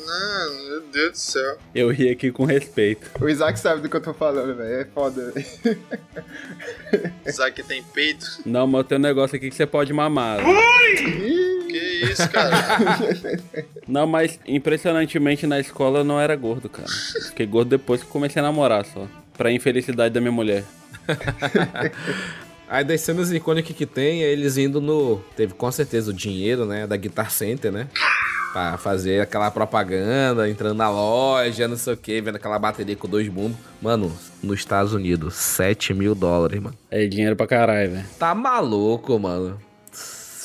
Não, 0.06 0.64
meu 0.70 0.82
Deus 0.92 1.12
do 1.12 1.18
céu. 1.18 1.58
Eu 1.74 1.90
ri 1.92 2.10
aqui 2.10 2.32
com 2.32 2.44
respeito. 2.46 3.10
O 3.20 3.28
Isaac 3.30 3.58
sabe 3.60 3.82
do 3.82 3.90
que 3.90 3.96
eu 3.96 4.02
tô 4.02 4.14
falando, 4.14 4.56
velho. 4.56 4.82
É 4.82 4.86
foda, 4.86 5.32
velho. 5.32 5.48
Isaac 7.26 7.64
tem 7.64 7.82
peito. 7.84 8.26
Não, 8.46 8.68
mas 8.68 8.86
tem 8.88 8.98
um 8.98 9.02
negócio 9.02 9.36
aqui 9.38 9.50
que 9.50 9.56
você 9.56 9.66
pode 9.66 9.92
mamar. 9.94 10.40
Que 10.98 11.06
isso, 12.04 12.30
cara? 12.30 12.56
Não, 13.88 14.06
mas 14.06 14.40
impressionantemente 14.46 15.48
na 15.48 15.60
escola 15.60 16.00
eu 16.00 16.04
não 16.04 16.20
era 16.20 16.36
gordo, 16.36 16.68
cara. 16.68 16.90
Fiquei 17.30 17.46
gordo 17.46 17.70
depois 17.70 18.04
que 18.04 18.10
comecei 18.10 18.42
a 18.42 18.44
namorar 18.44 18.86
só. 18.86 19.08
Pra 19.38 19.52
infelicidade 19.52 20.14
da 20.14 20.20
minha 20.20 20.32
mulher. 20.32 20.64
Aí 22.70 22.84
das 22.84 23.00
cenas 23.00 23.32
icônicas 23.32 23.76
que 23.76 23.86
tem 23.86 24.24
é 24.24 24.32
eles 24.32 24.58
indo 24.58 24.82
no. 24.82 25.22
Teve 25.38 25.54
com 25.54 25.72
certeza 25.72 26.12
o 26.12 26.14
dinheiro, 26.14 26.66
né? 26.66 26.86
Da 26.86 26.98
Guitar 26.98 27.32
Center, 27.32 27.72
né? 27.72 27.88
Pra 28.52 28.78
fazer 28.78 29.22
aquela 29.22 29.50
propaganda, 29.50 30.50
entrando 30.50 30.76
na 30.76 30.90
loja, 30.90 31.68
não 31.68 31.78
sei 31.78 31.94
o 31.94 31.98
que, 31.98 32.20
vendo 32.20 32.36
aquela 32.36 32.60
bateria 32.60 32.96
com 32.96 33.08
dois 33.08 33.28
bumbos. 33.30 33.58
Mano, 33.82 34.12
nos 34.44 34.60
Estados 34.60 34.94
Unidos, 34.94 35.36
7 35.36 35.94
mil 35.94 36.14
dólares, 36.14 36.60
mano. 36.62 36.76
É 36.90 37.06
dinheiro 37.06 37.36
pra 37.36 37.48
caralho, 37.48 37.92
velho. 37.92 38.06
Tá 38.20 38.34
maluco, 38.36 39.18
mano. 39.18 39.60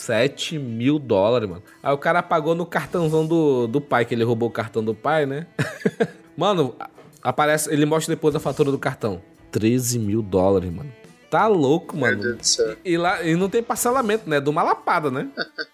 7 0.02 0.58
mil 0.58 0.98
dólares, 0.98 1.48
mano. 1.48 1.62
Aí 1.82 1.92
o 1.92 1.98
cara 1.98 2.22
pagou 2.22 2.54
no 2.54 2.66
cartãozão 2.66 3.26
do, 3.26 3.66
do 3.66 3.80
pai, 3.80 4.04
que 4.04 4.14
ele 4.14 4.24
roubou 4.24 4.48
o 4.48 4.52
cartão 4.52 4.84
do 4.84 4.94
pai, 4.94 5.26
né? 5.26 5.46
mano, 6.36 6.74
aparece. 7.22 7.72
Ele 7.72 7.86
mostra 7.86 8.14
depois 8.14 8.34
a 8.34 8.40
fatura 8.40 8.70
do 8.70 8.78
cartão. 8.78 9.22
13 9.52 9.98
mil 9.98 10.22
dólares, 10.22 10.72
mano. 10.72 10.92
Tá 11.30 11.46
louco, 11.46 11.96
Meu 11.96 12.06
mano. 12.06 12.22
Deus 12.22 12.36
do 12.36 12.44
céu. 12.44 12.76
E 12.84 12.96
lá 12.96 13.22
e 13.22 13.36
não 13.36 13.48
tem 13.48 13.62
parcelamento, 13.62 14.28
né? 14.28 14.40
De 14.40 14.50
uma 14.50 14.62
lapada, 14.62 15.10
né? 15.10 15.28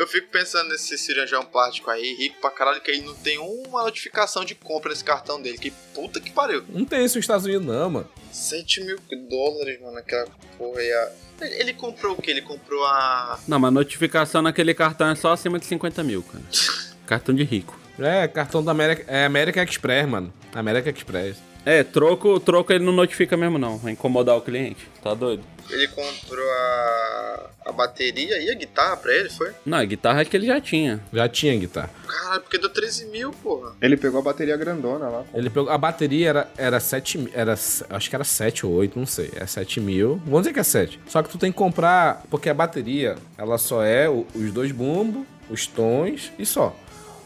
Eu 0.00 0.06
fico 0.06 0.28
pensando 0.28 0.70
nesse 0.70 0.96
cirurgião 0.96 1.44
plástico 1.44 1.90
aí, 1.90 2.14
rico 2.14 2.40
pra 2.40 2.50
caralho, 2.50 2.80
que 2.80 2.90
ele 2.90 3.02
não 3.02 3.14
tem 3.14 3.36
uma 3.38 3.82
notificação 3.82 4.44
de 4.46 4.54
compra 4.54 4.88
nesse 4.90 5.04
cartão 5.04 5.40
dele. 5.42 5.58
Que 5.58 5.70
puta 5.94 6.18
que 6.20 6.30
pariu. 6.30 6.64
Não 6.70 6.86
tem 6.86 7.04
isso 7.04 7.16
nos 7.18 7.24
Estados 7.24 7.44
Unidos, 7.44 7.66
não, 7.66 7.90
mano. 7.90 8.08
7 8.32 8.82
mil 8.82 8.98
dólares, 9.28 9.78
mano, 9.80 9.98
aquela 9.98 10.26
porra 10.56 10.80
aí. 10.80 10.90
a- 10.90 11.12
Ele, 11.42 11.54
ele 11.54 11.74
comprou 11.74 12.14
o 12.14 12.22
quê? 12.22 12.30
Ele 12.30 12.40
comprou 12.40 12.82
a. 12.86 13.38
Não, 13.46 13.58
mas 13.58 13.72
notificação 13.74 14.40
naquele 14.40 14.72
cartão 14.72 15.08
é 15.10 15.14
só 15.14 15.32
acima 15.32 15.58
de 15.58 15.66
50 15.66 16.02
mil, 16.02 16.22
cara. 16.22 16.44
Cartão 17.06 17.34
de 17.34 17.42
rico. 17.42 17.78
É, 17.98 18.26
cartão 18.28 18.64
da 18.64 18.70
América. 18.70 19.04
É 19.06 19.26
América 19.26 19.62
Express, 19.62 20.08
mano. 20.08 20.32
América 20.54 20.88
Express. 20.90 21.36
É, 21.64 21.82
troco, 21.84 22.40
troco 22.40 22.72
ele 22.72 22.84
não 22.84 22.92
notifica 22.92 23.36
mesmo 23.36 23.58
não, 23.58 23.76
vai 23.78 23.92
incomodar 23.92 24.36
o 24.36 24.40
cliente. 24.40 24.88
Tá 25.02 25.12
doido? 25.14 25.42
Ele 25.68 25.86
comprou 25.88 26.44
a, 26.50 27.50
a 27.66 27.72
bateria 27.72 28.38
e 28.42 28.50
a 28.50 28.54
guitarra 28.54 28.96
pra 28.96 29.12
ele, 29.14 29.28
foi? 29.30 29.52
Não, 29.64 29.78
a 29.78 29.84
guitarra 29.84 30.22
é 30.22 30.24
que 30.24 30.36
ele 30.36 30.46
já 30.46 30.60
tinha. 30.60 31.00
Já 31.12 31.28
tinha 31.28 31.56
guitarra. 31.56 31.90
Caralho, 32.08 32.40
porque 32.40 32.58
deu 32.58 32.68
13 32.70 33.06
mil, 33.06 33.30
porra. 33.30 33.76
Ele 33.80 33.96
pegou 33.96 34.18
a 34.18 34.22
bateria 34.22 34.56
grandona 34.56 35.08
lá. 35.08 35.24
Ele 35.32 35.48
pegou. 35.48 35.70
A 35.70 35.78
bateria 35.78 36.28
era, 36.30 36.50
era 36.56 36.80
7 36.80 37.18
mil. 37.18 37.30
Era, 37.32 37.52
acho 37.52 38.08
que 38.10 38.14
era 38.16 38.24
7 38.24 38.66
ou 38.66 38.72
8, 38.72 38.98
não 38.98 39.06
sei. 39.06 39.30
É 39.36 39.46
7 39.46 39.80
mil. 39.80 40.16
Vamos 40.24 40.40
dizer 40.40 40.54
que 40.54 40.60
é 40.60 40.64
7. 40.64 40.98
Só 41.06 41.22
que 41.22 41.28
tu 41.28 41.38
tem 41.38 41.52
que 41.52 41.58
comprar. 41.58 42.24
Porque 42.28 42.48
a 42.48 42.54
bateria, 42.54 43.16
ela 43.38 43.56
só 43.56 43.84
é 43.84 44.08
o- 44.08 44.26
os 44.34 44.50
dois 44.52 44.72
bumbos, 44.72 45.24
os 45.48 45.66
tons 45.68 46.32
e 46.36 46.44
só. 46.44 46.74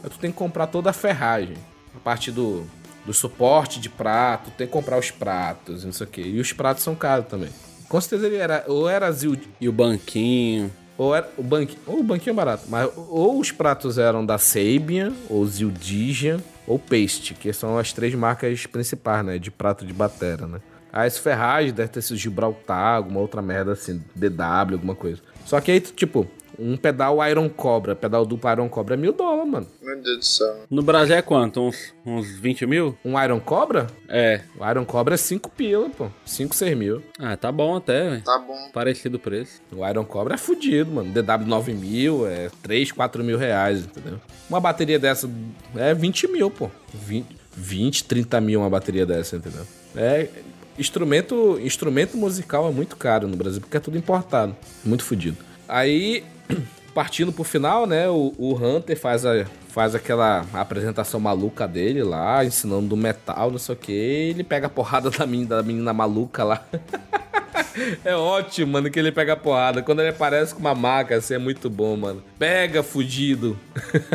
Aí 0.02 0.10
tu 0.10 0.18
tem 0.18 0.30
que 0.30 0.36
comprar 0.36 0.66
toda 0.66 0.90
a 0.90 0.92
ferragem. 0.92 1.56
A 1.96 1.98
parte 2.00 2.30
do, 2.30 2.66
do 3.04 3.12
suporte 3.12 3.80
de 3.80 3.88
prato, 3.88 4.50
tem 4.50 4.66
que 4.66 4.72
comprar 4.72 4.98
os 4.98 5.10
pratos 5.10 5.82
e 5.82 5.86
não 5.86 5.92
sei 5.92 6.06
o 6.06 6.10
quê. 6.10 6.22
E 6.22 6.40
os 6.40 6.52
pratos 6.52 6.82
são 6.82 6.94
caros 6.94 7.26
também. 7.26 7.50
Com 7.88 8.00
certeza 8.00 8.26
ele 8.26 8.36
era. 8.36 8.64
Ou 8.66 8.88
era 8.88 9.10
Zil. 9.12 9.38
E 9.60 9.68
o 9.68 9.72
banquinho. 9.72 10.70
Ou 10.96 11.14
era 11.14 11.28
o 11.36 11.42
banquinho. 11.42 11.80
Ou 11.86 12.00
o 12.00 12.02
banquinho 12.02 12.32
é 12.32 12.36
barato. 12.36 12.64
Mas 12.68 12.90
ou 12.96 13.38
os 13.38 13.50
pratos 13.50 13.98
eram 13.98 14.24
da 14.24 14.38
Sabian, 14.38 15.12
ou 15.28 15.44
Zildjian, 15.46 16.40
ou 16.66 16.78
Paste, 16.78 17.34
que 17.34 17.52
são 17.52 17.78
as 17.78 17.92
três 17.92 18.14
marcas 18.14 18.66
principais, 18.66 19.24
né? 19.24 19.38
De 19.38 19.50
prato 19.50 19.84
de 19.84 19.92
batera, 19.92 20.46
né? 20.46 20.60
Aí 20.92 21.08
esse 21.08 21.20
Ferrari 21.20 21.72
deve 21.72 21.88
ter 21.88 22.02
sido 22.02 22.16
Gibraltar, 22.16 22.96
alguma 22.96 23.18
outra 23.18 23.42
merda 23.42 23.72
assim, 23.72 24.00
DW, 24.14 24.74
alguma 24.74 24.94
coisa. 24.94 25.20
Só 25.44 25.60
que 25.60 25.72
aí, 25.72 25.80
tipo, 25.80 26.26
um 26.58 26.76
pedal 26.76 27.18
Iron 27.28 27.48
Cobra, 27.48 27.94
pedal 27.94 28.24
duplo 28.24 28.50
Iron 28.50 28.68
Cobra 28.68 28.94
é 28.94 28.96
mil 28.96 29.12
dólares, 29.12 29.50
mano. 29.50 29.66
Meu 29.82 30.00
Deus 30.00 30.18
do 30.18 30.24
céu. 30.24 30.64
No 30.70 30.82
Brasil 30.82 31.16
é 31.16 31.22
quanto? 31.22 31.60
Uns, 31.60 31.94
uns 32.04 32.30
20 32.38 32.66
mil? 32.66 32.96
Um 33.04 33.20
Iron 33.22 33.40
Cobra? 33.40 33.86
É. 34.08 34.42
O 34.58 34.68
Iron 34.68 34.84
Cobra 34.84 35.14
é 35.14 35.16
5 35.16 35.50
pila, 35.50 35.88
pô. 35.90 36.08
5, 36.24 36.54
6 36.54 36.76
mil. 36.76 37.02
Ah, 37.18 37.36
tá 37.36 37.50
bom 37.50 37.76
até, 37.76 38.10
velho. 38.10 38.22
Tá 38.22 38.38
bom. 38.38 38.70
Parecido 38.72 39.16
o 39.16 39.20
preço. 39.20 39.60
O 39.72 39.86
Iron 39.86 40.04
Cobra 40.04 40.34
é 40.34 40.38
fudido, 40.38 40.90
mano. 40.90 41.12
DW 41.12 41.46
9 41.46 41.72
mil 41.74 42.26
é 42.26 42.50
3, 42.62 42.92
4 42.92 43.24
mil 43.24 43.38
reais, 43.38 43.80
entendeu? 43.80 44.20
Uma 44.48 44.60
bateria 44.60 44.98
dessa 44.98 45.28
é 45.76 45.94
20 45.94 46.28
mil, 46.28 46.50
pô. 46.50 46.70
20, 46.92 47.26
20 47.56 48.04
30 48.04 48.40
mil 48.40 48.60
uma 48.60 48.70
bateria 48.70 49.06
dessa, 49.06 49.36
entendeu? 49.36 49.66
É. 49.96 50.28
Instrumento, 50.76 51.58
instrumento 51.62 52.16
musical 52.16 52.68
é 52.68 52.72
muito 52.72 52.96
caro 52.96 53.28
no 53.28 53.36
Brasil, 53.36 53.60
porque 53.60 53.76
é 53.76 53.80
tudo 53.80 53.96
importado. 53.96 54.56
Muito 54.84 55.04
fudido. 55.04 55.36
Aí, 55.68 56.24
partindo 56.94 57.32
pro 57.32 57.44
final, 57.44 57.86
né? 57.86 58.08
O, 58.08 58.32
o 58.38 58.54
Hunter 58.54 58.98
faz, 58.98 59.26
a, 59.26 59.44
faz 59.68 59.94
aquela 59.94 60.46
apresentação 60.52 61.18
maluca 61.18 61.66
dele 61.66 62.02
lá, 62.02 62.44
ensinando 62.44 62.88
do 62.88 62.96
metal, 62.96 63.50
não 63.50 63.58
sei 63.58 63.74
o 63.74 63.78
que. 63.78 63.92
Ele 63.92 64.44
pega 64.44 64.68
a 64.68 64.70
porrada 64.70 65.10
da 65.10 65.26
menina, 65.26 65.56
da 65.56 65.62
menina 65.62 65.92
maluca 65.92 66.44
lá. 66.44 66.64
É 68.04 68.14
ótimo, 68.14 68.72
mano, 68.72 68.90
que 68.90 68.98
ele 68.98 69.10
pega 69.10 69.32
a 69.32 69.36
porrada. 69.36 69.82
Quando 69.82 70.00
ele 70.00 70.10
aparece 70.10 70.54
com 70.54 70.60
uma 70.60 70.74
maca, 70.74 71.16
assim, 71.16 71.34
é 71.34 71.38
muito 71.38 71.68
bom, 71.68 71.96
mano. 71.96 72.22
Pega, 72.38 72.82
fudido. 72.84 73.58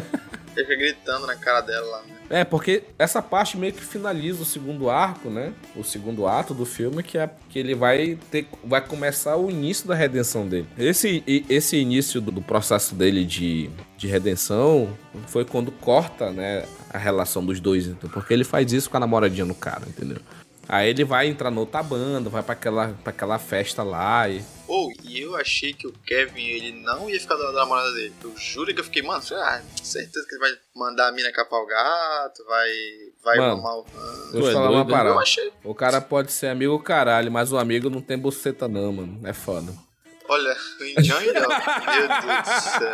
Fica 0.63 0.75
gritando 0.75 1.25
na 1.27 1.35
cara 1.35 1.61
dela 1.61 1.87
lá, 1.87 2.01
né? 2.03 2.19
É, 2.29 2.43
porque 2.43 2.83
essa 2.97 3.21
parte 3.21 3.57
meio 3.57 3.73
que 3.73 3.83
finaliza 3.83 4.43
o 4.43 4.45
segundo 4.45 4.89
arco, 4.89 5.29
né? 5.29 5.51
O 5.75 5.83
segundo 5.83 6.27
ato 6.27 6.53
do 6.53 6.63
filme, 6.63 7.01
que 7.01 7.17
é 7.17 7.27
que 7.49 7.57
ele 7.57 7.73
vai 7.73 8.19
ter. 8.29 8.47
Vai 8.63 8.81
começar 8.81 9.35
o 9.35 9.49
início 9.49 9.87
da 9.87 9.95
redenção 9.95 10.47
dele. 10.47 10.67
Esse, 10.77 11.23
esse 11.49 11.77
início 11.77 12.21
do, 12.21 12.41
processo 12.41 12.93
dele 12.93 13.25
de, 13.25 13.69
de 13.97 14.07
redenção 14.07 14.95
foi 15.27 15.43
quando 15.43 15.71
corta, 15.71 16.31
né? 16.31 16.65
A 16.91 16.97
relação 16.97 17.43
dos 17.43 17.59
dois, 17.59 17.87
então, 17.87 18.09
porque 18.09 18.33
ele 18.33 18.43
faz 18.43 18.71
isso 18.73 18.89
com 18.89 18.97
a 18.97 18.99
namoradinha 18.99 19.45
no 19.45 19.55
cara, 19.55 19.83
entendeu? 19.87 20.17
Aí 20.67 20.89
ele 20.89 21.03
vai 21.03 21.27
entrar 21.27 21.49
noutra 21.49 21.81
banda, 21.81 22.29
vai 22.29 22.43
pra 22.43 22.53
aquela, 22.53 22.89
pra 23.03 23.09
aquela 23.11 23.39
festa 23.39 23.81
lá 23.81 24.29
e. 24.29 24.43
Ou, 24.69 24.93
e 25.03 25.19
eu 25.19 25.35
achei 25.35 25.73
que 25.73 25.87
o 25.87 25.91
Kevin, 26.05 26.45
ele 26.45 26.71
não 26.71 27.09
ia 27.09 27.19
ficar 27.19 27.33
do 27.35 27.41
lado 27.41 27.55
da 27.55 27.61
namorada 27.61 27.91
dele. 27.91 28.13
Eu 28.23 28.37
juro 28.37 28.71
que 28.71 28.79
eu 28.79 28.83
fiquei, 28.83 29.01
mano, 29.01 29.23
ah, 29.31 29.61
certeza 29.81 30.27
que 30.27 30.35
ele 30.35 30.41
vai 30.41 30.51
mandar 30.75 31.07
a 31.07 31.11
mina 31.11 31.31
capar 31.31 31.59
o 31.59 31.65
gato, 31.65 32.45
vai, 32.45 32.69
vai 33.23 33.37
Mano, 33.39 33.55
o 33.55 33.61
rã. 33.61 33.83
Vou 34.31 34.47
é 34.47 34.53
falar 34.53 34.69
uma 34.69 34.81
hein? 34.81 34.87
parada. 34.87 35.19
O 35.63 35.73
cara 35.73 35.99
pode 35.99 36.31
ser 36.31 36.49
amigo 36.49 36.77
caralho, 36.83 37.31
mas 37.31 37.51
o 37.51 37.57
amigo 37.57 37.89
não 37.89 37.99
tem 37.99 38.15
buceta 38.15 38.67
não, 38.67 38.93
mano. 38.93 39.19
É 39.27 39.33
foda. 39.33 39.73
Olha, 40.27 40.55
o 40.79 40.83
Indião 40.85 41.19
e 41.19 41.31
Léo. 41.31 41.49
Meu 41.49 42.07
Deus 42.07 42.43
do 42.45 42.69
céu. 42.69 42.91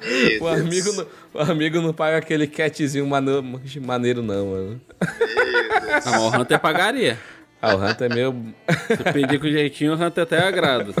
Meu 0.00 0.42
O 0.42 0.54
Deus. 0.54 0.60
amigo, 0.60 0.92
não, 0.94 1.06
o 1.34 1.50
amigo 1.52 1.80
não 1.82 1.92
paga 1.92 2.16
aquele 2.16 2.46
catzinho 2.46 3.06
maneiro 3.06 4.22
não, 4.22 4.46
mano. 4.46 4.80
Meu 5.18 5.80
Deus. 5.80 6.06
Ah, 6.06 6.20
o 6.20 6.40
Hunter 6.40 6.58
pagaria. 6.58 7.18
Ah, 7.60 7.74
o 7.74 7.84
Hunter 7.84 8.10
é 8.10 8.14
meio... 8.14 8.54
Se 8.88 9.12
pedir 9.12 9.40
com 9.40 9.48
jeitinho, 9.48 9.92
o 9.92 9.94
Hunter 10.02 10.22
até 10.24 10.38
agrada. 10.38 10.92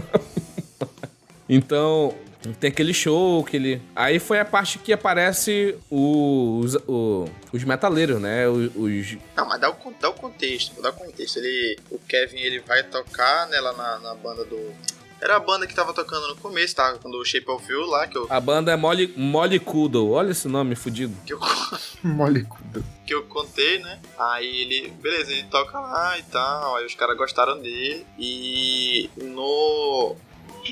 Então, 1.48 2.14
tem 2.58 2.70
aquele 2.70 2.92
show 2.94 3.44
que 3.44 3.56
ele... 3.56 3.82
Aí 3.94 4.18
foi 4.18 4.40
a 4.40 4.44
parte 4.44 4.78
que 4.78 4.92
aparece 4.92 5.76
os, 5.90 6.74
o- 6.88 7.26
os 7.52 7.62
metaleiros, 7.64 8.20
né? 8.20 8.48
Os, 8.48 8.70
os- 8.74 9.18
Não, 9.36 9.46
mas 9.46 9.60
dá 9.60 9.70
o, 9.70 9.76
dá 10.00 10.08
o 10.10 10.14
contexto, 10.14 10.80
dá 10.82 10.90
o 10.90 10.92
contexto. 10.92 11.36
Ele, 11.38 11.78
o 11.90 11.98
Kevin, 12.00 12.38
ele 12.38 12.60
vai 12.60 12.82
tocar, 12.82 13.46
né, 13.48 13.60
lá 13.60 13.72
na, 13.74 13.98
na 14.00 14.14
banda 14.14 14.44
do... 14.44 14.72
Era 15.20 15.36
a 15.36 15.40
banda 15.40 15.66
que 15.66 15.74
tava 15.74 15.94
tocando 15.94 16.28
no 16.28 16.36
começo, 16.36 16.74
tá? 16.76 16.92
Quando 17.00 17.14
o 17.18 17.24
Shape 17.24 17.50
of 17.50 17.70
You 17.72 17.86
lá, 17.86 18.06
que 18.06 18.18
eu, 18.18 18.26
A 18.28 18.38
banda 18.38 18.70
é 18.72 18.76
Molly, 18.76 19.12
Molly 19.16 19.58
Coodle. 19.58 20.10
Olha 20.10 20.30
esse 20.32 20.46
nome 20.46 20.74
fudido. 20.76 21.16
que 21.24 21.32
eu, 21.32 21.40
Molecudo. 22.04 22.84
que 23.06 23.14
eu 23.14 23.24
contei, 23.24 23.78
né? 23.78 24.00
Aí 24.18 24.60
ele, 24.62 24.90
beleza, 25.00 25.32
ele 25.32 25.44
toca 25.44 25.78
lá 25.80 26.18
e 26.18 26.22
tal, 26.24 26.76
aí 26.76 26.84
os 26.86 26.94
caras 26.94 27.16
gostaram 27.16 27.58
dele. 27.60 28.06
E 28.18 29.08
no. 29.16 30.16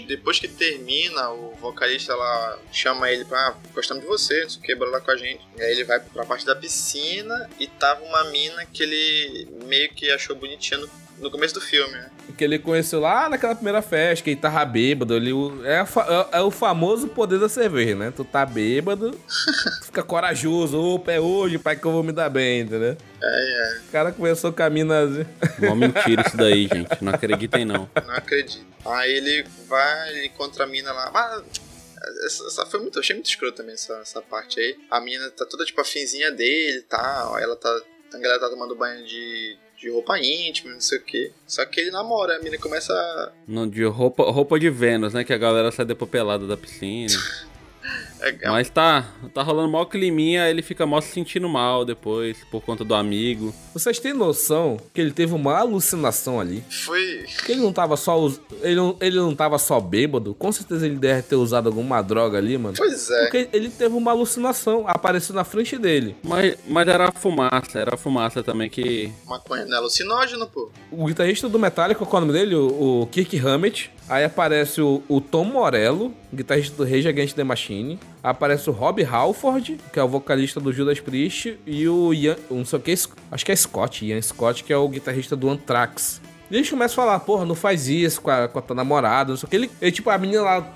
Depois 0.09 0.40
que 0.40 0.49
termina, 0.49 1.30
o 1.30 1.55
vocalista 1.61 2.14
lá 2.16 2.59
chama 2.72 3.11
ele 3.11 3.24
pra. 3.24 3.38
Ah, 3.49 3.55
gostamos 3.72 4.03
de 4.03 4.09
você, 4.09 4.42
não 4.42 4.51
sei 4.51 4.59
o 4.61 4.62
que, 4.62 4.74
bora 4.74 4.90
lá 4.90 5.01
com 5.01 5.11
a 5.12 5.16
gente. 5.16 5.40
E 5.57 5.62
aí 5.62 5.70
ele 5.70 5.84
vai 5.84 6.01
pra 6.01 6.24
parte 6.26 6.45
da 6.45 6.55
piscina 6.57 7.49
e 7.61 7.66
tava 7.68 8.03
uma 8.05 8.24
mina 8.24 8.66
que 8.66 8.82
ele 8.82 9.49
meio 9.66 9.88
que 9.95 10.11
achou 10.11 10.34
bonitinha 10.34 10.80
no, 10.80 10.90
no 11.25 11.31
começo 11.31 11.55
do 11.55 11.61
filme, 11.61 11.93
né? 11.93 12.11
Que 12.37 12.45
ele 12.45 12.59
conheceu 12.59 13.01
lá 13.01 13.29
naquela 13.29 13.55
primeira 13.55 13.83
festa, 13.83 14.22
que 14.22 14.31
ele 14.31 14.41
tava 14.41 14.64
bêbado. 14.64 15.14
Ele, 15.14 15.31
é, 15.64 15.81
é- 15.81 16.39
é 16.39 16.41
o 16.41 16.51
famoso 16.51 17.09
poder 17.09 17.39
da 17.39 17.49
cerveja, 17.49 17.97
né? 17.97 18.12
Tu 18.14 18.25
tá 18.25 18.45
bêbado, 18.47 19.11
tu 19.81 19.87
fica 19.87 20.03
corajoso. 20.03 20.79
Opa, 20.79 21.12
é 21.12 21.20
hoje, 21.20 21.59
pai, 21.59 21.77
que 21.77 21.85
eu 21.85 21.91
vou 21.93 22.03
me 22.03 22.12
dar 22.12 22.29
bem, 22.29 22.61
entendeu? 22.61 22.97
É, 23.22 23.75
é, 23.77 23.79
O 23.89 23.91
cara 23.91 24.12
começou 24.12 24.53
com 24.53 24.62
a 24.62 24.70
mina 24.70 25.01
assim. 25.03 25.27
Mó 25.59 25.75
mentira 25.75 26.22
isso 26.27 26.37
daí, 26.37 26.68
gente. 26.72 27.03
Não 27.03 27.12
acreditem, 27.12 27.64
não. 27.64 27.89
não 28.07 28.14
acredito. 28.14 28.64
Aí 28.85 29.12
ele 29.12 29.45
vai, 29.66 30.11
ele 30.11 30.27
encontra 30.27 30.64
a 30.64 30.66
mina 30.66 30.93
lá. 30.93 31.11
Mas. 31.12 31.43
Essa, 32.27 32.47
essa 32.47 32.66
foi 32.66 32.81
muito, 32.81 33.01
achei 33.01 33.16
muito 33.16 33.31
escroto 33.31 33.57
também 33.57 33.72
essa, 33.72 33.95
essa 33.95 34.20
parte 34.20 34.61
aí. 34.61 34.77
A 34.91 35.01
mina 35.01 35.31
tá 35.31 35.47
toda 35.47 35.64
tipo 35.64 35.81
a 35.81 35.85
finzinha 35.85 36.31
dele 36.31 36.79
e 36.79 36.83
tal. 36.83 37.39
Ela 37.39 37.57
tá. 37.57 37.70
A 38.12 38.18
galera 38.18 38.39
tá 38.39 38.49
tomando 38.51 38.77
banho 38.77 39.05
de, 39.07 39.57
de 39.85 39.91
roupa 39.91 40.18
íntima, 40.18 40.72
não 40.72 40.80
sei 40.80 40.99
o 40.99 41.03
que. 41.03 41.30
Só 41.47 41.64
que 41.66 41.78
ele 41.78 41.91
namora, 41.91 42.37
a 42.37 42.41
mina 42.41 42.57
começa 42.57 42.93
a. 42.93 43.32
Não, 43.47 43.68
de 43.68 43.85
roupa, 43.85 44.24
roupa 44.30 44.59
de 44.59 44.70
Vênus, 44.70 45.12
né? 45.12 45.24
Que 45.24 45.32
a 45.32 45.39
galera 45.39 45.70
sai 45.70 45.85
depopelada 45.85 46.47
da 46.47 46.57
piscina. 46.57 47.12
É, 48.20 48.37
é- 48.43 48.51
Mas 48.51 48.70
tá, 48.70 49.05
tá 49.32 49.43
rolando 49.43 49.70
mal 49.70 49.87
climinha, 49.87 50.49
ele 50.49 50.62
fica 50.62 50.87
mal 50.87 51.03
se 51.03 51.09
sentindo 51.09 51.49
mal 51.49 51.85
depois, 51.85 52.39
por 52.51 52.62
conta 52.62 52.85
do 52.85 52.95
amigo. 52.95 53.55
Vocês 53.72 53.99
têm 53.99 54.12
noção 54.14 54.78
que 54.93 55.01
ele 55.01 55.11
teve 55.12 55.35
uma 55.35 55.59
alucinação 55.59 56.41
ali? 56.41 56.64
foi. 56.70 57.24
Que 57.45 57.53
ele 57.53 57.61
não 57.61 57.72
tava 57.72 57.97
só. 57.97 58.30
Ele 58.62 58.74
não, 58.76 58.97
ele 59.01 59.16
não 59.16 59.35
tava 59.35 59.59
só 59.59 59.78
bêbado? 59.80 60.35
Com 60.35 60.51
certeza 60.53 60.87
ele 60.87 60.97
deve 60.97 61.22
ter 61.22 61.37
usado 61.37 61.66
alguma 61.68 62.01
droga 62.03 62.39
ali, 62.39 62.57
mano. 62.57 62.74
Pois 62.76 63.11
é. 63.11 63.22
Porque 63.22 63.49
ele 63.53 63.68
teve 63.68 63.95
uma 63.95 64.11
alucinação, 64.12 64.85
apareceu 64.87 65.35
na 65.35 65.45
frente 65.45 65.76
dele. 65.76 66.16
Mas, 66.22 66.57
mas 66.66 66.89
era 66.89 67.09
a 67.09 67.12
fumaça, 67.12 67.78
era 67.78 67.95
a 67.95 67.99
fumaça 67.99 68.43
também 68.43 68.70
que. 68.70 69.12
Maconha 69.26 69.64
não 69.66 69.74
é 69.74 69.76
alucinógeno, 69.78 70.47
pô. 70.47 70.70
O 70.91 71.07
guitarrista 71.07 71.49
do 71.49 71.59
Metallica, 71.59 72.05
qual 72.07 72.22
é 72.22 72.24
o 72.24 72.26
nome 72.26 72.39
dele? 72.39 72.55
O, 72.55 73.03
o 73.03 73.07
Kirk 73.09 73.39
Hammett. 73.39 73.91
Aí 74.09 74.22
aparece 74.22 74.82
o, 74.82 75.03
o 75.09 75.18
Tom 75.18 75.45
Morello, 75.47 76.12
guitarrista 76.35 76.76
do 76.76 76.85
Rage 76.85 77.09
Against 77.09 77.35
the 77.35 77.45
Machine. 77.45 77.99
Aparece 78.22 78.68
o 78.68 78.72
Rob 78.72 79.03
Halford, 79.05 79.78
que 79.93 79.99
é 79.99 80.03
o 80.03 80.09
vocalista 80.09 80.61
do 80.61 80.72
Judas 80.72 81.01
Priest. 81.01 81.59
E 81.66 81.89
o 81.89 82.12
Ian, 82.12 82.37
não 82.51 82.64
sei 82.64 82.78
o 82.78 82.82
que, 82.82 82.93
acho 82.93 83.45
que 83.45 83.53
é 83.53 83.57
Scott, 83.57 84.05
Ian 84.05 84.20
Scott, 84.20 84.64
que 84.64 84.72
é 84.72 84.76
o 84.76 84.89
guitarrista 84.89 85.35
do 85.35 85.49
Anthrax. 85.49 86.20
E 86.51 86.57
eles 86.57 86.68
começam 86.68 87.03
a 87.03 87.07
falar, 87.07 87.20
porra, 87.20 87.45
não 87.45 87.55
faz 87.55 87.89
isso 87.89 88.20
com 88.20 88.30
a, 88.30 88.47
com 88.47 88.59
a 88.59 88.62
tua 88.62 88.76
namorada, 88.76 89.30
não 89.30 89.37
sei 89.37 89.47
o 89.47 89.51
que. 89.51 89.57
Ele, 89.57 89.70
ele, 89.80 89.93
tipo, 89.93 90.11
a 90.11 90.18
menina 90.18 90.43
lá 90.43 90.74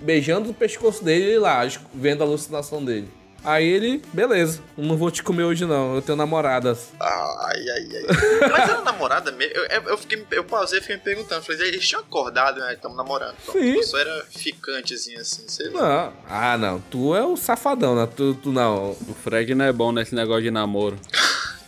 beijando 0.00 0.50
o 0.50 0.54
pescoço 0.54 1.04
dele 1.04 1.34
e 1.34 1.38
lá, 1.38 1.60
vendo 1.94 2.22
a 2.22 2.26
alucinação 2.26 2.84
dele. 2.84 3.08
Aí 3.42 3.66
ele, 3.66 4.02
beleza, 4.12 4.60
não 4.76 4.96
vou 4.96 5.10
te 5.10 5.22
comer 5.22 5.44
hoje 5.44 5.64
não, 5.64 5.94
eu 5.94 6.02
tenho 6.02 6.16
namoradas. 6.16 6.90
Ai, 7.00 7.68
ai, 7.70 7.88
ai. 7.96 8.50
Mas 8.50 8.70
era 8.70 8.82
namorada 8.82 9.32
mesmo? 9.32 9.54
Eu, 9.54 9.64
eu, 9.66 9.82
eu 9.90 9.98
fiquei, 9.98 10.26
eu 10.30 10.44
pausei 10.44 10.78
e 10.78 10.82
fiquei 10.82 10.96
me 10.96 11.02
perguntando. 11.02 11.42
Falei, 11.42 11.68
eles 11.68 11.88
tinham 11.88 12.02
acordado, 12.02 12.60
né? 12.60 12.74
Estamos 12.74 12.96
namorando. 12.96 13.34
Então, 13.42 13.54
Sim. 13.54 13.82
Só 13.82 13.98
era 13.98 14.24
ficantezinho 14.30 15.20
assim, 15.20 15.48
sei 15.48 15.70
lá. 15.70 15.80
Não, 15.80 16.12
ah 16.28 16.58
não, 16.58 16.80
tu 16.80 17.14
é 17.14 17.24
o 17.24 17.36
safadão, 17.36 17.96
né? 17.96 18.06
Tu, 18.14 18.34
tu 18.34 18.52
não. 18.52 18.90
O 18.90 19.16
Fred 19.22 19.54
não 19.54 19.64
é 19.64 19.72
bom 19.72 19.90
nesse 19.90 20.14
negócio 20.14 20.42
de 20.42 20.50
namoro. 20.50 20.98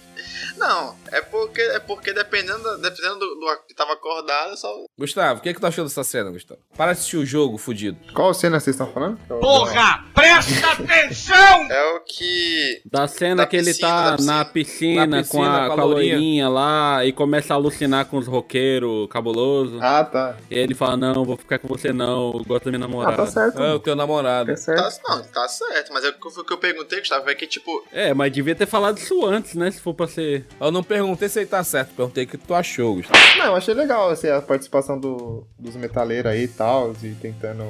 Não, 0.59 0.95
é 1.13 1.21
porque, 1.21 1.61
é 1.61 1.79
porque 1.81 2.13
dependendo, 2.13 2.79
dependendo 2.79 3.19
do, 3.21 3.35
do 3.37 3.57
que 3.69 3.75
tava 3.75 3.93
acordado, 3.93 4.57
só. 4.57 4.69
Gustavo, 4.99 5.41
o 5.41 5.43
que, 5.43 5.49
é 5.51 5.55
que 5.55 5.61
tu 5.61 5.67
achou 5.67 5.85
dessa 5.85 6.03
cena, 6.05 6.31
Gustavo? 6.31 6.61
Para 6.77 6.93
de 6.93 6.99
assistir 6.99 7.17
o 7.17 7.25
jogo, 7.27 7.59
fudido. 7.59 7.97
Qual 8.15 8.33
cena 8.35 8.59
vocês 8.59 8.75
estão 8.75 8.91
falando? 8.93 9.19
Porra, 9.29 10.05
presta 10.15 10.73
atenção! 10.73 11.33
É 11.73 11.95
o 11.95 12.01
que. 12.01 12.83
Da 12.91 13.07
cena 13.07 13.37
Da 13.37 13.47
que 13.47 13.57
ele 13.57 13.67
piscina, 13.67 13.89
tá 13.89 14.11
da 14.11 14.17
piscina. 14.17 14.35
na 14.37 14.45
piscina, 14.45 15.07
Na 15.07 15.17
com 15.19 15.23
piscina, 15.23 15.47
a, 15.65 15.67
com 15.67 15.73
a 15.73 15.77
com 15.77 15.81
a 15.81 15.85
loirinha 15.85 16.49
lá 16.49 17.05
e 17.05 17.13
começa 17.13 17.55
a 17.55 17.57
alucinar 17.57 18.07
com 18.07 18.19
os 18.19 18.27
roqueiros 18.27 19.09
cabulosos. 19.09 19.81
Ah, 19.81 20.05
tá. 20.05 20.37
E 20.51 20.59
ele 20.59 20.75
fala, 20.75 20.97
não, 20.97 21.25
vou 21.25 21.37
ficar 21.37 21.59
com 21.59 21.69
você 21.69 21.93
não, 21.93 22.33
eu 22.35 22.45
gosto 22.45 22.65
da 22.65 22.71
minha 22.71 22.85
Ah, 22.85 22.89
namorada. 22.89 23.17
tá 23.17 23.27
certo. 23.27 23.63
É 23.63 23.75
o 23.75 23.79
teu 23.79 23.95
namorado. 23.97 24.51
Tá 24.51 24.57
certo. 24.57 25.01
Tá, 25.03 25.17
não, 25.17 25.23
tá 25.25 25.49
certo, 25.49 25.93
mas 25.93 26.05
é 26.05 26.09
o 26.09 26.13
que 26.15 26.27
eu- 26.39 26.45
que 26.45 26.53
eu 26.53 26.59
perguntei, 26.59 26.99
Gustavo, 27.01 27.29
é 27.31 27.35
que 27.35 27.47
tipo. 27.47 27.85
É, 27.93 28.13
mas 28.15 28.33
devia 28.33 28.55
ter 28.55 28.67
falado 28.67 28.99
isso 28.99 29.25
antes, 29.25 29.55
né? 29.55 29.71
Se 29.71 29.81
for 29.81 29.95
pra 29.95 30.07
ser. 30.09 30.45
Eu 30.61 30.71
não 30.71 30.83
perguntei 30.83 31.02
se 31.29 31.41
ele 31.41 31.47
tá 31.47 31.63
certo, 31.63 31.95
perguntei 31.95 32.25
o 32.25 32.27
que 32.27 32.39
tu 32.39 32.55
achou, 32.55 32.97
Gustavo. 32.97 33.19
Não, 33.39 33.47
eu 33.47 33.57
achei 33.57 33.75
legal 33.75 34.11
assim, 34.11 34.29
a 34.29 34.41
participação 34.41 34.99
do, 34.99 35.47
dos 35.59 35.77
metaleiros 35.77 36.31
aí 36.31 36.45
e 36.45 36.49
tal, 36.49 36.95
e 37.03 37.15
tentando 37.15 37.65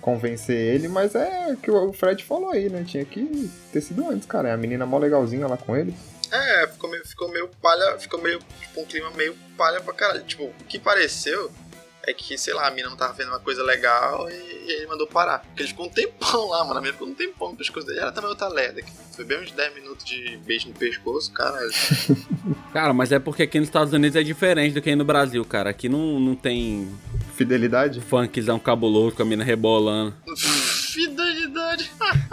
convencer 0.00 0.56
ele, 0.56 0.88
mas 0.88 1.14
é 1.14 1.52
o 1.52 1.56
que 1.56 1.70
o 1.70 1.92
Fred 1.92 2.24
falou 2.24 2.50
aí, 2.50 2.68
né? 2.68 2.84
Tinha 2.86 3.04
que 3.04 3.50
ter 3.72 3.80
sido 3.80 4.08
antes, 4.08 4.26
cara. 4.26 4.48
É 4.48 4.52
a 4.52 4.56
menina 4.56 4.86
mó 4.86 4.98
legalzinha 4.98 5.46
lá 5.46 5.56
com 5.56 5.76
ele. 5.76 5.94
É, 6.30 6.66
ficou 6.66 6.90
meio, 6.90 7.06
ficou 7.06 7.28
meio 7.30 7.48
palha, 7.60 7.98
ficou 7.98 8.20
meio, 8.20 8.38
tipo, 8.60 8.80
um 8.80 8.84
clima 8.84 9.10
meio 9.10 9.34
palha 9.56 9.80
pra 9.80 9.94
caralho. 9.94 10.22
Tipo, 10.24 10.44
o 10.44 10.64
que 10.68 10.78
pareceu 10.78 11.50
é 12.06 12.12
que, 12.14 12.38
sei 12.38 12.54
lá, 12.54 12.66
a 12.66 12.70
mina 12.70 12.88
não 12.88 12.96
tava 12.96 13.12
vendo 13.12 13.28
uma 13.28 13.40
coisa 13.40 13.62
legal 13.62 14.30
e, 14.30 14.34
e 14.34 14.72
ele 14.72 14.86
mandou 14.86 15.06
parar. 15.06 15.40
Porque 15.40 15.62
ele 15.62 15.68
ficou 15.68 15.86
um 15.86 15.90
tempão 15.90 16.48
lá, 16.48 16.64
mano. 16.64 16.78
A 16.78 16.80
mina 16.80 16.92
ficou 16.92 17.08
um 17.08 17.14
tempão 17.14 17.50
no 17.50 17.56
pescoço 17.56 17.86
dele. 17.86 18.00
Ela 18.00 18.12
também 18.12 18.30
outra 18.30 18.48
lerda. 18.48 18.82
que 18.82 18.90
Foi 19.14 19.24
bem 19.24 19.42
uns 19.42 19.52
10 19.52 19.74
minutos 19.74 20.04
de 20.04 20.36
beijo 20.38 20.68
no 20.68 20.74
pescoço, 20.74 21.32
caralho. 21.32 21.70
Cara, 22.72 22.92
mas 22.92 23.10
é 23.12 23.18
porque 23.18 23.42
aqui 23.44 23.58
nos 23.58 23.68
Estados 23.68 23.92
Unidos 23.92 24.14
é 24.16 24.22
diferente 24.22 24.74
do 24.74 24.82
que 24.82 24.90
aí 24.90 24.96
no 24.96 25.04
Brasil, 25.04 25.44
cara. 25.44 25.70
Aqui 25.70 25.88
não, 25.88 26.20
não 26.20 26.34
tem 26.34 26.86
Fidelidade? 27.34 28.00
funkzão 28.00 28.58
cabuloso 28.58 29.16
com 29.16 29.22
a 29.22 29.24
mina 29.24 29.42
rebolando. 29.44 30.14
Fidelidade. 30.36 31.90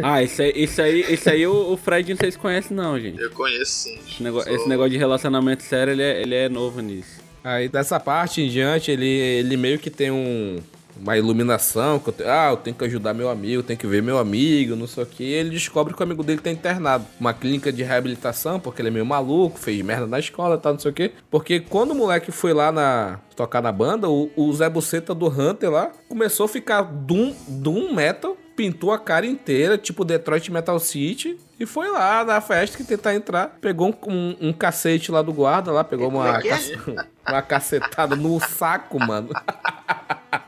Ah, 0.00 0.22
isso 0.22 0.40
aí, 0.42 0.52
isso 0.54 0.80
aí, 0.80 1.12
isso 1.12 1.28
aí 1.28 1.44
o, 1.46 1.72
o 1.72 1.76
Fred 1.76 2.08
não 2.10 2.16
sei 2.18 2.30
se 2.30 2.38
conhece 2.38 2.72
não, 2.72 2.98
gente. 3.00 3.20
Eu 3.20 3.30
conheço 3.30 3.72
sim. 3.84 3.98
Esse 4.06 4.22
negócio, 4.22 4.48
Sou- 4.48 4.56
esse 4.60 4.68
negócio 4.68 4.90
de 4.92 4.96
relacionamento 4.96 5.62
sério, 5.64 5.92
ele 5.92 6.02
é, 6.02 6.22
ele 6.22 6.34
é 6.34 6.48
novo 6.48 6.80
nisso. 6.80 7.20
Aí 7.42 7.68
dessa 7.68 7.98
parte 7.98 8.40
em 8.40 8.48
diante, 8.48 8.90
ele, 8.92 9.04
ele 9.08 9.56
meio 9.56 9.78
que 9.78 9.90
tem 9.90 10.10
um, 10.12 10.58
uma 11.00 11.16
iluminação. 11.16 11.98
Que 11.98 12.08
eu 12.08 12.12
te- 12.12 12.24
ah, 12.24 12.48
eu 12.50 12.56
tenho 12.56 12.76
que 12.76 12.84
ajudar 12.84 13.14
meu 13.14 13.28
amigo, 13.28 13.62
tenho 13.62 13.78
que 13.78 13.86
ver 13.86 14.02
meu 14.02 14.18
amigo, 14.18 14.74
não 14.76 14.86
sei 14.86 15.02
o 15.02 15.06
que. 15.06 15.24
Ele 15.24 15.50
descobre 15.50 15.94
que 15.94 16.00
o 16.00 16.02
amigo 16.02 16.22
dele 16.22 16.40
tá 16.40 16.50
internado. 16.50 17.04
Uma 17.20 17.32
clínica 17.34 17.72
de 17.72 17.82
reabilitação, 17.82 18.58
porque 18.60 18.80
ele 18.82 18.88
é 18.88 18.92
meio 18.92 19.06
maluco, 19.06 19.58
fez 19.58 19.80
merda 19.82 20.06
na 20.06 20.18
escola 20.18 20.56
e 20.56 20.58
tal, 20.58 20.72
não 20.74 20.80
sei 20.80 20.90
o 20.90 20.94
que. 20.94 21.12
Porque 21.30 21.60
quando 21.60 21.90
o 21.90 21.94
moleque 21.94 22.30
foi 22.32 22.52
lá 22.52 22.70
na 22.72 23.18
tocar 23.34 23.60
na 23.62 23.70
banda, 23.70 24.08
o, 24.08 24.30
o 24.34 24.52
Zé 24.54 24.68
Buceta 24.68 25.14
do 25.14 25.26
Hunter 25.28 25.70
lá 25.70 25.90
começou 26.08 26.46
a 26.46 26.48
ficar 26.48 26.82
doom, 26.82 27.34
doom 27.48 27.92
metal. 27.94 28.36
Pintou 28.56 28.90
a 28.90 28.98
cara 28.98 29.26
inteira, 29.26 29.76
tipo 29.76 30.02
Detroit 30.02 30.50
Metal 30.50 30.78
City, 30.80 31.36
e 31.60 31.66
foi 31.66 31.90
lá 31.90 32.24
na 32.24 32.40
festa 32.40 32.74
que 32.78 32.84
tentar 32.84 33.14
entrar. 33.14 33.58
Pegou 33.60 33.88
um, 33.90 34.10
um, 34.10 34.36
um 34.48 34.52
cacete 34.54 35.12
lá 35.12 35.20
do 35.20 35.30
guarda, 35.30 35.70
lá, 35.70 35.84
pegou 35.84 36.08
uma, 36.08 36.40
cace- 36.40 36.78
uma 37.28 37.42
cacetada 37.42 38.16
no 38.16 38.40
saco, 38.40 38.98
mano. 38.98 39.28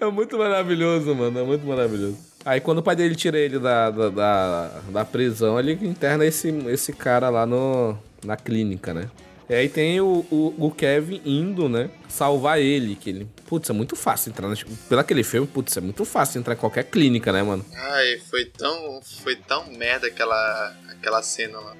É 0.00 0.06
muito 0.06 0.38
maravilhoso, 0.38 1.14
mano. 1.14 1.38
É 1.38 1.42
muito 1.42 1.66
maravilhoso. 1.66 2.18
Aí 2.44 2.60
quando 2.60 2.78
o 2.78 2.82
pai 2.82 2.94
dele 2.94 3.14
tira 3.14 3.38
ele 3.38 3.58
da, 3.58 3.90
da, 3.90 4.08
da, 4.10 4.68
da 4.90 5.04
prisão, 5.04 5.58
ele 5.58 5.72
interna 5.72 6.26
esse, 6.26 6.48
esse 6.68 6.92
cara 6.92 7.30
lá 7.30 7.46
no, 7.46 7.96
na 8.24 8.36
clínica, 8.36 8.92
né? 8.92 9.08
E 9.48 9.54
aí 9.54 9.68
tem 9.68 10.00
o, 10.00 10.24
o, 10.30 10.54
o 10.58 10.70
Kevin 10.70 11.20
indo, 11.24 11.68
né? 11.68 11.90
Salvar 12.08 12.58
ele. 12.58 12.96
Que 12.96 13.10
ele. 13.10 13.28
Putz, 13.46 13.68
é 13.68 13.72
muito 13.72 13.94
fácil 13.94 14.30
entrar. 14.30 14.48
Nas, 14.48 14.62
pelo 14.62 15.00
aquele 15.00 15.22
filme, 15.22 15.46
putz, 15.46 15.76
é 15.76 15.80
muito 15.80 16.04
fácil 16.04 16.38
entrar 16.38 16.54
em 16.54 16.58
qualquer 16.58 16.84
clínica, 16.84 17.30
né, 17.30 17.42
mano? 17.42 17.64
Ai, 17.74 18.18
foi 18.30 18.46
tão. 18.46 19.00
Foi 19.22 19.36
tão 19.36 19.66
merda 19.72 20.06
aquela. 20.06 20.74
aquela 20.90 21.22
cena 21.22 21.58
lá. 21.58 21.74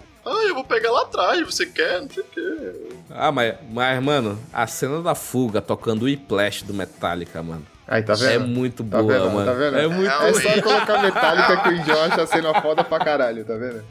Eu 0.42 0.54
vou 0.54 0.64
pegar 0.64 0.90
lá 0.90 1.02
atrás, 1.02 1.40
você 1.44 1.66
quer? 1.66 2.00
Não 2.02 2.10
sei 2.10 2.22
o 2.22 2.26
quê. 2.26 2.72
Ah, 3.10 3.30
mas, 3.32 3.54
mas, 3.70 4.02
mano, 4.02 4.38
a 4.52 4.66
cena 4.66 5.00
da 5.02 5.14
fuga 5.14 5.60
tocando 5.60 6.02
o 6.02 6.04
Whiplash 6.06 6.62
do 6.64 6.72
Metallica, 6.74 7.42
mano. 7.42 7.66
Aí, 7.86 8.02
tá 8.02 8.14
vendo? 8.14 8.30
É 8.30 8.38
muito 8.38 8.84
Tá 8.84 9.02
boa, 9.02 9.12
vendo? 9.18 9.30
mano. 9.30 9.46
Tá 9.46 9.52
vendo? 9.52 9.76
É 9.78 9.86
muito 9.88 10.08
É 10.10 10.32
só 10.34 10.62
colocar 10.62 11.02
Metallica 11.02 11.56
que 11.62 11.68
o 11.70 11.72
Indião 11.72 12.02
acha 12.04 12.22
a 12.22 12.26
cena 12.26 12.60
foda 12.62 12.84
pra 12.84 12.98
caralho, 13.00 13.44
tá 13.44 13.54
vendo? 13.56 13.82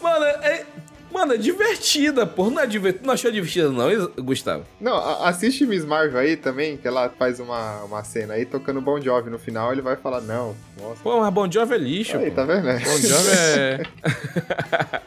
Mano, 0.00 0.24
é. 0.24 0.64
Mano, 1.12 1.32
é 1.34 1.36
divertida, 1.38 2.26
porra. 2.26 2.50
Não 2.50 2.60
é 2.62 2.66
divertida. 2.66 3.06
Não 3.06 3.14
achou 3.14 3.30
divertida, 3.30 3.70
não, 3.70 3.88
Gustavo? 4.22 4.64
Não, 4.80 4.96
assiste 5.24 5.64
Miss 5.64 5.84
Marvel 5.84 6.18
aí 6.18 6.36
também, 6.36 6.76
que 6.76 6.86
ela 6.86 7.08
faz 7.18 7.38
uma, 7.40 7.84
uma 7.84 8.04
cena 8.04 8.34
aí 8.34 8.44
tocando 8.44 8.80
Bon 8.82 9.00
Jovi 9.00 9.30
no 9.30 9.38
final, 9.38 9.72
ele 9.72 9.80
vai 9.80 9.96
falar, 9.96 10.20
não, 10.20 10.54
nossa. 10.80 11.00
Pô, 11.02 11.18
mas 11.20 11.32
Bon 11.32 11.50
Jovi 11.50 11.74
é 11.74 11.78
lixo, 11.78 12.18
Aí, 12.18 12.30
pô. 12.30 12.36
tá 12.36 12.44
vendo? 12.44 12.64
Bon 12.64 12.98
Jovi 12.98 13.30
é... 13.30 13.80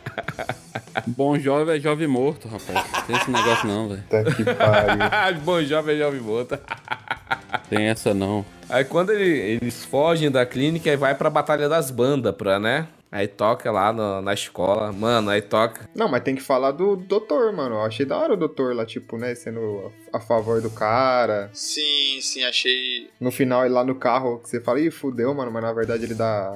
Bom 1.16 1.38
jovem 1.40 1.76
é 1.78 1.80
jovem 1.80 2.08
morto, 2.08 2.48
rapaz. 2.48 2.92
Não 2.94 3.02
tem 3.04 3.16
esse 3.16 3.32
negócio 3.32 3.68
não, 3.68 3.88
velho. 3.90 4.04
Puta 4.10 4.36
que 4.36 4.44
pariu. 4.44 5.40
bon 5.44 5.62
Jovi 5.64 5.94
é 5.94 5.98
jovem 5.98 6.22
morta. 6.22 6.62
Tem 7.70 7.86
essa 7.88 8.14
não. 8.14 8.44
Aí 8.70 8.84
quando 8.84 9.12
ele- 9.12 9.60
eles 9.62 9.86
fogem 9.86 10.30
da 10.32 10.46
clínica, 10.46 10.90
aí 10.90 10.98
vai 10.98 11.14
pra 11.16 11.30
Batalha 11.30 11.70
das 11.70 11.92
Bandas, 11.92 12.34
pra, 12.36 12.60
né? 12.60 12.88
Aí 13.12 13.28
toca 13.28 13.72
lá 13.72 13.92
no- 13.92 14.22
na 14.22 14.34
escola. 14.34 14.92
Mano, 14.92 15.30
aí 15.32 15.42
toca. 15.42 15.90
Não, 15.96 16.08
mas 16.08 16.22
tem 16.24 16.36
que 16.36 16.42
falar 16.42 16.72
do 16.72 16.96
doutor, 16.96 17.52
mano. 17.52 17.76
Eu 17.76 17.82
achei 17.82 18.06
da 18.06 18.18
hora 18.18 18.34
o 18.34 18.38
doutor 18.38 18.76
lá, 18.76 18.86
tipo, 18.86 19.18
né, 19.18 19.34
sendo 19.34 19.92
a, 20.14 20.18
a 20.18 20.20
favor 20.20 20.62
do 20.62 20.70
cara. 20.70 21.50
Sim, 21.54 22.20
sim, 22.22 22.44
achei 22.44 23.10
No 23.20 23.32
final, 23.32 23.66
ele 23.66 23.74
lá 23.74 23.84
no 23.84 23.96
carro, 23.96 24.40
que 24.40 24.50
você 24.50 24.62
fala, 24.62 24.80
ih, 24.80 24.92
fudeu, 24.92 25.34
mano, 25.34 25.52
mas 25.52 25.64
na 25.64 25.74
verdade 25.74 26.04
ele 26.04 26.14
dá 26.14 26.52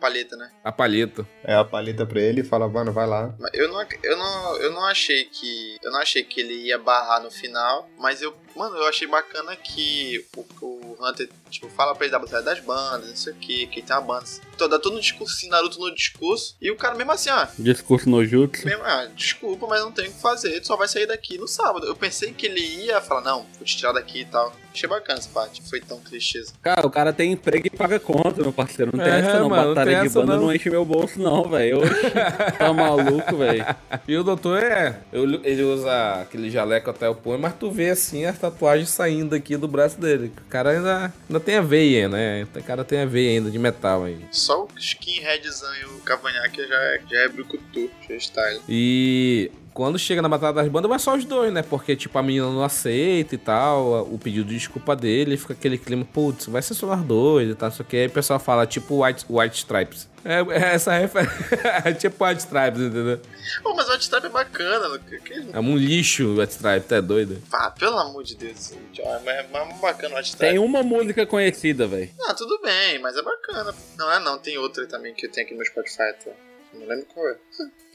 palheta, 0.00 0.36
né? 0.36 0.50
A 0.62 0.70
palheta. 0.70 1.26
é, 1.42 1.54
a 1.54 1.64
palheta 1.64 2.04
pra 2.06 2.20
ele 2.20 2.42
e 2.42 2.44
fala, 2.44 2.68
mano, 2.68 2.92
vai 2.92 3.06
lá. 3.06 3.34
Mas 3.38 3.50
Eu 3.54 3.68
não, 3.68 3.82
eu 4.02 4.16
não, 4.18 4.56
eu 4.58 4.72
não 4.72 4.84
achei 4.84 5.24
que. 5.24 5.76
Eu 5.82 5.90
não 5.90 6.00
achei 6.00 6.22
que 6.22 6.40
ele 6.40 6.66
ia 6.66 6.78
barrar 6.78 7.20
no 7.22 7.30
final, 7.30 7.88
mas 7.98 8.20
eu. 8.20 8.34
Mano, 8.54 8.76
eu 8.76 8.86
achei 8.86 9.08
bacana 9.08 9.56
que 9.56 10.24
o, 10.36 10.44
o 10.64 10.96
Hunter, 11.00 11.28
tipo, 11.50 11.68
fala 11.70 11.92
pra 11.94 12.04
ele 12.04 12.12
da 12.12 12.18
batalha 12.20 12.42
das 12.42 12.60
bandas, 12.60 13.08
não 13.08 13.16
sei 13.16 13.32
o 13.32 13.36
que, 13.36 13.66
que 13.66 13.82
tem 13.82 13.96
uma 13.96 14.02
banda. 14.02 14.26
Toda, 14.56 14.78
todo 14.78 14.94
no 14.94 15.00
discurso, 15.00 15.48
Naruto 15.48 15.78
no 15.78 15.94
discurso. 15.94 16.56
E 16.60 16.70
o 16.70 16.76
cara 16.76 16.94
mesmo 16.94 17.12
assim, 17.12 17.30
ó. 17.30 17.46
Discurso 17.58 18.08
no 18.08 18.24
jutsu. 18.24 18.64
Mesmo, 18.66 18.82
ah, 18.84 19.08
desculpa, 19.14 19.66
mas 19.68 19.80
não 19.80 19.92
tem 19.92 20.08
o 20.08 20.12
que 20.12 20.20
fazer. 20.20 20.60
Tu 20.60 20.66
só 20.66 20.76
vai 20.76 20.88
sair 20.88 21.06
daqui 21.06 21.36
no 21.38 21.46
sábado. 21.48 21.86
Eu 21.86 21.96
pensei 21.96 22.32
que 22.32 22.46
ele 22.46 22.60
ia 22.84 23.00
falar, 23.00 23.20
não, 23.22 23.46
vou 23.56 23.64
te 23.64 23.76
tirar 23.76 23.92
daqui 23.92 24.20
e 24.20 24.24
tal. 24.24 24.52
Achei 24.72 24.88
bacana 24.88 25.18
essa 25.20 25.28
parte. 25.28 25.62
Foi 25.68 25.80
tão 25.80 26.00
clichês. 26.00 26.52
Cara, 26.60 26.84
o 26.84 26.90
cara 26.90 27.12
tem 27.12 27.30
emprego 27.32 27.66
e 27.66 27.70
paga 27.70 28.00
conta, 28.00 28.42
meu 28.42 28.52
parceiro. 28.52 28.90
Não 28.96 29.04
tem 29.04 29.12
É, 29.12 29.18
essa 29.20 29.38
não. 29.38 29.48
mano, 29.48 29.68
não 29.68 29.74
Batalha 29.74 30.02
de 30.02 30.08
banda 30.08 30.34
não. 30.36 30.42
não. 30.44 30.54
enche 30.54 30.68
meu 30.68 30.84
bolso, 30.84 31.20
não, 31.20 31.48
velho. 31.48 31.80
Tá 32.58 32.72
maluco, 32.72 33.36
velho. 33.36 33.64
E 34.08 34.16
o 34.16 34.24
doutor 34.24 34.60
é. 34.62 34.98
eu- 35.12 35.24
Ele 35.44 35.62
usa 35.62 36.20
aquele 36.22 36.50
jaleco 36.50 36.90
até 36.90 37.08
o 37.08 37.14
punho, 37.14 37.38
mas 37.38 37.54
tu 37.54 37.70
vê 37.70 37.90
assim 37.90 38.24
as 38.24 38.36
tatuagens 38.38 38.88
saindo 38.90 39.34
aqui 39.34 39.56
do 39.56 39.68
braço 39.68 40.00
dele. 40.00 40.32
O 40.44 40.48
cara 40.50 40.70
ainda, 40.70 41.12
ainda 41.28 41.40
tem 41.40 41.56
a 41.56 41.60
veia, 41.62 42.08
né? 42.08 42.46
O 42.54 42.62
cara 42.64 42.84
tem 42.84 43.00
a 43.00 43.06
veia 43.06 43.30
ainda 43.38 43.50
de 43.50 43.58
metal 43.58 44.04
aí. 44.04 44.18
Só 44.44 44.64
o 44.64 44.68
skinheadzão 44.78 45.74
e 45.74 45.84
o 45.86 46.00
cavanhaque 46.00 46.68
já 46.68 46.76
é, 46.76 47.00
já 47.10 47.18
é 47.20 47.28
brucutu, 47.28 47.90
já 48.06 48.14
é 48.14 48.18
style. 48.18 48.60
E 48.68 49.50
quando 49.74 49.98
chega 49.98 50.22
na 50.22 50.28
Batalha 50.28 50.52
das 50.52 50.68
Bandas, 50.68 50.88
vai 50.88 50.98
só 51.00 51.16
os 51.16 51.24
dois, 51.24 51.52
né? 51.52 51.60
Porque, 51.62 51.96
tipo, 51.96 52.16
a 52.16 52.22
menina 52.22 52.46
não 52.46 52.62
aceita 52.62 53.34
e 53.34 53.38
tal, 53.38 54.02
o 54.02 54.16
pedido 54.18 54.48
de 54.48 54.54
desculpa 54.56 54.94
dele, 54.94 55.36
fica 55.36 55.52
aquele 55.52 55.76
clima, 55.76 56.04
putz, 56.04 56.46
vai 56.46 56.62
ser 56.62 56.74
só 56.74 56.86
nós 56.86 57.02
dois 57.04 57.50
e 57.50 57.54
tal, 57.56 57.70
só 57.72 57.82
que 57.82 57.96
aí 57.96 58.06
o 58.06 58.10
pessoal 58.10 58.38
fala, 58.38 58.66
tipo, 58.66 59.04
White, 59.04 59.26
White 59.28 59.56
Stripes. 59.56 60.08
É, 60.24 60.40
é 60.40 60.74
essa 60.74 60.92
referência. 60.96 61.92
tipo 61.98 62.24
White 62.24 62.40
Stripes, 62.40 62.80
entendeu? 62.80 63.20
Pô, 63.62 63.74
mas 63.74 63.88
o 63.88 63.92
White 63.92 64.10
é 64.14 64.28
bacana. 64.28 64.98
Que. 64.98 65.44
É 65.52 65.60
um 65.60 65.76
lixo 65.76 66.24
o 66.28 66.40
White 66.40 66.52
Stripes, 66.54 66.88
tá 66.88 67.00
doido? 67.00 67.42
Ah, 67.52 67.70
pelo 67.70 67.98
amor 67.98 68.22
de 68.22 68.36
Deus. 68.36 68.70
gente, 68.72 69.02
ó, 69.02 69.16
É, 69.16 69.40
é 69.40 69.46
mais 69.48 69.80
bacana 69.80 70.14
o 70.14 70.18
White 70.18 70.36
Tem 70.36 70.58
uma 70.58 70.82
música 70.82 71.26
conhecida, 71.26 71.86
velho. 71.86 72.10
Não, 72.16 72.34
tudo 72.34 72.58
bem, 72.62 72.98
mas 73.00 73.16
é 73.16 73.22
bacana. 73.22 73.74
Não 73.98 74.10
é 74.12 74.20
não, 74.20 74.38
tem 74.38 74.56
outra 74.56 74.86
também 74.86 75.12
que 75.12 75.26
eu 75.26 75.30
tenho 75.30 75.46
aqui 75.46 75.54
no 75.54 75.64
Spotify, 75.64 76.14
tá? 76.24 76.30
Não 76.74 76.86
lembro 76.86 77.06
qual 77.12 77.28
é. 77.28 77.36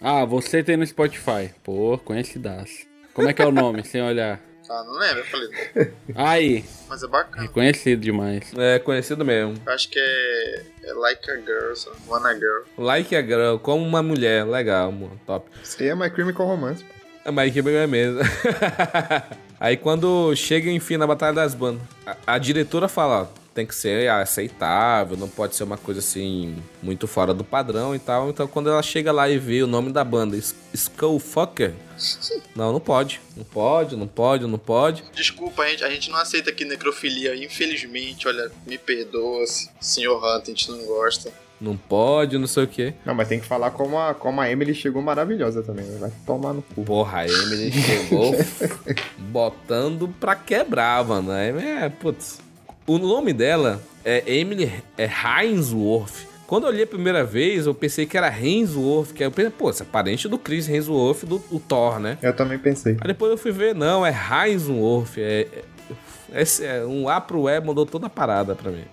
Ah, 0.02 0.26
você 0.26 0.64
tem 0.64 0.78
no 0.78 0.86
Spotify. 0.86 1.54
Pô, 1.64 1.98
conhecidaço. 1.98 2.88
Como 3.14 3.28
é 3.30 3.34
que 3.34 3.42
é 3.42 3.46
o 3.46 3.52
nome, 3.52 3.84
sem 3.86 4.02
olhar? 4.02 4.40
Ah, 4.70 4.84
não 4.84 5.00
lembro, 5.00 5.20
eu 5.20 5.26
falei. 5.26 5.94
Aí, 6.14 6.66
Mas 6.88 7.02
é 7.02 7.08
bacana. 7.08 7.42
reconhecido 7.42 8.02
demais. 8.02 8.54
É 8.56 8.78
conhecido 8.78 9.26
mesmo. 9.26 9.56
Eu 9.66 9.74
acho 9.74 9.90
que 9.90 9.98
é, 9.98 10.64
é 10.84 10.94
Like 10.94 11.32
a 11.32 11.36
Girl, 11.38 11.74
só. 11.74 11.92
Wanna 12.08 12.36
Girl. 12.36 12.62
Like 12.78 13.16
a 13.16 13.22
girl, 13.24 13.58
como 13.58 13.84
uma 13.84 14.04
mulher. 14.04 14.46
Legal, 14.46 14.92
mano. 14.92 15.20
Top. 15.26 15.50
Isso 15.64 15.82
aí 15.82 15.90
é 15.90 15.96
My 15.96 16.12
Crime 16.12 16.34
com 16.34 16.44
Romance. 16.46 16.86
É 17.26 17.32
mais 17.32 17.52
que 17.52 17.60
é 17.60 17.88
mesmo. 17.88 18.20
Aí 19.60 19.76
quando 19.76 20.34
chega, 20.36 20.70
enfim, 20.72 20.98
na 20.98 21.06
Batalha 21.06 21.34
das 21.34 21.54
Bandas, 21.54 21.82
a, 22.06 22.16
a 22.36 22.38
diretora 22.38 22.88
fala, 22.88 23.24
ó, 23.24 23.39
tem 23.54 23.66
que 23.66 23.76
ser 23.76 24.10
aceitável, 24.10 25.18
não 25.18 25.28
pode 25.28 25.56
ser 25.56 25.64
uma 25.64 25.78
coisa 25.78 26.00
assim, 26.00 26.56
muito 26.82 27.08
fora 27.08 27.34
do 27.34 27.44
padrão 27.44 27.96
e 27.96 28.00
tal. 28.00 28.30
Então 28.30 28.48
quando 28.48 28.70
ela 28.70 28.82
chega 28.82 29.12
lá 29.12 29.30
e 29.30 29.38
vê 29.38 29.62
o 29.64 29.68
nome 29.68 29.92
da 29.92 30.04
banda, 30.04 30.40
Skullfucker, 30.74 31.74
não, 32.56 32.72
não 32.74 32.80
pode. 32.80 33.20
Não 33.36 33.44
pode, 33.44 33.96
não 33.96 34.08
pode, 34.08 34.46
não 34.48 34.58
pode. 34.60 35.04
Desculpa, 35.14 35.64
a 35.64 35.68
gente, 35.70 35.84
a 35.84 35.90
gente 35.90 36.10
não 36.10 36.18
aceita 36.18 36.50
aqui 36.50 36.66
necrofilia, 36.66 37.36
infelizmente, 37.36 38.28
olha, 38.28 38.52
me 38.66 38.78
perdoa, 38.78 39.44
senhor 39.80 40.18
Hunter, 40.18 40.42
a 40.42 40.58
gente 40.58 40.72
não 40.72 40.86
gosta. 40.86 41.32
Não 41.60 41.76
pode, 41.76 42.38
não 42.38 42.48
sei 42.48 42.64
o 42.64 42.68
quê. 42.68 42.94
Não, 43.06 43.14
mas 43.14 43.28
tem 43.28 43.38
que 43.38 43.46
falar 43.46 43.72
como 43.72 44.00
a, 44.00 44.14
como 44.14 44.40
a 44.40 44.50
Emily 44.50 44.74
chegou 44.74 45.02
maravilhosa 45.02 45.62
também. 45.62 45.84
né? 45.84 45.98
Vai 46.00 46.12
tomar 46.26 46.54
no 46.54 46.62
cu. 46.62 46.86
Porra, 46.86 47.20
a 47.20 47.28
Emily 47.28 47.70
chegou 47.76 48.34
botando 49.18 50.08
pra 50.20 50.36
quebrar, 50.36 51.04
mano. 51.04 51.32
A 51.32 51.46
Emily 51.46 51.68
é, 51.68 51.90
putz. 51.90 52.40
O 52.90 52.98
nome 52.98 53.34
dela 53.34 53.80
é 54.04 54.24
Emily 54.26 54.74
é 54.98 55.06
Hainsworth. 55.06 56.26
Quando 56.48 56.64
eu 56.64 56.70
olhei 56.70 56.86
a 56.86 56.88
primeira 56.88 57.24
vez, 57.24 57.68
eu 57.68 57.74
pensei 57.76 58.08
que 58.08 58.18
era 58.18 58.28
Hainsworth, 58.28 59.14
que 59.14 59.22
aí 59.22 59.28
eu 59.28 59.32
pensei, 59.32 59.52
pô, 59.52 59.72
você 59.72 59.84
é 59.84 59.86
parente 59.86 60.28
do 60.28 60.40
Chris 60.40 60.68
Hemsworth 60.68 61.24
do, 61.24 61.38
do 61.38 61.60
Thor, 61.60 62.00
né? 62.00 62.18
Eu 62.20 62.36
também 62.36 62.58
pensei. 62.58 62.98
Aí 63.00 63.08
depois 63.10 63.32
eu 63.32 63.38
fui 63.38 63.52
ver, 63.52 63.76
não, 63.76 64.04
é 64.04 64.10
Hainsworth. 64.10 65.20
É, 65.20 65.48
é, 66.32 66.42
esse 66.42 66.66
é 66.66 66.84
um 66.84 67.08
A 67.08 67.22
pro 67.22 67.48
E 67.48 67.62
mandou 67.62 67.86
toda 67.86 68.08
a 68.08 68.10
parada 68.10 68.56
pra 68.56 68.72
mim. 68.72 68.86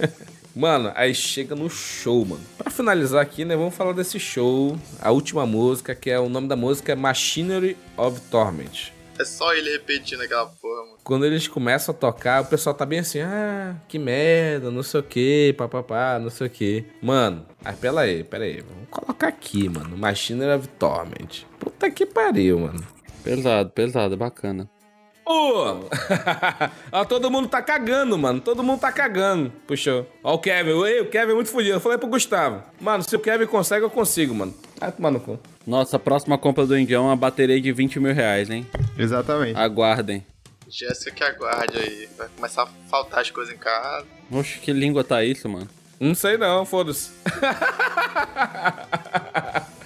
Mano, 0.56 0.90
aí 0.94 1.14
chega 1.14 1.54
no 1.54 1.68
show, 1.68 2.24
mano. 2.24 2.42
Pra 2.56 2.70
finalizar 2.70 3.22
aqui, 3.22 3.42
né, 3.42 3.56
vamos 3.56 3.74
falar 3.74 3.92
desse 3.92 4.18
show. 4.18 4.78
A 5.00 5.10
última 5.10 5.46
música, 5.46 5.94
que 5.94 6.10
é 6.10 6.18
o 6.18 6.28
nome 6.28 6.46
da 6.48 6.56
música 6.56 6.92
é 6.92 6.94
Machinery 6.94 7.76
of 7.98 8.18
Torment. 8.30 8.92
É 9.22 9.24
só 9.24 9.54
ele 9.54 9.70
repetindo 9.70 10.20
aquela 10.20 10.46
porra, 10.46 10.82
mano. 10.82 10.98
Quando 11.04 11.24
eles 11.24 11.46
começam 11.46 11.94
a 11.94 11.96
tocar, 11.96 12.42
o 12.42 12.46
pessoal 12.46 12.74
tá 12.74 12.84
bem 12.84 12.98
assim, 12.98 13.20
ah, 13.20 13.76
que 13.86 13.96
merda, 13.96 14.68
não 14.68 14.82
sei 14.82 14.98
o 14.98 15.02
que, 15.04 15.54
papapá, 15.56 16.18
não 16.18 16.28
sei 16.28 16.48
o 16.48 16.50
que. 16.50 16.84
Mano, 17.00 17.46
aí 17.64 17.76
pera 17.76 18.00
aí, 18.00 18.24
pera 18.24 18.42
aí, 18.42 18.60
vamos 18.60 18.88
colocar 18.90 19.28
aqui, 19.28 19.68
mano, 19.68 19.96
Machinery 19.96 20.58
of 20.58 20.66
Torment. 20.70 21.46
Puta 21.60 21.88
que 21.88 22.04
pariu, 22.04 22.58
mano. 22.58 22.84
Pesado, 23.22 23.70
pesado, 23.70 24.16
bacana. 24.16 24.68
Ô! 25.32 25.88
Ó, 26.92 27.04
todo 27.06 27.30
mundo 27.30 27.48
tá 27.48 27.62
cagando, 27.62 28.18
mano. 28.18 28.40
Todo 28.40 28.62
mundo 28.62 28.80
tá 28.80 28.92
cagando. 28.92 29.50
Puxou. 29.66 30.06
Ó 30.22 30.34
o 30.34 30.38
Kevin. 30.38 30.84
Ei, 30.84 31.00
o 31.00 31.08
Kevin 31.08 31.32
é 31.32 31.34
muito 31.34 31.50
fodido. 31.50 31.76
Eu 31.76 31.80
falei 31.80 31.96
pro 31.96 32.08
Gustavo. 32.08 32.62
Mano, 32.78 33.02
se 33.02 33.16
o 33.16 33.18
Kevin 33.18 33.46
consegue, 33.46 33.84
eu 33.84 33.90
consigo, 33.90 34.34
mano. 34.34 34.54
Vai 34.78 34.92
tomar 34.92 35.10
no 35.10 35.20
cu. 35.20 35.38
Nossa, 35.66 35.96
a 35.96 35.98
próxima 35.98 36.36
compra 36.36 36.66
do 36.66 36.78
Indião 36.78 37.04
é 37.04 37.06
uma 37.08 37.16
bateria 37.16 37.60
de 37.60 37.72
20 37.72 37.98
mil 37.98 38.12
reais, 38.12 38.50
hein? 38.50 38.66
Exatamente. 38.98 39.58
Aguardem. 39.58 40.26
Jéssica 40.68 41.12
que 41.12 41.24
aguarde 41.24 41.78
aí. 41.78 42.08
Vai 42.18 42.28
começar 42.36 42.64
a 42.64 42.68
faltar 42.90 43.20
as 43.20 43.30
coisas 43.30 43.54
em 43.54 43.58
casa. 43.58 44.04
Oxe, 44.30 44.58
que 44.58 44.72
língua 44.72 45.02
tá 45.02 45.24
isso, 45.24 45.48
mano? 45.48 45.68
Não 45.98 46.14
sei 46.14 46.36
não, 46.36 46.66
foda-se. 46.66 47.10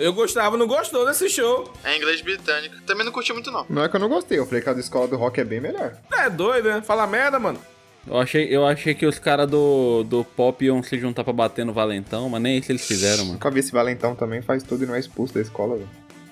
eu 0.00 0.12
gostava, 0.12 0.56
não 0.56 0.66
gostou 0.66 1.06
desse 1.06 1.28
show. 1.28 1.72
É 1.84 1.96
inglês 1.96 2.20
britânico. 2.20 2.80
Também 2.82 3.04
não 3.04 3.12
curti 3.12 3.32
muito, 3.32 3.50
não. 3.50 3.66
Não 3.68 3.84
é 3.84 3.88
que 3.88 3.96
eu 3.96 4.00
não 4.00 4.08
gostei, 4.08 4.38
eu 4.38 4.46
falei 4.46 4.62
que 4.62 4.68
a 4.68 4.72
escola 4.72 5.06
do 5.06 5.16
rock 5.16 5.40
é 5.40 5.44
bem 5.44 5.60
melhor. 5.60 5.96
É 6.12 6.28
doido, 6.28 6.68
né? 6.68 6.82
Fala 6.82 7.06
merda, 7.06 7.38
mano. 7.38 7.60
Eu 8.06 8.18
achei, 8.18 8.48
eu 8.48 8.66
achei 8.66 8.94
que 8.94 9.04
os 9.04 9.18
caras 9.18 9.48
do, 9.48 10.02
do 10.04 10.24
pop 10.24 10.64
iam 10.64 10.82
se 10.82 10.98
juntar 10.98 11.22
pra 11.22 11.32
bater 11.32 11.66
no 11.66 11.72
Valentão, 11.72 12.28
mas 12.30 12.40
nem 12.40 12.58
isso 12.58 12.72
eles 12.72 12.86
fizeram, 12.86 13.18
mano. 13.18 13.32
Nunca 13.34 13.50
vi 13.50 13.60
esse 13.60 13.72
Valentão 13.72 14.14
também 14.14 14.40
faz 14.40 14.62
tudo 14.62 14.84
e 14.84 14.86
não 14.86 14.94
é 14.94 14.98
expulso 14.98 15.34
da 15.34 15.40
escola, 15.40 15.76
velho. 15.76 15.88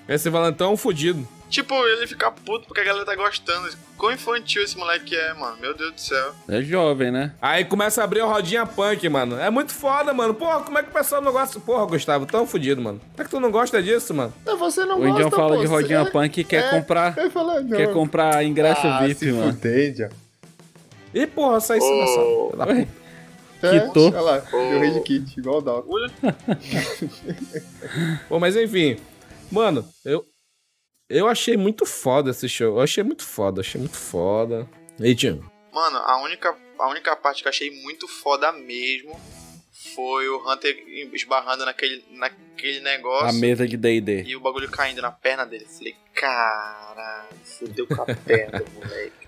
Esse 0.09 0.27
Valentão 0.27 0.71
é 0.71 0.73
um 0.73 0.77
fudido. 0.77 1.25
Tipo, 1.51 1.73
ele 1.87 2.07
fica 2.07 2.31
puto 2.31 2.65
porque 2.67 2.81
a 2.81 2.83
galera 2.83 3.05
tá 3.05 3.15
gostando. 3.15 3.69
Quão 3.95 4.11
infantil 4.11 4.63
esse 4.63 4.75
moleque 4.77 5.15
é, 5.15 5.33
mano. 5.33 5.57
Meu 5.61 5.75
Deus 5.75 5.93
do 5.93 6.01
céu. 6.01 6.33
É 6.47 6.61
jovem, 6.63 7.11
né? 7.11 7.31
Aí 7.41 7.63
começa 7.63 8.01
a 8.01 8.03
abrir 8.03 8.21
a 8.21 8.25
rodinha 8.25 8.65
punk, 8.65 9.07
mano. 9.07 9.39
É 9.39 9.49
muito 9.51 9.71
foda, 9.71 10.11
mano. 10.13 10.33
Porra, 10.33 10.61
como 10.61 10.79
é 10.79 10.83
que 10.83 10.89
o 10.89 10.93
pessoal 10.93 11.21
não 11.21 11.31
gosta? 11.31 11.59
Porra, 11.59 11.85
Gustavo, 11.85 12.25
tão 12.25 12.47
fudido, 12.47 12.81
mano. 12.81 12.99
Como 12.99 13.21
é 13.21 13.23
que 13.23 13.29
tu 13.29 13.39
não 13.39 13.51
gosta 13.51 13.81
disso, 13.83 14.13
mano? 14.13 14.33
Não, 14.45 14.57
você 14.57 14.83
não 14.85 14.99
O 14.99 15.07
Indião 15.07 15.29
gosta, 15.29 15.35
fala 15.35 15.55
pô, 15.55 15.61
de 15.61 15.67
rodinha 15.67 16.03
você- 16.03 16.11
punk 16.11 16.37
e 16.39 16.43
quer 16.43 16.65
é, 16.65 16.69
comprar. 16.69 17.17
Eu 17.17 17.31
falo, 17.31 17.61
não. 17.61 17.77
Quer 17.77 17.93
comprar 17.93 18.43
ingresso 18.43 18.87
ah, 18.87 19.05
VIP, 19.05 19.19
se 19.19 19.31
mano. 19.31 19.53
fuder, 19.53 19.89
Indião. 19.91 20.09
Ih, 21.13 21.27
porra, 21.27 21.59
sai 21.59 21.79
filha 21.79 22.05
da 22.55 22.65
puta. 22.67 22.87
É, 23.61 23.79
Quitou. 23.79 24.07
Olha 24.07 24.21
lá, 24.21 24.37
deu 24.37 24.79
rei 24.79 24.91
de 24.91 25.01
kit, 25.01 25.37
igual 25.37 25.57
o 25.57 25.61
Doc. 25.61 25.85
Bom, 28.29 28.39
mas 28.39 28.55
enfim. 28.55 28.97
Mano, 29.51 29.87
eu. 30.05 30.25
Eu 31.09 31.27
achei 31.27 31.57
muito 31.57 31.85
foda 31.87 32.29
esse 32.29 32.47
show. 32.47 32.77
Eu 32.77 32.81
achei 32.81 33.03
muito 33.03 33.23
foda, 33.23 33.61
achei 33.61 33.79
muito 33.81 33.97
foda. 33.97 34.69
E 34.99 35.15
tio? 35.15 35.43
Mano, 35.73 35.97
a 35.97 36.21
única, 36.21 36.55
a 36.77 36.87
única 36.87 37.15
parte 37.15 37.41
que 37.41 37.47
eu 37.47 37.49
achei 37.49 37.71
muito 37.81 38.07
foda 38.07 38.51
mesmo 38.51 39.19
foi 39.95 40.29
o 40.29 40.37
Hunter 40.47 40.75
esbarrando 41.13 41.65
naquele, 41.65 42.03
naquele 42.11 42.79
A 42.79 42.83
negócio 42.83 43.39
mesa 43.39 43.67
de 43.67 43.75
D&D. 43.77 44.23
e 44.23 44.35
o 44.35 44.39
bagulho 44.39 44.69
caindo 44.69 45.01
na 45.01 45.11
perna 45.11 45.45
dele. 45.45 45.65
Falei, 45.65 45.95
caralho, 46.13 47.29
fudeu 47.43 47.87
com 47.87 48.01
a 48.03 48.05
perna, 48.13 48.61
moleque. 48.75 49.27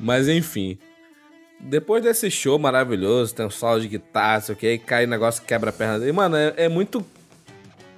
Mas 0.00 0.26
enfim. 0.28 0.78
Depois 1.60 2.02
desse 2.02 2.30
show 2.30 2.58
maravilhoso, 2.58 3.34
tem 3.34 3.46
um 3.46 3.50
solo 3.50 3.80
de 3.80 3.88
guitarra, 3.88 4.40
sei 4.40 4.54
o 4.54 4.58
que, 4.58 4.66
aí 4.66 4.78
cai 4.78 5.04
o 5.04 5.08
negócio 5.08 5.40
que 5.42 5.48
quebra 5.48 5.70
a 5.70 5.72
perna 5.72 5.98
dele. 6.00 6.12
Mano, 6.12 6.36
é, 6.36 6.54
é 6.56 6.68
muito 6.68 7.06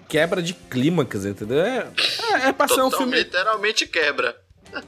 quebra 0.09 0.43
de 0.43 0.55
clímax, 0.55 1.25
entendeu? 1.25 1.61
É, 1.61 1.87
é, 2.35 2.49
é 2.49 2.53
pra 2.53 2.69
ser 2.69 2.83
um 2.83 2.91
filme. 2.91 3.17
Literalmente 3.17 3.87
quebra. 3.87 4.37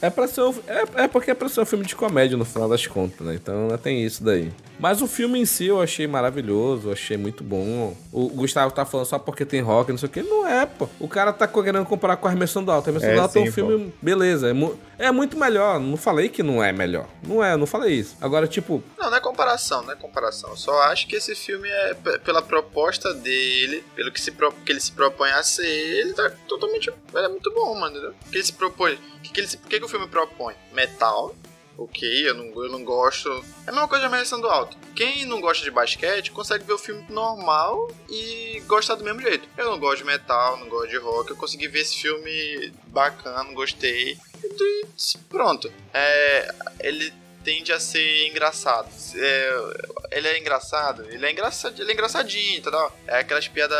É 0.00 0.08
pra 0.08 0.28
ser 0.28 0.42
um, 0.42 0.54
é, 0.68 1.02
é 1.04 1.08
porque 1.08 1.32
é 1.32 1.34
pra 1.34 1.48
ser 1.48 1.60
um 1.60 1.64
filme 1.66 1.84
de 1.84 1.96
comédia 1.96 2.36
no 2.36 2.44
final 2.44 2.68
das 2.68 2.86
contas, 2.86 3.26
né? 3.26 3.34
Então 3.34 3.66
né, 3.66 3.76
tem 3.76 4.04
isso 4.04 4.22
daí. 4.22 4.52
Mas 4.78 5.02
o 5.02 5.08
filme 5.08 5.40
em 5.40 5.44
si 5.44 5.66
eu 5.66 5.82
achei 5.82 6.06
maravilhoso, 6.06 6.86
eu 6.88 6.92
achei 6.92 7.16
muito 7.16 7.42
bom. 7.42 7.96
O 8.12 8.28
Gustavo 8.28 8.72
tá 8.72 8.84
falando 8.84 9.06
só 9.06 9.18
porque 9.18 9.44
tem 9.44 9.60
rock, 9.60 9.90
não 9.90 9.98
sei 9.98 10.08
o 10.08 10.12
que. 10.12 10.22
Não 10.22 10.46
é, 10.46 10.64
pô. 10.66 10.88
O 11.00 11.08
cara 11.08 11.32
tá 11.32 11.48
querendo 11.48 11.84
comparar 11.84 12.16
com 12.16 12.28
a 12.28 12.30
Armação 12.30 12.62
do 12.62 12.70
Alto. 12.70 12.86
A 12.88 12.90
Armação 12.90 13.10
É, 13.10 13.14
do 13.16 13.20
Alto 13.20 13.38
é 13.38 13.40
um 13.42 13.46
sim, 13.46 13.50
filme, 13.50 13.92
beleza. 14.00 14.48
É, 14.50 14.52
mu- 14.52 14.78
é 14.96 15.10
muito 15.10 15.36
melhor. 15.36 15.80
Não 15.80 15.96
falei 15.96 16.28
que 16.28 16.44
não 16.44 16.62
é 16.62 16.70
melhor. 16.72 17.08
Não 17.26 17.42
é, 17.42 17.56
não 17.56 17.66
falei 17.66 17.94
isso. 17.96 18.16
Agora, 18.20 18.46
tipo, 18.46 18.80
Não, 18.96 19.10
não 19.10 19.16
é 19.16 19.20
comparação, 19.42 19.82
não 19.82 19.92
é 19.92 19.96
comparação. 19.96 20.50
Eu 20.50 20.56
só 20.56 20.82
acho 20.82 21.06
que 21.06 21.14
esse 21.14 21.34
filme 21.34 21.68
é 21.68 21.94
pela 22.24 22.42
proposta 22.42 23.14
dele, 23.14 23.84
pelo 23.94 24.10
que, 24.10 24.20
se 24.20 24.32
que 24.32 24.72
ele 24.72 24.80
se 24.80 24.90
propõe 24.92 25.30
a 25.30 25.42
ser, 25.44 25.64
ele 25.66 26.12
tá 26.12 26.28
totalmente. 26.48 26.88
Ele 27.14 27.24
é 27.24 27.28
muito 27.28 27.52
bom, 27.54 27.72
mano. 27.78 28.10
O 28.10 28.30
que 28.30 28.36
ele 28.36 28.44
se 28.44 28.52
propõe. 28.52 28.94
O 28.94 29.20
que, 29.22 29.32
que, 29.32 29.40
ele 29.40 29.46
se- 29.46 29.56
que, 29.58 29.78
que 29.78 29.84
o 29.84 29.88
filme 29.88 30.08
propõe? 30.08 30.54
Metal. 30.72 31.34
Ok, 31.76 32.28
eu 32.28 32.34
não, 32.34 32.64
eu 32.64 32.68
não 32.72 32.82
gosto. 32.82 33.28
É 33.64 33.70
a 33.70 33.72
mesma 33.72 33.86
coisa 33.86 34.00
de 34.00 34.06
Ameaçando 34.12 34.42
do 34.42 34.48
Alto. 34.48 34.76
Quem 34.96 35.24
não 35.26 35.40
gosta 35.40 35.62
de 35.62 35.70
basquete 35.70 36.32
consegue 36.32 36.64
ver 36.64 36.72
o 36.72 36.78
filme 36.78 37.06
normal 37.08 37.88
e 38.10 38.60
gostar 38.66 38.96
do 38.96 39.04
mesmo 39.04 39.20
jeito. 39.20 39.48
Eu 39.56 39.66
não 39.70 39.78
gosto 39.78 39.98
de 39.98 40.04
metal, 40.04 40.56
não 40.56 40.68
gosto 40.68 40.88
de 40.90 40.96
rock. 40.96 41.30
Eu 41.30 41.36
consegui 41.36 41.68
ver 41.68 41.82
esse 41.82 41.94
filme 41.96 42.72
bacana, 42.88 43.52
gostei. 43.52 44.18
E 44.42 44.86
pronto. 45.28 45.72
É, 45.94 46.52
ele 46.80 47.12
tende 47.44 47.72
a 47.72 47.80
ser 47.80 48.26
engraçado. 48.28 48.88
É, 49.16 50.16
ele 50.16 50.28
é 50.28 50.38
engraçado, 50.38 51.04
ele 51.10 51.24
é 51.24 51.30
engraçado, 51.30 51.80
ele 51.80 51.90
é 51.90 51.94
engraçadinho, 51.94 52.58
entendeu? 52.58 52.92
É 53.06 53.18
aquelas 53.18 53.48
piadas 53.48 53.78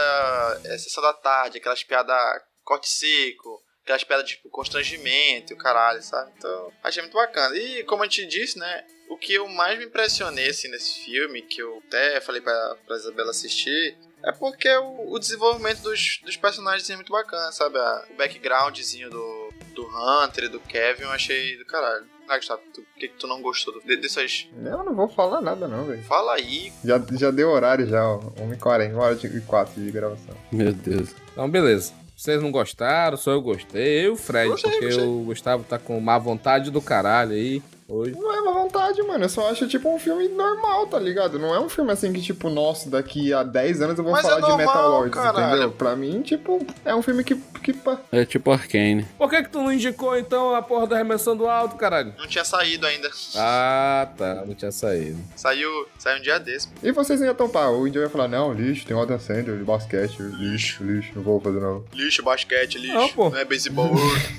é, 0.65 0.79
sessão 0.79 1.03
da 1.03 1.13
tarde, 1.13 1.59
aquelas 1.59 1.83
piadas 1.83 2.17
corte 2.65 2.89
seco, 2.89 3.63
aquelas 3.83 4.05
piadas 4.05 4.29
tipo 4.29 4.51
constrangimento 4.51 5.57
caralho, 5.57 6.03
sabe? 6.03 6.31
Então, 6.37 6.73
achei 6.83 7.03
muito 7.03 7.15
bacana. 7.15 7.57
E 7.57 7.83
como 7.85 8.03
a 8.03 8.07
gente 8.07 8.27
disse, 8.27 8.59
né? 8.59 8.85
O 9.09 9.17
que 9.17 9.33
eu 9.33 9.49
mais 9.49 9.79
me 9.79 9.87
impressionei 9.87 10.51
assim, 10.51 10.69
nesse 10.69 11.01
filme, 11.03 11.41
que 11.41 11.63
eu 11.63 11.83
até 11.87 12.21
falei 12.21 12.43
pra, 12.43 12.77
pra 12.87 12.97
Isabela 12.97 13.31
assistir, 13.31 13.97
é 14.23 14.33
porque 14.33 14.69
o, 14.69 15.13
o 15.13 15.19
desenvolvimento 15.19 15.81
dos, 15.81 16.21
dos 16.23 16.37
personagens 16.37 16.91
é 16.91 16.95
muito 16.95 17.11
bacana, 17.11 17.51
sabe? 17.51 17.79
O 18.11 18.15
backgroundzinho 18.17 19.09
do, 19.09 19.53
do 19.75 19.87
Hunter 19.87 20.45
e 20.45 20.49
do 20.49 20.61
Kevin 20.61 21.05
eu 21.05 21.11
achei 21.11 21.57
do 21.57 21.65
caralho. 21.65 22.07
Ah, 22.29 22.37
Gustavo, 22.37 22.61
por 22.75 22.85
que, 22.99 23.09
que 23.09 23.15
tu 23.19 23.27
não 23.27 23.41
gostou 23.41 23.73
do, 23.75 23.81
de- 23.81 23.97
dessas. 23.97 24.47
Eu 24.63 24.85
não 24.85 24.95
vou 24.95 25.09
falar 25.09 25.41
nada 25.41 25.67
não, 25.67 25.85
velho. 25.85 26.03
Fala 26.05 26.35
aí. 26.35 26.73
Já, 26.85 27.01
já 27.13 27.31
deu 27.31 27.49
horário 27.51 27.87
já, 27.87 28.07
ó. 28.07 28.19
1h40, 28.19 28.95
1 28.95 28.99
hora 28.99 29.19
e 29.25 29.41
4 29.41 29.83
de 29.83 29.91
gravação. 29.91 30.35
Meu 30.53 30.73
Deus. 30.73 31.15
então 31.33 31.49
beleza. 31.49 31.93
Vocês 32.17 32.43
não 32.43 32.51
gostaram, 32.51 33.17
só 33.17 33.31
eu 33.31 33.41
gostei. 33.41 34.01
Eu 34.01 34.03
e 34.05 34.09
o 34.11 34.17
Fred, 34.17 34.51
Gostei, 34.51 34.71
porque 34.73 34.87
gostei. 34.87 35.05
o 35.07 35.23
Gustavo 35.25 35.65
tá 35.65 35.79
com 35.79 36.01
má 36.01 36.19
vontade 36.19 36.71
do 36.71 36.83
caralho 36.83 37.31
aí. 37.33 37.63
Hoje. 37.89 38.13
Não 38.13 38.33
é 38.35 38.41
má 38.43 38.53
vontade, 38.53 39.03
mano. 39.03 39.25
Eu 39.25 39.29
só 39.29 39.51
acho, 39.51 39.67
tipo, 39.67 39.89
um 39.93 39.99
filme 39.99 40.29
normal, 40.29 40.87
tá 40.87 40.99
ligado? 40.99 41.39
Não 41.39 41.55
é 41.55 41.61
um 41.61 41.69
filme 41.69 41.91
assim 41.93 42.13
que, 42.13 42.21
tipo, 42.21 42.51
nossa, 42.51 42.91
daqui 42.91 43.33
a 43.33 43.43
10 43.43 43.83
anos 43.83 43.99
eu 43.99 44.05
vou 44.05 44.13
Mas 44.13 44.23
falar 44.23 44.39
é 44.39 44.41
de 44.43 44.49
normal, 44.49 44.67
Metal 44.67 44.91
Lords, 44.91 45.15
caralho. 45.15 45.47
entendeu? 45.49 45.71
Pra 45.73 45.97
mim, 45.97 46.23
tipo, 46.23 46.65
é 46.85 46.95
um 46.95 47.03
filme 47.03 47.25
que. 47.25 47.35
que 47.35 47.73
pá. 47.73 47.99
É 48.13 48.25
tipo 48.25 48.51
Arcane. 48.53 49.07
Por 49.17 49.31
que 49.31 49.43
que 49.43 49.51
tu 49.51 49.59
não 49.59 49.73
indicou, 49.73 50.17
então, 50.17 50.55
a 50.55 50.63
porra 50.63 50.87
da 50.87 50.97
remessão 50.97 51.37
do 51.37 51.47
alto, 51.47 51.77
caralho? 51.77 52.15
Não 52.19 52.27
tinha 52.27 52.45
saído 52.45 52.87
ainda. 52.87 53.11
Ah, 53.37 54.09
tá. 54.17 54.45
Não 54.47 54.55
tinha 54.55 54.71
saído. 54.73 55.19
Saiu, 55.35 55.87
saiu 55.99 56.19
um 56.19 56.23
dia 56.23 56.39
desse. 56.39 56.69
E 56.83 56.93
vocês 56.93 57.21
tão 57.37 57.49
pá, 57.49 57.69
o 57.69 57.87
Índio 57.87 58.01
vai 58.01 58.11
falar, 58.11 58.29
não, 58.29 58.53
lixo, 58.53 58.87
tem 58.87 58.97
o 58.97 59.01
Adam 59.01 59.19
Sandler 59.19 59.57
de 59.59 59.65
basquete, 59.65 60.21
lixo, 60.21 60.83
lixo, 60.83 61.13
não 61.15 61.23
vou 61.23 61.41
fazer 61.41 61.61
não. 61.61 61.85
Lixo, 61.93 62.23
basquete, 62.23 62.79
lixo. 62.79 62.95
Não, 62.95 63.09
pô. 63.09 63.37
é 63.37 63.45
beisebol. 63.45 63.91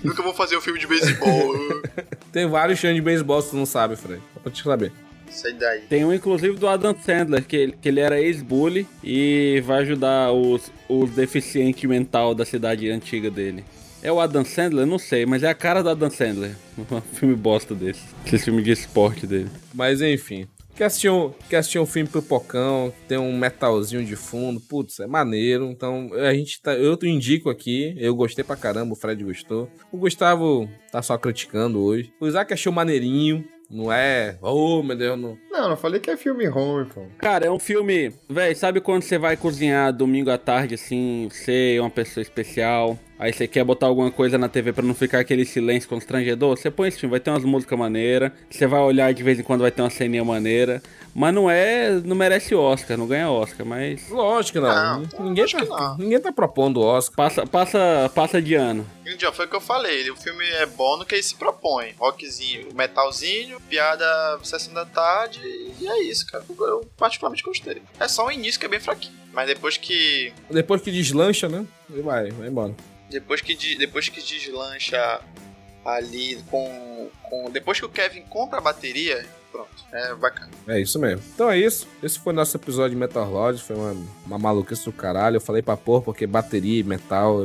Nunca 0.03 0.21
vou 0.21 0.33
fazer 0.33 0.57
um 0.57 0.61
filme 0.61 0.79
de 0.79 0.87
beisebol. 0.87 1.53
Tem 2.31 2.47
vários 2.47 2.79
filmes 2.79 2.97
de 2.97 3.01
beisebol, 3.01 3.41
se 3.41 3.51
tu 3.51 3.55
não 3.55 3.65
sabe, 3.65 3.95
Fred. 3.95 4.21
Só 4.33 4.39
pra 4.39 4.51
te 4.51 4.63
saber. 4.63 4.91
Sai 5.29 5.53
daí. 5.53 5.81
Tem 5.81 6.03
um, 6.05 6.13
inclusive, 6.13 6.57
do 6.57 6.67
Adam 6.67 6.95
Sandler, 6.95 7.45
que 7.45 7.55
ele, 7.55 7.75
que 7.79 7.87
ele 7.87 7.99
era 7.99 8.19
ex-bully 8.19 8.87
e 9.03 9.61
vai 9.65 9.81
ajudar 9.81 10.31
os, 10.31 10.71
os 10.87 11.11
deficientes 11.11 11.83
mental 11.87 12.33
da 12.33 12.45
cidade 12.45 12.89
antiga 12.89 13.29
dele. 13.29 13.63
É 14.01 14.11
o 14.11 14.19
Adam 14.19 14.45
Sandler? 14.45 14.85
Não 14.85 14.97
sei, 14.97 15.25
mas 15.25 15.43
é 15.43 15.49
a 15.49 15.53
cara 15.53 15.83
do 15.83 15.89
Adam 15.89 16.09
Sandler. 16.09 16.55
Um 16.91 17.01
filme 17.01 17.35
bosta 17.35 17.75
desse. 17.75 18.01
Esse 18.25 18.45
filme 18.45 18.63
de 18.63 18.71
esporte 18.71 19.27
dele. 19.27 19.49
Mas 19.73 20.01
enfim. 20.01 20.47
Quer 20.79 20.85
assistir, 20.85 21.09
um, 21.09 21.33
quer 21.49 21.57
assistir 21.57 21.77
um 21.77 21.85
filme 21.85 22.07
pipocão, 22.07 22.93
tem 23.05 23.17
um 23.17 23.37
metalzinho 23.37 24.01
de 24.05 24.15
fundo, 24.15 24.61
putz, 24.61 25.01
é 25.01 25.07
maneiro. 25.07 25.65
Então 25.65 26.09
a 26.13 26.33
gente 26.33 26.61
tá. 26.61 26.73
Eu 26.73 26.95
te 26.95 27.05
indico 27.05 27.49
aqui, 27.49 27.93
eu 27.97 28.15
gostei 28.15 28.45
pra 28.45 28.55
caramba, 28.55 28.93
o 28.93 28.95
Fred 28.95 29.21
gostou. 29.21 29.69
O 29.91 29.97
Gustavo 29.97 30.69
tá 30.89 31.01
só 31.01 31.17
criticando 31.17 31.81
hoje. 31.81 32.13
O 32.17 32.25
Isaac 32.25 32.53
achou 32.53 32.71
maneirinho, 32.71 33.43
não 33.69 33.91
é. 33.91 34.37
Oh, 34.41 34.81
meu 34.81 34.95
Deus, 34.95 35.19
não. 35.19 35.37
Não, 35.51 35.67
não 35.67 35.75
falei 35.75 35.99
que 35.99 36.11
é 36.11 36.15
filme 36.15 36.45
ruim, 36.45 36.85
pô. 36.85 37.05
Cara, 37.17 37.47
é 37.47 37.51
um 37.51 37.59
filme. 37.59 38.13
Véi, 38.29 38.55
sabe 38.55 38.79
quando 38.79 39.01
você 39.01 39.17
vai 39.17 39.35
cozinhar 39.35 39.91
domingo 39.91 40.31
à 40.31 40.37
tarde, 40.37 40.75
assim, 40.75 41.27
você 41.29 41.75
é 41.75 41.81
uma 41.81 41.89
pessoa 41.89 42.21
especial, 42.21 42.97
aí 43.19 43.33
você 43.33 43.47
quer 43.47 43.63
botar 43.65 43.87
alguma 43.87 44.09
coisa 44.09 44.37
na 44.37 44.47
TV 44.47 44.71
pra 44.71 44.83
não 44.83 44.95
ficar 44.95 45.19
aquele 45.19 45.45
silêncio 45.45 45.89
constrangedor? 45.89 46.57
Você 46.57 46.71
põe 46.71 46.87
esse 46.87 46.99
filme, 46.99 47.11
vai 47.11 47.19
ter 47.19 47.29
umas 47.29 47.43
músicas 47.43 47.77
maneiras, 47.77 48.31
você 48.49 48.65
vai 48.65 48.79
olhar 48.79 49.13
de 49.13 49.21
vez 49.21 49.37
em 49.37 49.43
quando 49.43 49.61
vai 49.61 49.71
ter 49.71 49.81
uma 49.81 49.89
ceninha 49.89 50.23
maneira, 50.23 50.81
mas 51.13 51.33
não 51.33 51.49
é. 51.49 51.91
Não 52.03 52.15
merece 52.15 52.55
Oscar, 52.55 52.97
não 52.97 53.05
ganha 53.07 53.29
Oscar, 53.29 53.65
mas. 53.65 54.07
Lógico 54.09 54.59
que 54.59 54.65
não. 54.65 55.01
Não, 55.01 55.25
ninguém, 55.25 55.47
tá, 55.47 55.59
que 55.59 55.65
não. 55.65 55.97
ninguém 55.97 56.19
tá 56.19 56.31
propondo 56.31 56.81
Oscar. 56.81 57.15
Passa, 57.15 57.45
passa, 57.45 58.11
passa 58.15 58.41
de 58.41 58.55
ano. 58.55 58.87
Já 59.17 59.31
foi 59.31 59.45
o 59.45 59.49
que 59.49 59.55
eu 59.55 59.61
falei. 59.61 60.09
O 60.11 60.15
filme 60.15 60.45
é 60.45 60.65
bom 60.65 60.97
no 60.97 61.05
que 61.05 61.15
ele 61.15 61.23
se 61.23 61.35
propõe. 61.35 61.93
Rockzinho, 61.97 62.69
metalzinho, 62.73 63.59
piada 63.61 64.05
sessão 64.43 64.73
da 64.73 64.85
tarde 64.85 65.41
e 65.79 65.87
é 65.87 66.03
isso, 66.03 66.25
cara. 66.27 66.43
Eu 66.47 66.87
particularmente 66.95 67.43
gostei. 67.43 67.81
É 67.99 68.07
só 68.07 68.27
o 68.27 68.31
início 68.31 68.59
que 68.59 68.65
é 68.65 68.69
bem 68.69 68.79
fraquinho. 68.79 69.13
Mas 69.33 69.47
depois 69.47 69.77
que. 69.77 70.31
Depois 70.49 70.81
que 70.81 70.91
deslancha, 70.91 71.49
né? 71.49 71.65
Vai, 71.89 72.31
vai 72.31 72.47
embora. 72.47 72.75
Depois 73.09 73.41
que, 73.41 73.55
de- 73.55 73.77
depois 73.77 74.07
que 74.09 74.21
deslancha 74.21 75.19
ali 75.85 76.37
com, 76.49 77.09
com. 77.23 77.49
Depois 77.51 77.79
que 77.79 77.85
o 77.85 77.89
Kevin 77.89 78.21
compra 78.23 78.59
a 78.59 78.61
bateria, 78.61 79.25
pronto. 79.51 79.69
É 79.91 80.13
bacana. 80.15 80.51
É 80.67 80.79
isso 80.79 80.99
mesmo. 80.99 81.23
Então 81.33 81.49
é 81.49 81.57
isso. 81.57 81.87
Esse 82.03 82.19
foi 82.19 82.33
nosso 82.33 82.55
episódio 82.55 82.91
de 82.91 82.95
Metal 82.97 83.29
Lodge. 83.29 83.61
Foi 83.63 83.75
uma, 83.75 83.95
uma 84.25 84.37
maluquice 84.37 84.85
do 84.85 84.91
caralho. 84.91 85.37
Eu 85.37 85.41
falei 85.41 85.61
pra 85.61 85.75
pôr 85.75 86.01
porque 86.03 86.27
bateria 86.27 86.79
e 86.79 86.83
metal 86.83 87.39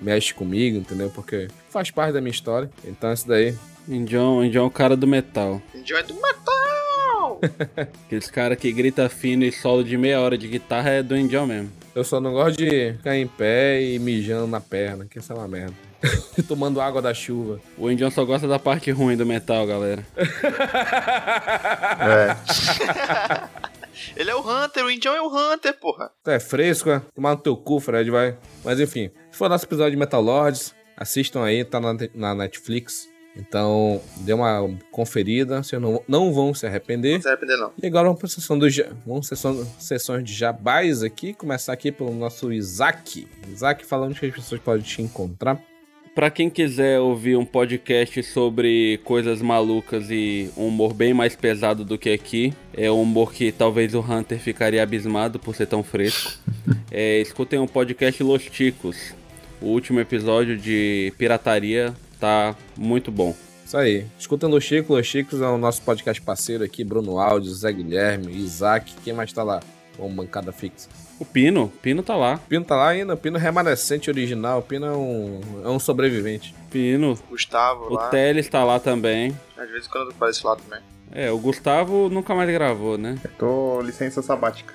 mexe 0.00 0.32
comigo, 0.34 0.76
entendeu? 0.78 1.10
Porque 1.10 1.48
faz 1.70 1.90
parte 1.90 2.12
da 2.12 2.20
minha 2.20 2.30
história. 2.32 2.70
Então 2.84 3.10
é 3.10 3.14
isso 3.14 3.26
daí. 3.26 3.56
Indião, 3.88 4.44
Indião 4.44 4.64
é 4.64 4.66
o 4.66 4.70
cara 4.70 4.96
do 4.96 5.06
metal. 5.08 5.60
Indião 5.74 5.98
é 5.98 6.02
do 6.04 6.14
metal! 6.14 7.40
Aqueles 8.06 8.30
cara 8.30 8.54
que 8.54 8.70
grita 8.72 9.08
fino 9.08 9.44
e 9.44 9.50
solo 9.50 9.82
de 9.82 9.96
meia 9.96 10.20
hora 10.20 10.38
de 10.38 10.46
guitarra 10.46 10.90
é 10.90 11.02
do 11.02 11.16
Indião 11.16 11.46
mesmo. 11.46 11.70
Eu 11.94 12.04
só 12.04 12.20
não 12.20 12.32
gosto 12.32 12.56
de 12.56 12.94
ficar 12.94 13.16
em 13.16 13.26
pé 13.26 13.82
e 13.82 13.98
mijando 13.98 14.46
na 14.46 14.60
perna, 14.60 15.04
que 15.04 15.18
isso 15.18 15.32
é 15.32 15.36
uma 15.36 15.46
merda. 15.46 15.74
E 16.36 16.42
Tomando 16.42 16.80
água 16.80 17.02
da 17.02 17.12
chuva. 17.12 17.60
O 17.76 17.90
Indião 17.90 18.10
só 18.10 18.24
gosta 18.24 18.48
da 18.48 18.58
parte 18.58 18.90
ruim 18.90 19.16
do 19.16 19.26
metal, 19.26 19.66
galera. 19.66 20.04
É. 22.00 22.36
Ele 24.16 24.30
é 24.30 24.34
o 24.34 24.40
Hunter, 24.40 24.84
o 24.84 24.90
Indião 24.90 25.14
é 25.14 25.20
o 25.20 25.28
Hunter, 25.28 25.78
porra. 25.78 26.10
É 26.26 26.40
fresco, 26.40 26.90
é? 26.90 27.00
Tomar 27.14 27.32
no 27.32 27.42
teu 27.42 27.56
cu, 27.56 27.78
Fred, 27.78 28.10
vai. 28.10 28.36
Mas 28.64 28.80
enfim, 28.80 29.10
esse 29.28 29.38
foi 29.38 29.46
o 29.46 29.50
nosso 29.50 29.66
episódio 29.66 29.92
de 29.92 29.96
Metal 29.96 30.20
Lords. 30.20 30.74
Assistam 30.96 31.44
aí, 31.44 31.64
tá 31.64 31.78
na, 31.78 31.94
na 32.14 32.34
Netflix. 32.34 33.08
Então, 33.36 34.00
dê 34.16 34.32
uma 34.32 34.68
conferida, 34.90 35.62
vocês 35.62 35.80
não, 35.80 36.02
não 36.06 36.32
vão 36.32 36.52
se 36.52 36.66
arrepender. 36.66 37.14
Não 37.14 37.22
se 37.22 37.28
arrepender, 37.28 37.56
não. 37.56 37.72
E 37.82 37.86
agora 37.86 38.04
vamos 38.04 38.18
para 38.18 38.26
a 38.26 38.30
sessão 38.30 38.58
dos 38.58 38.76
vamos 39.06 39.26
sessão, 39.26 39.66
sessões 39.78 40.24
de 40.24 40.34
jabás 40.34 41.02
aqui. 41.02 41.32
Começar 41.32 41.72
aqui 41.72 41.90
pelo 41.90 42.14
nosso 42.14 42.52
Isaac. 42.52 43.26
Isaac, 43.48 43.86
falando 43.86 44.14
que 44.14 44.26
as 44.26 44.34
pessoas 44.34 44.60
podem 44.60 44.82
te 44.82 45.00
encontrar. 45.00 45.58
Pra 46.14 46.30
quem 46.30 46.50
quiser 46.50 47.00
ouvir 47.00 47.38
um 47.38 47.44
podcast 47.44 48.22
sobre 48.22 49.00
coisas 49.02 49.40
malucas 49.40 50.10
e 50.10 50.50
um 50.58 50.66
humor 50.66 50.92
bem 50.92 51.14
mais 51.14 51.34
pesado 51.34 51.86
do 51.86 51.96
que 51.96 52.10
aqui, 52.10 52.52
é 52.74 52.90
um 52.90 53.00
humor 53.00 53.32
que 53.32 53.50
talvez 53.50 53.94
o 53.94 54.00
Hunter 54.00 54.38
ficaria 54.38 54.82
abismado 54.82 55.38
por 55.38 55.54
ser 55.54 55.66
tão 55.66 55.82
fresco. 55.82 56.32
É, 56.94 57.22
escutem 57.22 57.58
um 57.58 57.66
podcast 57.66 58.22
Los 58.22 58.44
Ticos. 58.44 59.14
O 59.62 59.68
último 59.68 59.98
episódio 59.98 60.58
de 60.58 61.10
pirataria 61.16 61.94
tá 62.22 62.54
muito 62.78 63.10
bom. 63.10 63.34
Isso 63.64 63.76
aí. 63.76 64.06
Escutem 64.16 64.48
Los 64.48 64.62
Chicos. 64.62 64.96
Los 64.96 65.06
Chicos 65.06 65.40
é 65.40 65.46
o 65.46 65.58
nosso 65.58 65.82
podcast 65.82 66.22
parceiro 66.22 66.62
aqui. 66.62 66.84
Bruno 66.84 67.18
Alves, 67.18 67.50
Zé 67.58 67.72
Guilherme, 67.72 68.32
Isaac. 68.32 68.94
Quem 69.02 69.12
mais 69.12 69.32
tá 69.32 69.42
lá? 69.42 69.60
Com 69.96 70.08
bancada 70.14 70.52
fixa. 70.52 70.88
O 71.18 71.24
Pino, 71.24 71.68
Pino 71.82 72.02
tá 72.02 72.14
lá. 72.14 72.34
O 72.36 72.48
Pino 72.48 72.64
tá 72.64 72.76
lá 72.76 72.88
ainda. 72.90 73.14
O 73.14 73.16
Pino 73.16 73.38
é 73.38 73.40
remanescente 73.40 74.08
original. 74.08 74.60
O 74.60 74.62
Pino 74.62 74.86
é 74.86 74.96
um, 74.96 75.40
é 75.64 75.68
um 75.68 75.80
sobrevivente. 75.80 76.54
Pino. 76.70 77.18
Gustavo 77.28 77.86
O 77.86 77.94
lá. 77.94 78.08
Teles 78.08 78.48
tá 78.48 78.62
lá 78.62 78.78
também. 78.78 79.36
Às 79.56 79.68
vezes 79.70 79.88
quando 79.88 80.10
aparece 80.10 80.46
lá 80.46 80.54
também. 80.54 80.80
É, 81.10 81.30
o 81.30 81.38
Gustavo 81.38 82.08
nunca 82.08 82.34
mais 82.34 82.48
gravou, 82.50 82.96
né? 82.96 83.18
Tô 83.38 83.80
licença 83.82 84.22
sabática. 84.22 84.74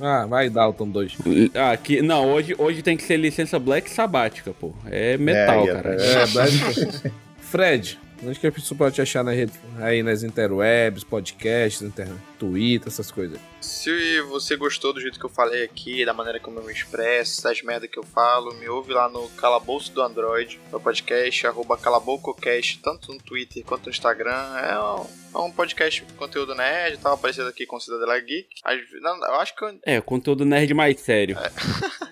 Ah, 0.00 0.26
vai 0.26 0.48
Dalton 0.50 0.88
2. 0.88 1.16
Ah, 1.54 1.76
que, 1.76 2.00
não, 2.02 2.30
hoje, 2.32 2.54
hoje 2.58 2.82
tem 2.82 2.96
que 2.96 3.02
ser 3.04 3.16
licença 3.16 3.58
black 3.58 3.90
sabática, 3.90 4.52
pô. 4.52 4.72
É 4.90 5.16
metal, 5.16 5.66
É, 5.66 5.70
é, 5.70 5.74
cara. 5.74 5.96
É, 6.02 6.26
Black- 6.26 7.12
Fred, 7.40 7.98
onde 8.26 8.38
que 8.40 8.46
a 8.46 8.52
pessoa 8.52 8.76
pode 8.78 8.94
te 8.94 9.02
achar 9.02 9.22
na 9.22 9.32
rede, 9.32 9.52
aí 9.78 10.02
nas 10.02 10.22
interwebs, 10.22 11.04
podcasts, 11.04 11.82
inter... 11.82 12.08
Twitter, 12.38 12.88
essas 12.88 13.10
coisas? 13.10 13.38
Se 13.62 14.20
você 14.22 14.56
gostou 14.56 14.92
do 14.92 15.00
jeito 15.00 15.18
que 15.18 15.24
eu 15.24 15.30
falei 15.30 15.62
aqui, 15.62 16.04
da 16.04 16.12
maneira 16.12 16.40
como 16.40 16.58
eu 16.58 16.64
me 16.64 16.72
expresso, 16.72 17.42
das 17.42 17.62
merdas 17.62 17.88
que 17.88 17.98
eu 17.98 18.02
falo, 18.02 18.52
me 18.54 18.68
ouve 18.68 18.92
lá 18.92 19.08
no 19.08 19.28
Calabouço 19.30 19.92
do 19.92 20.02
Android, 20.02 20.58
meu 20.68 20.80
podcast, 20.80 21.46
arroba 21.46 21.78
calabococast, 21.78 22.80
tanto 22.82 23.12
no 23.12 23.18
Twitter 23.18 23.64
quanto 23.64 23.84
no 23.84 23.90
Instagram. 23.90 24.58
É 24.58 24.78
um, 24.78 25.06
é 25.34 25.38
um 25.44 25.52
podcast 25.52 26.02
com 26.02 26.14
conteúdo 26.14 26.54
nerd, 26.54 26.98
tava 26.98 27.14
aparecendo 27.14 27.48
aqui 27.48 27.64
com 27.64 27.78
Cidadela 27.78 28.18
Geek. 28.18 28.48
Eu 28.66 29.34
acho 29.36 29.54
que 29.54 29.64
eu, 29.64 29.78
É, 29.84 30.00
conteúdo 30.00 30.44
nerd 30.44 30.74
mais 30.74 31.00
sério. 31.00 31.36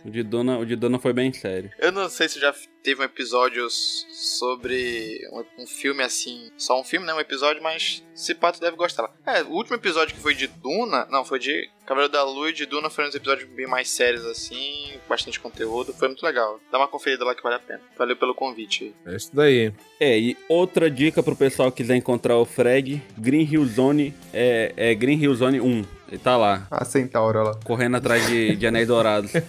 O, 0.02 0.08
de 0.10 0.22
dona, 0.22 0.56
o 0.56 0.64
de 0.64 0.76
Dona 0.76 0.98
foi 0.98 1.12
bem 1.12 1.30
sério. 1.30 1.70
eu 1.78 1.92
não 1.92 2.08
sei 2.08 2.26
se 2.26 2.40
já 2.40 2.54
teve 2.82 3.02
um 3.02 3.04
episódio 3.04 3.68
sobre 3.68 5.20
um, 5.30 5.62
um 5.62 5.66
filme 5.66 6.02
assim, 6.02 6.50
só 6.56 6.80
um 6.80 6.84
filme, 6.84 7.06
né? 7.06 7.12
Um 7.12 7.20
episódio, 7.20 7.62
mas 7.62 8.02
se 8.20 8.34
pá, 8.34 8.52
tu 8.52 8.60
deve 8.60 8.76
gostar. 8.76 9.10
É, 9.26 9.42
o 9.42 9.50
último 9.50 9.76
episódio 9.76 10.14
que 10.14 10.20
foi 10.20 10.34
de 10.34 10.46
Duna, 10.46 11.06
não, 11.10 11.24
foi 11.24 11.38
de 11.38 11.68
Cavaleiro 11.86 12.12
da 12.12 12.22
Lua 12.22 12.50
e 12.50 12.52
de 12.52 12.66
Duna 12.66 12.90
foram 12.90 13.08
uns 13.08 13.14
episódios 13.14 13.48
bem 13.50 13.66
mais 13.66 13.88
sérios 13.88 14.24
assim, 14.24 14.92
bastante 15.08 15.40
conteúdo, 15.40 15.92
foi 15.94 16.08
muito 16.08 16.24
legal. 16.24 16.60
Dá 16.70 16.78
uma 16.78 16.86
conferida 16.86 17.24
lá 17.24 17.34
que 17.34 17.42
vale 17.42 17.56
a 17.56 17.58
pena. 17.58 17.80
Valeu 17.98 18.16
pelo 18.16 18.34
convite 18.34 18.84
aí. 19.06 19.12
É 19.12 19.16
isso 19.16 19.30
daí. 19.32 19.72
É, 19.98 20.18
e 20.18 20.36
outra 20.48 20.90
dica 20.90 21.22
pro 21.22 21.34
pessoal 21.34 21.70
que 21.70 21.78
quiser 21.78 21.96
encontrar 21.96 22.36
o 22.36 22.44
Fred, 22.44 23.02
Green 23.16 23.48
Hill 23.50 23.64
Zone 23.66 24.14
é, 24.32 24.72
é 24.76 24.94
Green 24.94 25.18
Hill 25.18 25.34
Zone 25.34 25.60
1. 25.60 25.84
Ele 26.08 26.18
tá 26.18 26.36
lá, 26.36 26.66
A 26.70 26.84
centaura 26.84 27.42
lá. 27.42 27.54
correndo 27.64 27.96
atrás 27.96 28.26
de, 28.26 28.56
de 28.56 28.66
anéis 28.66 28.88
dourados. 28.88 29.30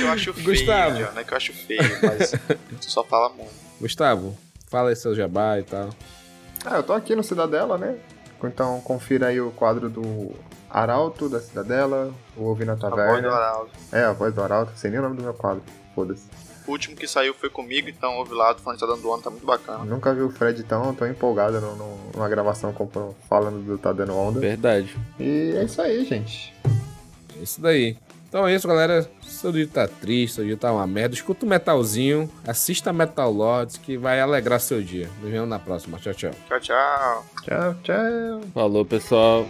Eu 0.00 0.08
acho 0.08 0.32
feio, 0.34 0.46
Gustavo. 0.46 0.98
John, 0.98 1.12
não 1.12 1.20
é 1.20 1.24
que 1.24 1.32
eu 1.32 1.36
acho 1.36 1.52
feio, 1.52 1.80
mas 2.02 2.30
tu 2.80 2.90
só 2.90 3.02
fala 3.02 3.30
muito. 3.30 3.50
Gustavo, 3.80 4.36
fala 4.74 4.88
aí 4.90 4.96
seu 4.96 5.14
jabá 5.14 5.56
e 5.60 5.62
tal. 5.62 5.88
Ah, 6.66 6.78
eu 6.78 6.82
tô 6.82 6.92
aqui 6.94 7.14
no 7.14 7.22
Cidadela, 7.22 7.78
né? 7.78 7.96
Então 8.42 8.80
confira 8.80 9.28
aí 9.28 9.40
o 9.40 9.52
quadro 9.52 9.88
do 9.88 10.32
Arauto 10.68 11.28
da 11.28 11.38
Cidadela, 11.40 12.12
o 12.36 12.42
Ouvindo 12.42 12.70
a 12.70 12.72
A 12.72 12.76
voz 12.76 12.90
do 12.92 12.96
Taverna. 12.96 13.28
Araldo. 13.30 13.70
É, 13.92 14.02
a 14.02 14.12
voz 14.12 14.34
do 14.34 14.42
Arauto, 14.42 14.72
sei 14.74 14.90
nem 14.90 14.98
o 14.98 15.02
nome 15.02 15.16
do 15.16 15.22
meu 15.22 15.32
quadro. 15.32 15.62
Foda-se. 15.94 16.24
O 16.66 16.72
último 16.72 16.96
que 16.96 17.06
saiu 17.06 17.32
foi 17.34 17.48
comigo, 17.48 17.88
então 17.88 18.16
ouve 18.16 18.34
lá, 18.34 18.52
do 18.52 18.60
fone 18.60 18.76
tá 18.76 18.84
dando 18.86 19.12
ano, 19.12 19.22
tá 19.22 19.30
muito 19.30 19.46
bacana. 19.46 19.84
Nunca 19.84 20.12
vi 20.12 20.22
o 20.22 20.30
Fred 20.30 20.60
tão, 20.64 20.92
tão 20.94 21.08
empolgado 21.08 21.60
no, 21.60 21.76
no- 21.76 21.98
numa 22.12 22.28
gravação 22.28 22.72
como- 22.72 23.14
falando 23.28 23.64
do 23.64 23.78
Tá 23.78 23.92
Dando 23.92 24.16
Onda. 24.16 24.40
Verdade. 24.40 24.96
E 25.20 25.54
é 25.56 25.62
isso 25.62 25.80
aí, 25.80 26.04
gente. 26.04 26.52
É 27.38 27.42
isso 27.42 27.60
daí. 27.60 27.96
Então 28.34 28.48
é 28.48 28.52
isso, 28.52 28.66
galera. 28.66 29.08
Seu 29.22 29.52
dia 29.52 29.68
tá 29.72 29.86
triste, 29.86 30.34
seu 30.34 30.44
dia 30.44 30.56
tá 30.56 30.72
uma 30.72 30.88
merda. 30.88 31.14
Escuta 31.14 31.46
o 31.46 31.48
metalzinho, 31.48 32.28
assista 32.44 32.92
Metal 32.92 33.30
Lords, 33.30 33.76
que 33.76 33.96
vai 33.96 34.20
alegrar 34.20 34.58
seu 34.58 34.82
dia. 34.82 35.08
Nos 35.22 35.30
vemos 35.30 35.48
na 35.48 35.60
próxima. 35.60 35.98
Tchau, 35.98 36.12
tchau. 36.12 36.32
Tchau, 36.48 36.58
tchau. 36.58 37.26
Tchau, 37.44 37.76
tchau. 37.84 38.40
Falou, 38.52 38.84
pessoal. 38.84 39.46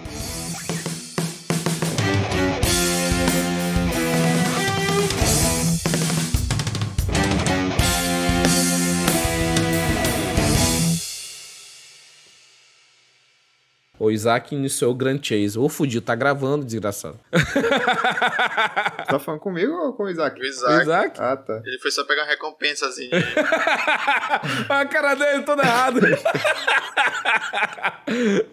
O 14.04 14.10
Isaac 14.10 14.54
iniciou 14.54 14.92
o 14.92 14.94
Grand 14.94 15.18
Chase. 15.22 15.58
Ô, 15.58 15.66
fudido, 15.66 16.04
tá 16.04 16.14
gravando, 16.14 16.64
desgraçado. 16.64 17.18
Tá 19.06 19.18
falando 19.18 19.40
comigo 19.40 19.72
ou 19.72 19.92
com 19.92 20.04
o 20.04 20.08
Isaac? 20.08 20.40
O 20.40 20.44
Isaac. 20.44 20.82
Isaac? 20.82 21.20
Ah, 21.20 21.36
tá. 21.36 21.62
Ele 21.64 21.78
foi 21.78 21.90
só 21.90 22.04
pegar 22.04 22.22
uma 22.22 22.28
recompensazinha. 22.28 23.10
a 24.68 24.84
cara 24.86 25.14
dele 25.14 25.42
todo 25.44 25.60
errado. 25.62 26.00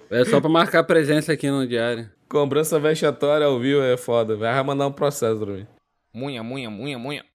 É 0.09 0.25
só 0.25 0.39
pra 0.39 0.49
marcar 0.49 0.83
presença 0.83 1.31
aqui 1.33 1.49
no 1.49 1.65
diário. 1.65 2.11
Cobrança 2.29 2.79
vexatória 2.79 3.47
ao 3.47 3.59
vivo 3.59 3.81
é 3.81 3.97
foda. 3.97 4.35
Vai 4.35 4.61
mandar 4.61 4.87
um 4.87 4.91
processo 4.91 5.39
pra 5.39 5.53
mim. 5.53 5.67
Munha, 6.13 6.43
munha, 6.43 6.69
munha, 6.69 6.99
munha. 6.99 7.25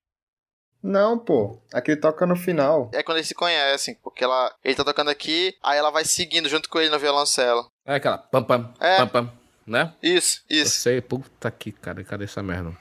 Não, 0.82 1.18
pô. 1.18 1.60
Aqui 1.72 1.96
toca 1.96 2.26
no 2.26 2.36
final. 2.36 2.90
é 2.94 3.02
quando 3.02 3.16
eles 3.18 3.28
se 3.28 3.34
conhecem, 3.34 3.98
porque 4.04 4.22
ela, 4.22 4.54
ele 4.62 4.74
tá 4.74 4.84
tocando 4.84 5.10
aqui, 5.10 5.54
aí 5.62 5.78
ela 5.78 5.90
vai 5.90 6.04
seguindo 6.04 6.48
junto 6.48 6.68
com 6.68 6.78
ele 6.78 6.90
no 6.90 6.98
violoncelo. 6.98 7.66
É 7.86 7.94
aquela 7.96 8.18
pam 8.18 8.42
pam, 8.42 8.70
É. 8.80 8.96
pam 8.98 9.08
pam, 9.08 9.30
né? 9.66 9.92
Isso, 10.02 10.42
Eu 10.50 10.62
isso. 10.62 10.80
sei, 10.80 11.00
puta 11.00 11.50
que 11.50 11.72
cara, 11.72 12.02
cadê 12.04 12.24
essa 12.24 12.42
merda? 12.42 12.72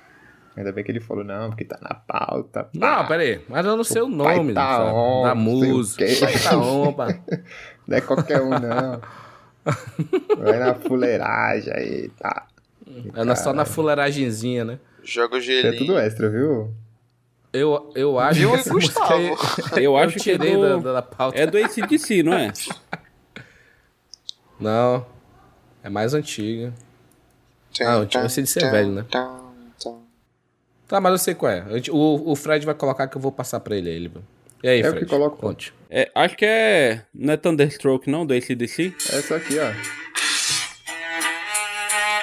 Ainda 0.58 0.72
bem 0.72 0.84
que 0.86 0.92
ele 0.92 1.02
falou, 1.02 1.24
não, 1.24 1.50
porque 1.50 1.66
tá 1.66 1.78
na 1.82 1.94
pauta. 1.96 2.70
Não, 2.74 2.88
pá. 2.88 3.04
pera 3.04 3.22
aí, 3.24 3.42
mas 3.50 3.66
eu 3.66 3.76
não 3.76 3.84
sei 3.84 4.02
o 4.02 4.06
pai 4.18 4.38
nome 4.38 4.54
tá 4.54 4.78
sabe? 4.78 4.90
on, 4.92 5.24
da 5.24 5.36
não 5.36 5.42
o 5.42 5.44
música. 5.44 6.06
Pai 6.06 6.34
tá 6.40 6.58
on. 6.58 6.96
Não 7.88 7.98
é 7.98 8.02
qualquer 8.02 8.42
um, 8.42 8.50
não. 8.50 9.02
Vai 10.40 10.58
na 10.58 10.74
fuleiragem 10.74 11.72
aí, 11.72 12.10
tá. 12.18 12.48
É 13.14 13.36
só 13.36 13.54
na 13.54 13.64
fuleiragenzinha, 13.66 14.66
né? 14.66 14.80
Joga 15.04 15.36
o 15.36 15.38
é 15.38 15.42
gelinho. 15.42 15.78
tudo 15.78 16.00
extra, 16.00 16.30
viu? 16.30 16.74
Eu, 17.54 17.92
eu 17.96 18.18
acho 18.20 18.40
Viu, 18.40 18.50
Eu 19.78 19.84
eu 19.84 19.98
acho 19.98 20.18
que 20.20 20.32
é 20.32 20.38
tirei 20.38 20.56
do, 20.56 20.80
da, 20.82 20.94
da 20.94 21.02
pauta. 21.02 21.38
é 21.38 21.46
do 21.46 21.58
ACDC, 21.58 22.24
não 22.24 22.34
é? 22.34 22.52
Não, 24.60 25.06
é 25.84 25.90
mais 25.90 26.14
antiga. 26.14 26.74
Ah, 27.82 27.98
o 28.00 28.04
eu 28.18 28.30
sei 28.30 28.44
de 28.44 28.50
ser 28.50 28.72
velho, 28.72 28.92
né? 28.92 29.06
Tá, 30.88 31.02
mas 31.02 31.12
eu 31.12 31.18
sei 31.18 31.34
qual 31.34 31.52
é. 31.52 31.66
O, 31.92 32.32
o 32.32 32.36
Fred 32.36 32.66
vai 32.66 32.76
colocar 32.76 33.08
que 33.08 33.18
eu 33.18 33.22
vou 33.22 33.32
passar 33.32 33.60
pra 33.60 33.76
ele. 33.76 33.90
ele. 33.90 34.12
E 34.64 34.70
aí, 34.70 34.82
É 34.82 34.88
o 34.88 34.92
Fred? 34.92 35.06
que 35.06 35.10
coloco. 35.10 35.38
Conte. 35.38 35.74
É, 35.90 36.10
Acho 36.16 36.38
que 36.38 36.46
é. 36.46 37.02
Não 37.14 37.34
é 37.34 37.38
Thunderstroke, 37.38 38.10
não? 38.10 38.26
Do 38.26 38.34
ACDC? 38.34 38.94
Essa 39.12 39.36
aqui, 39.38 39.58
ó. 39.60 39.74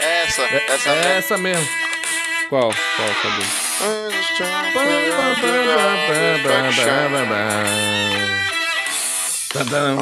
Essa, 0.01 0.43
essa 0.43 0.89
É 0.91 0.95
mesmo. 0.95 1.11
essa 1.18 1.39
mesmo. 1.39 1.68
Qual? 2.49 2.70
Qual? 2.70 3.09
Cadê? 3.22 3.45
Tadam, 9.53 9.97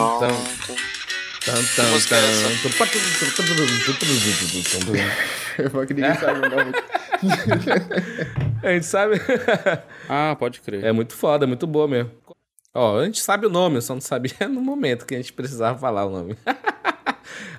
Eu 5.58 5.86
que 5.86 5.94
ninguém 5.94 6.14
sabe. 6.14 6.40
A 8.62 8.72
gente 8.72 8.86
sabe. 8.86 9.20
Ah, 10.08 10.36
pode 10.38 10.60
crer. 10.60 10.84
É 10.84 10.92
muito 10.92 11.14
foda, 11.14 11.44
é 11.44 11.48
muito 11.48 11.66
boa 11.66 11.88
mesmo. 11.88 12.10
Ó, 12.74 13.00
a 13.00 13.04
gente 13.04 13.20
sabe 13.20 13.46
o 13.46 13.50
nome, 13.50 13.80
só 13.80 13.94
não 13.94 14.00
sabia 14.00 14.48
no 14.48 14.60
momento 14.60 15.04
que 15.06 15.14
a 15.14 15.16
gente 15.18 15.32
precisava 15.32 15.78
falar 15.78 16.04
o 16.06 16.10
nome. 16.10 16.36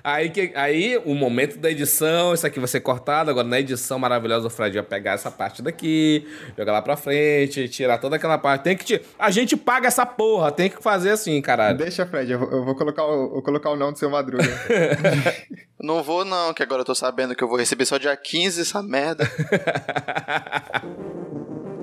Aí, 0.02 0.30
que, 0.30 0.52
aí, 0.54 1.00
o 1.04 1.14
momento 1.14 1.58
da 1.58 1.70
edição, 1.70 2.34
isso 2.34 2.46
aqui 2.46 2.58
vai 2.58 2.68
ser 2.68 2.80
cortado. 2.80 3.30
Agora, 3.30 3.46
na 3.46 3.60
edição 3.60 3.98
maravilhosa, 3.98 4.46
o 4.46 4.50
Fred 4.50 4.76
vai 4.76 4.82
pegar 4.82 5.12
essa 5.12 5.30
parte 5.30 5.62
daqui, 5.62 6.26
jogar 6.56 6.72
lá 6.72 6.82
pra 6.82 6.96
frente, 6.96 7.68
tirar 7.68 7.98
toda 7.98 8.16
aquela 8.16 8.38
parte. 8.38 8.62
Tem 8.62 8.76
que 8.76 8.84
tirar. 8.84 9.02
A 9.18 9.30
gente 9.30 9.56
paga 9.56 9.88
essa 9.88 10.06
porra, 10.06 10.50
tem 10.50 10.70
que 10.70 10.82
fazer 10.82 11.10
assim, 11.10 11.40
caralho. 11.40 11.78
Deixa, 11.78 12.06
Fred, 12.06 12.32
eu 12.32 12.38
vou, 12.38 12.50
eu 12.50 12.64
vou 12.64 12.74
colocar, 12.74 13.04
o, 13.04 13.30
vou 13.30 13.42
colocar 13.42 13.70
o 13.70 13.76
não 13.76 13.92
do 13.92 13.98
seu 13.98 14.10
Madruga. 14.10 14.42
Não 15.82 16.00
vou 16.00 16.24
não, 16.24 16.54
que 16.54 16.62
agora 16.62 16.82
eu 16.82 16.84
tô 16.84 16.94
sabendo 16.94 17.34
que 17.34 17.42
eu 17.42 17.48
vou 17.48 17.58
receber 17.58 17.84
só 17.84 17.98
dia 17.98 18.16
15 18.16 18.60
essa 18.60 18.80
merda. 18.80 19.28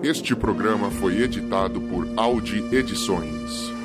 Este 0.02 0.34
programa 0.34 0.89
foi 0.89 1.22
editado 1.22 1.82
por 1.82 2.08
Audi 2.16 2.64
Edições. 2.74 3.78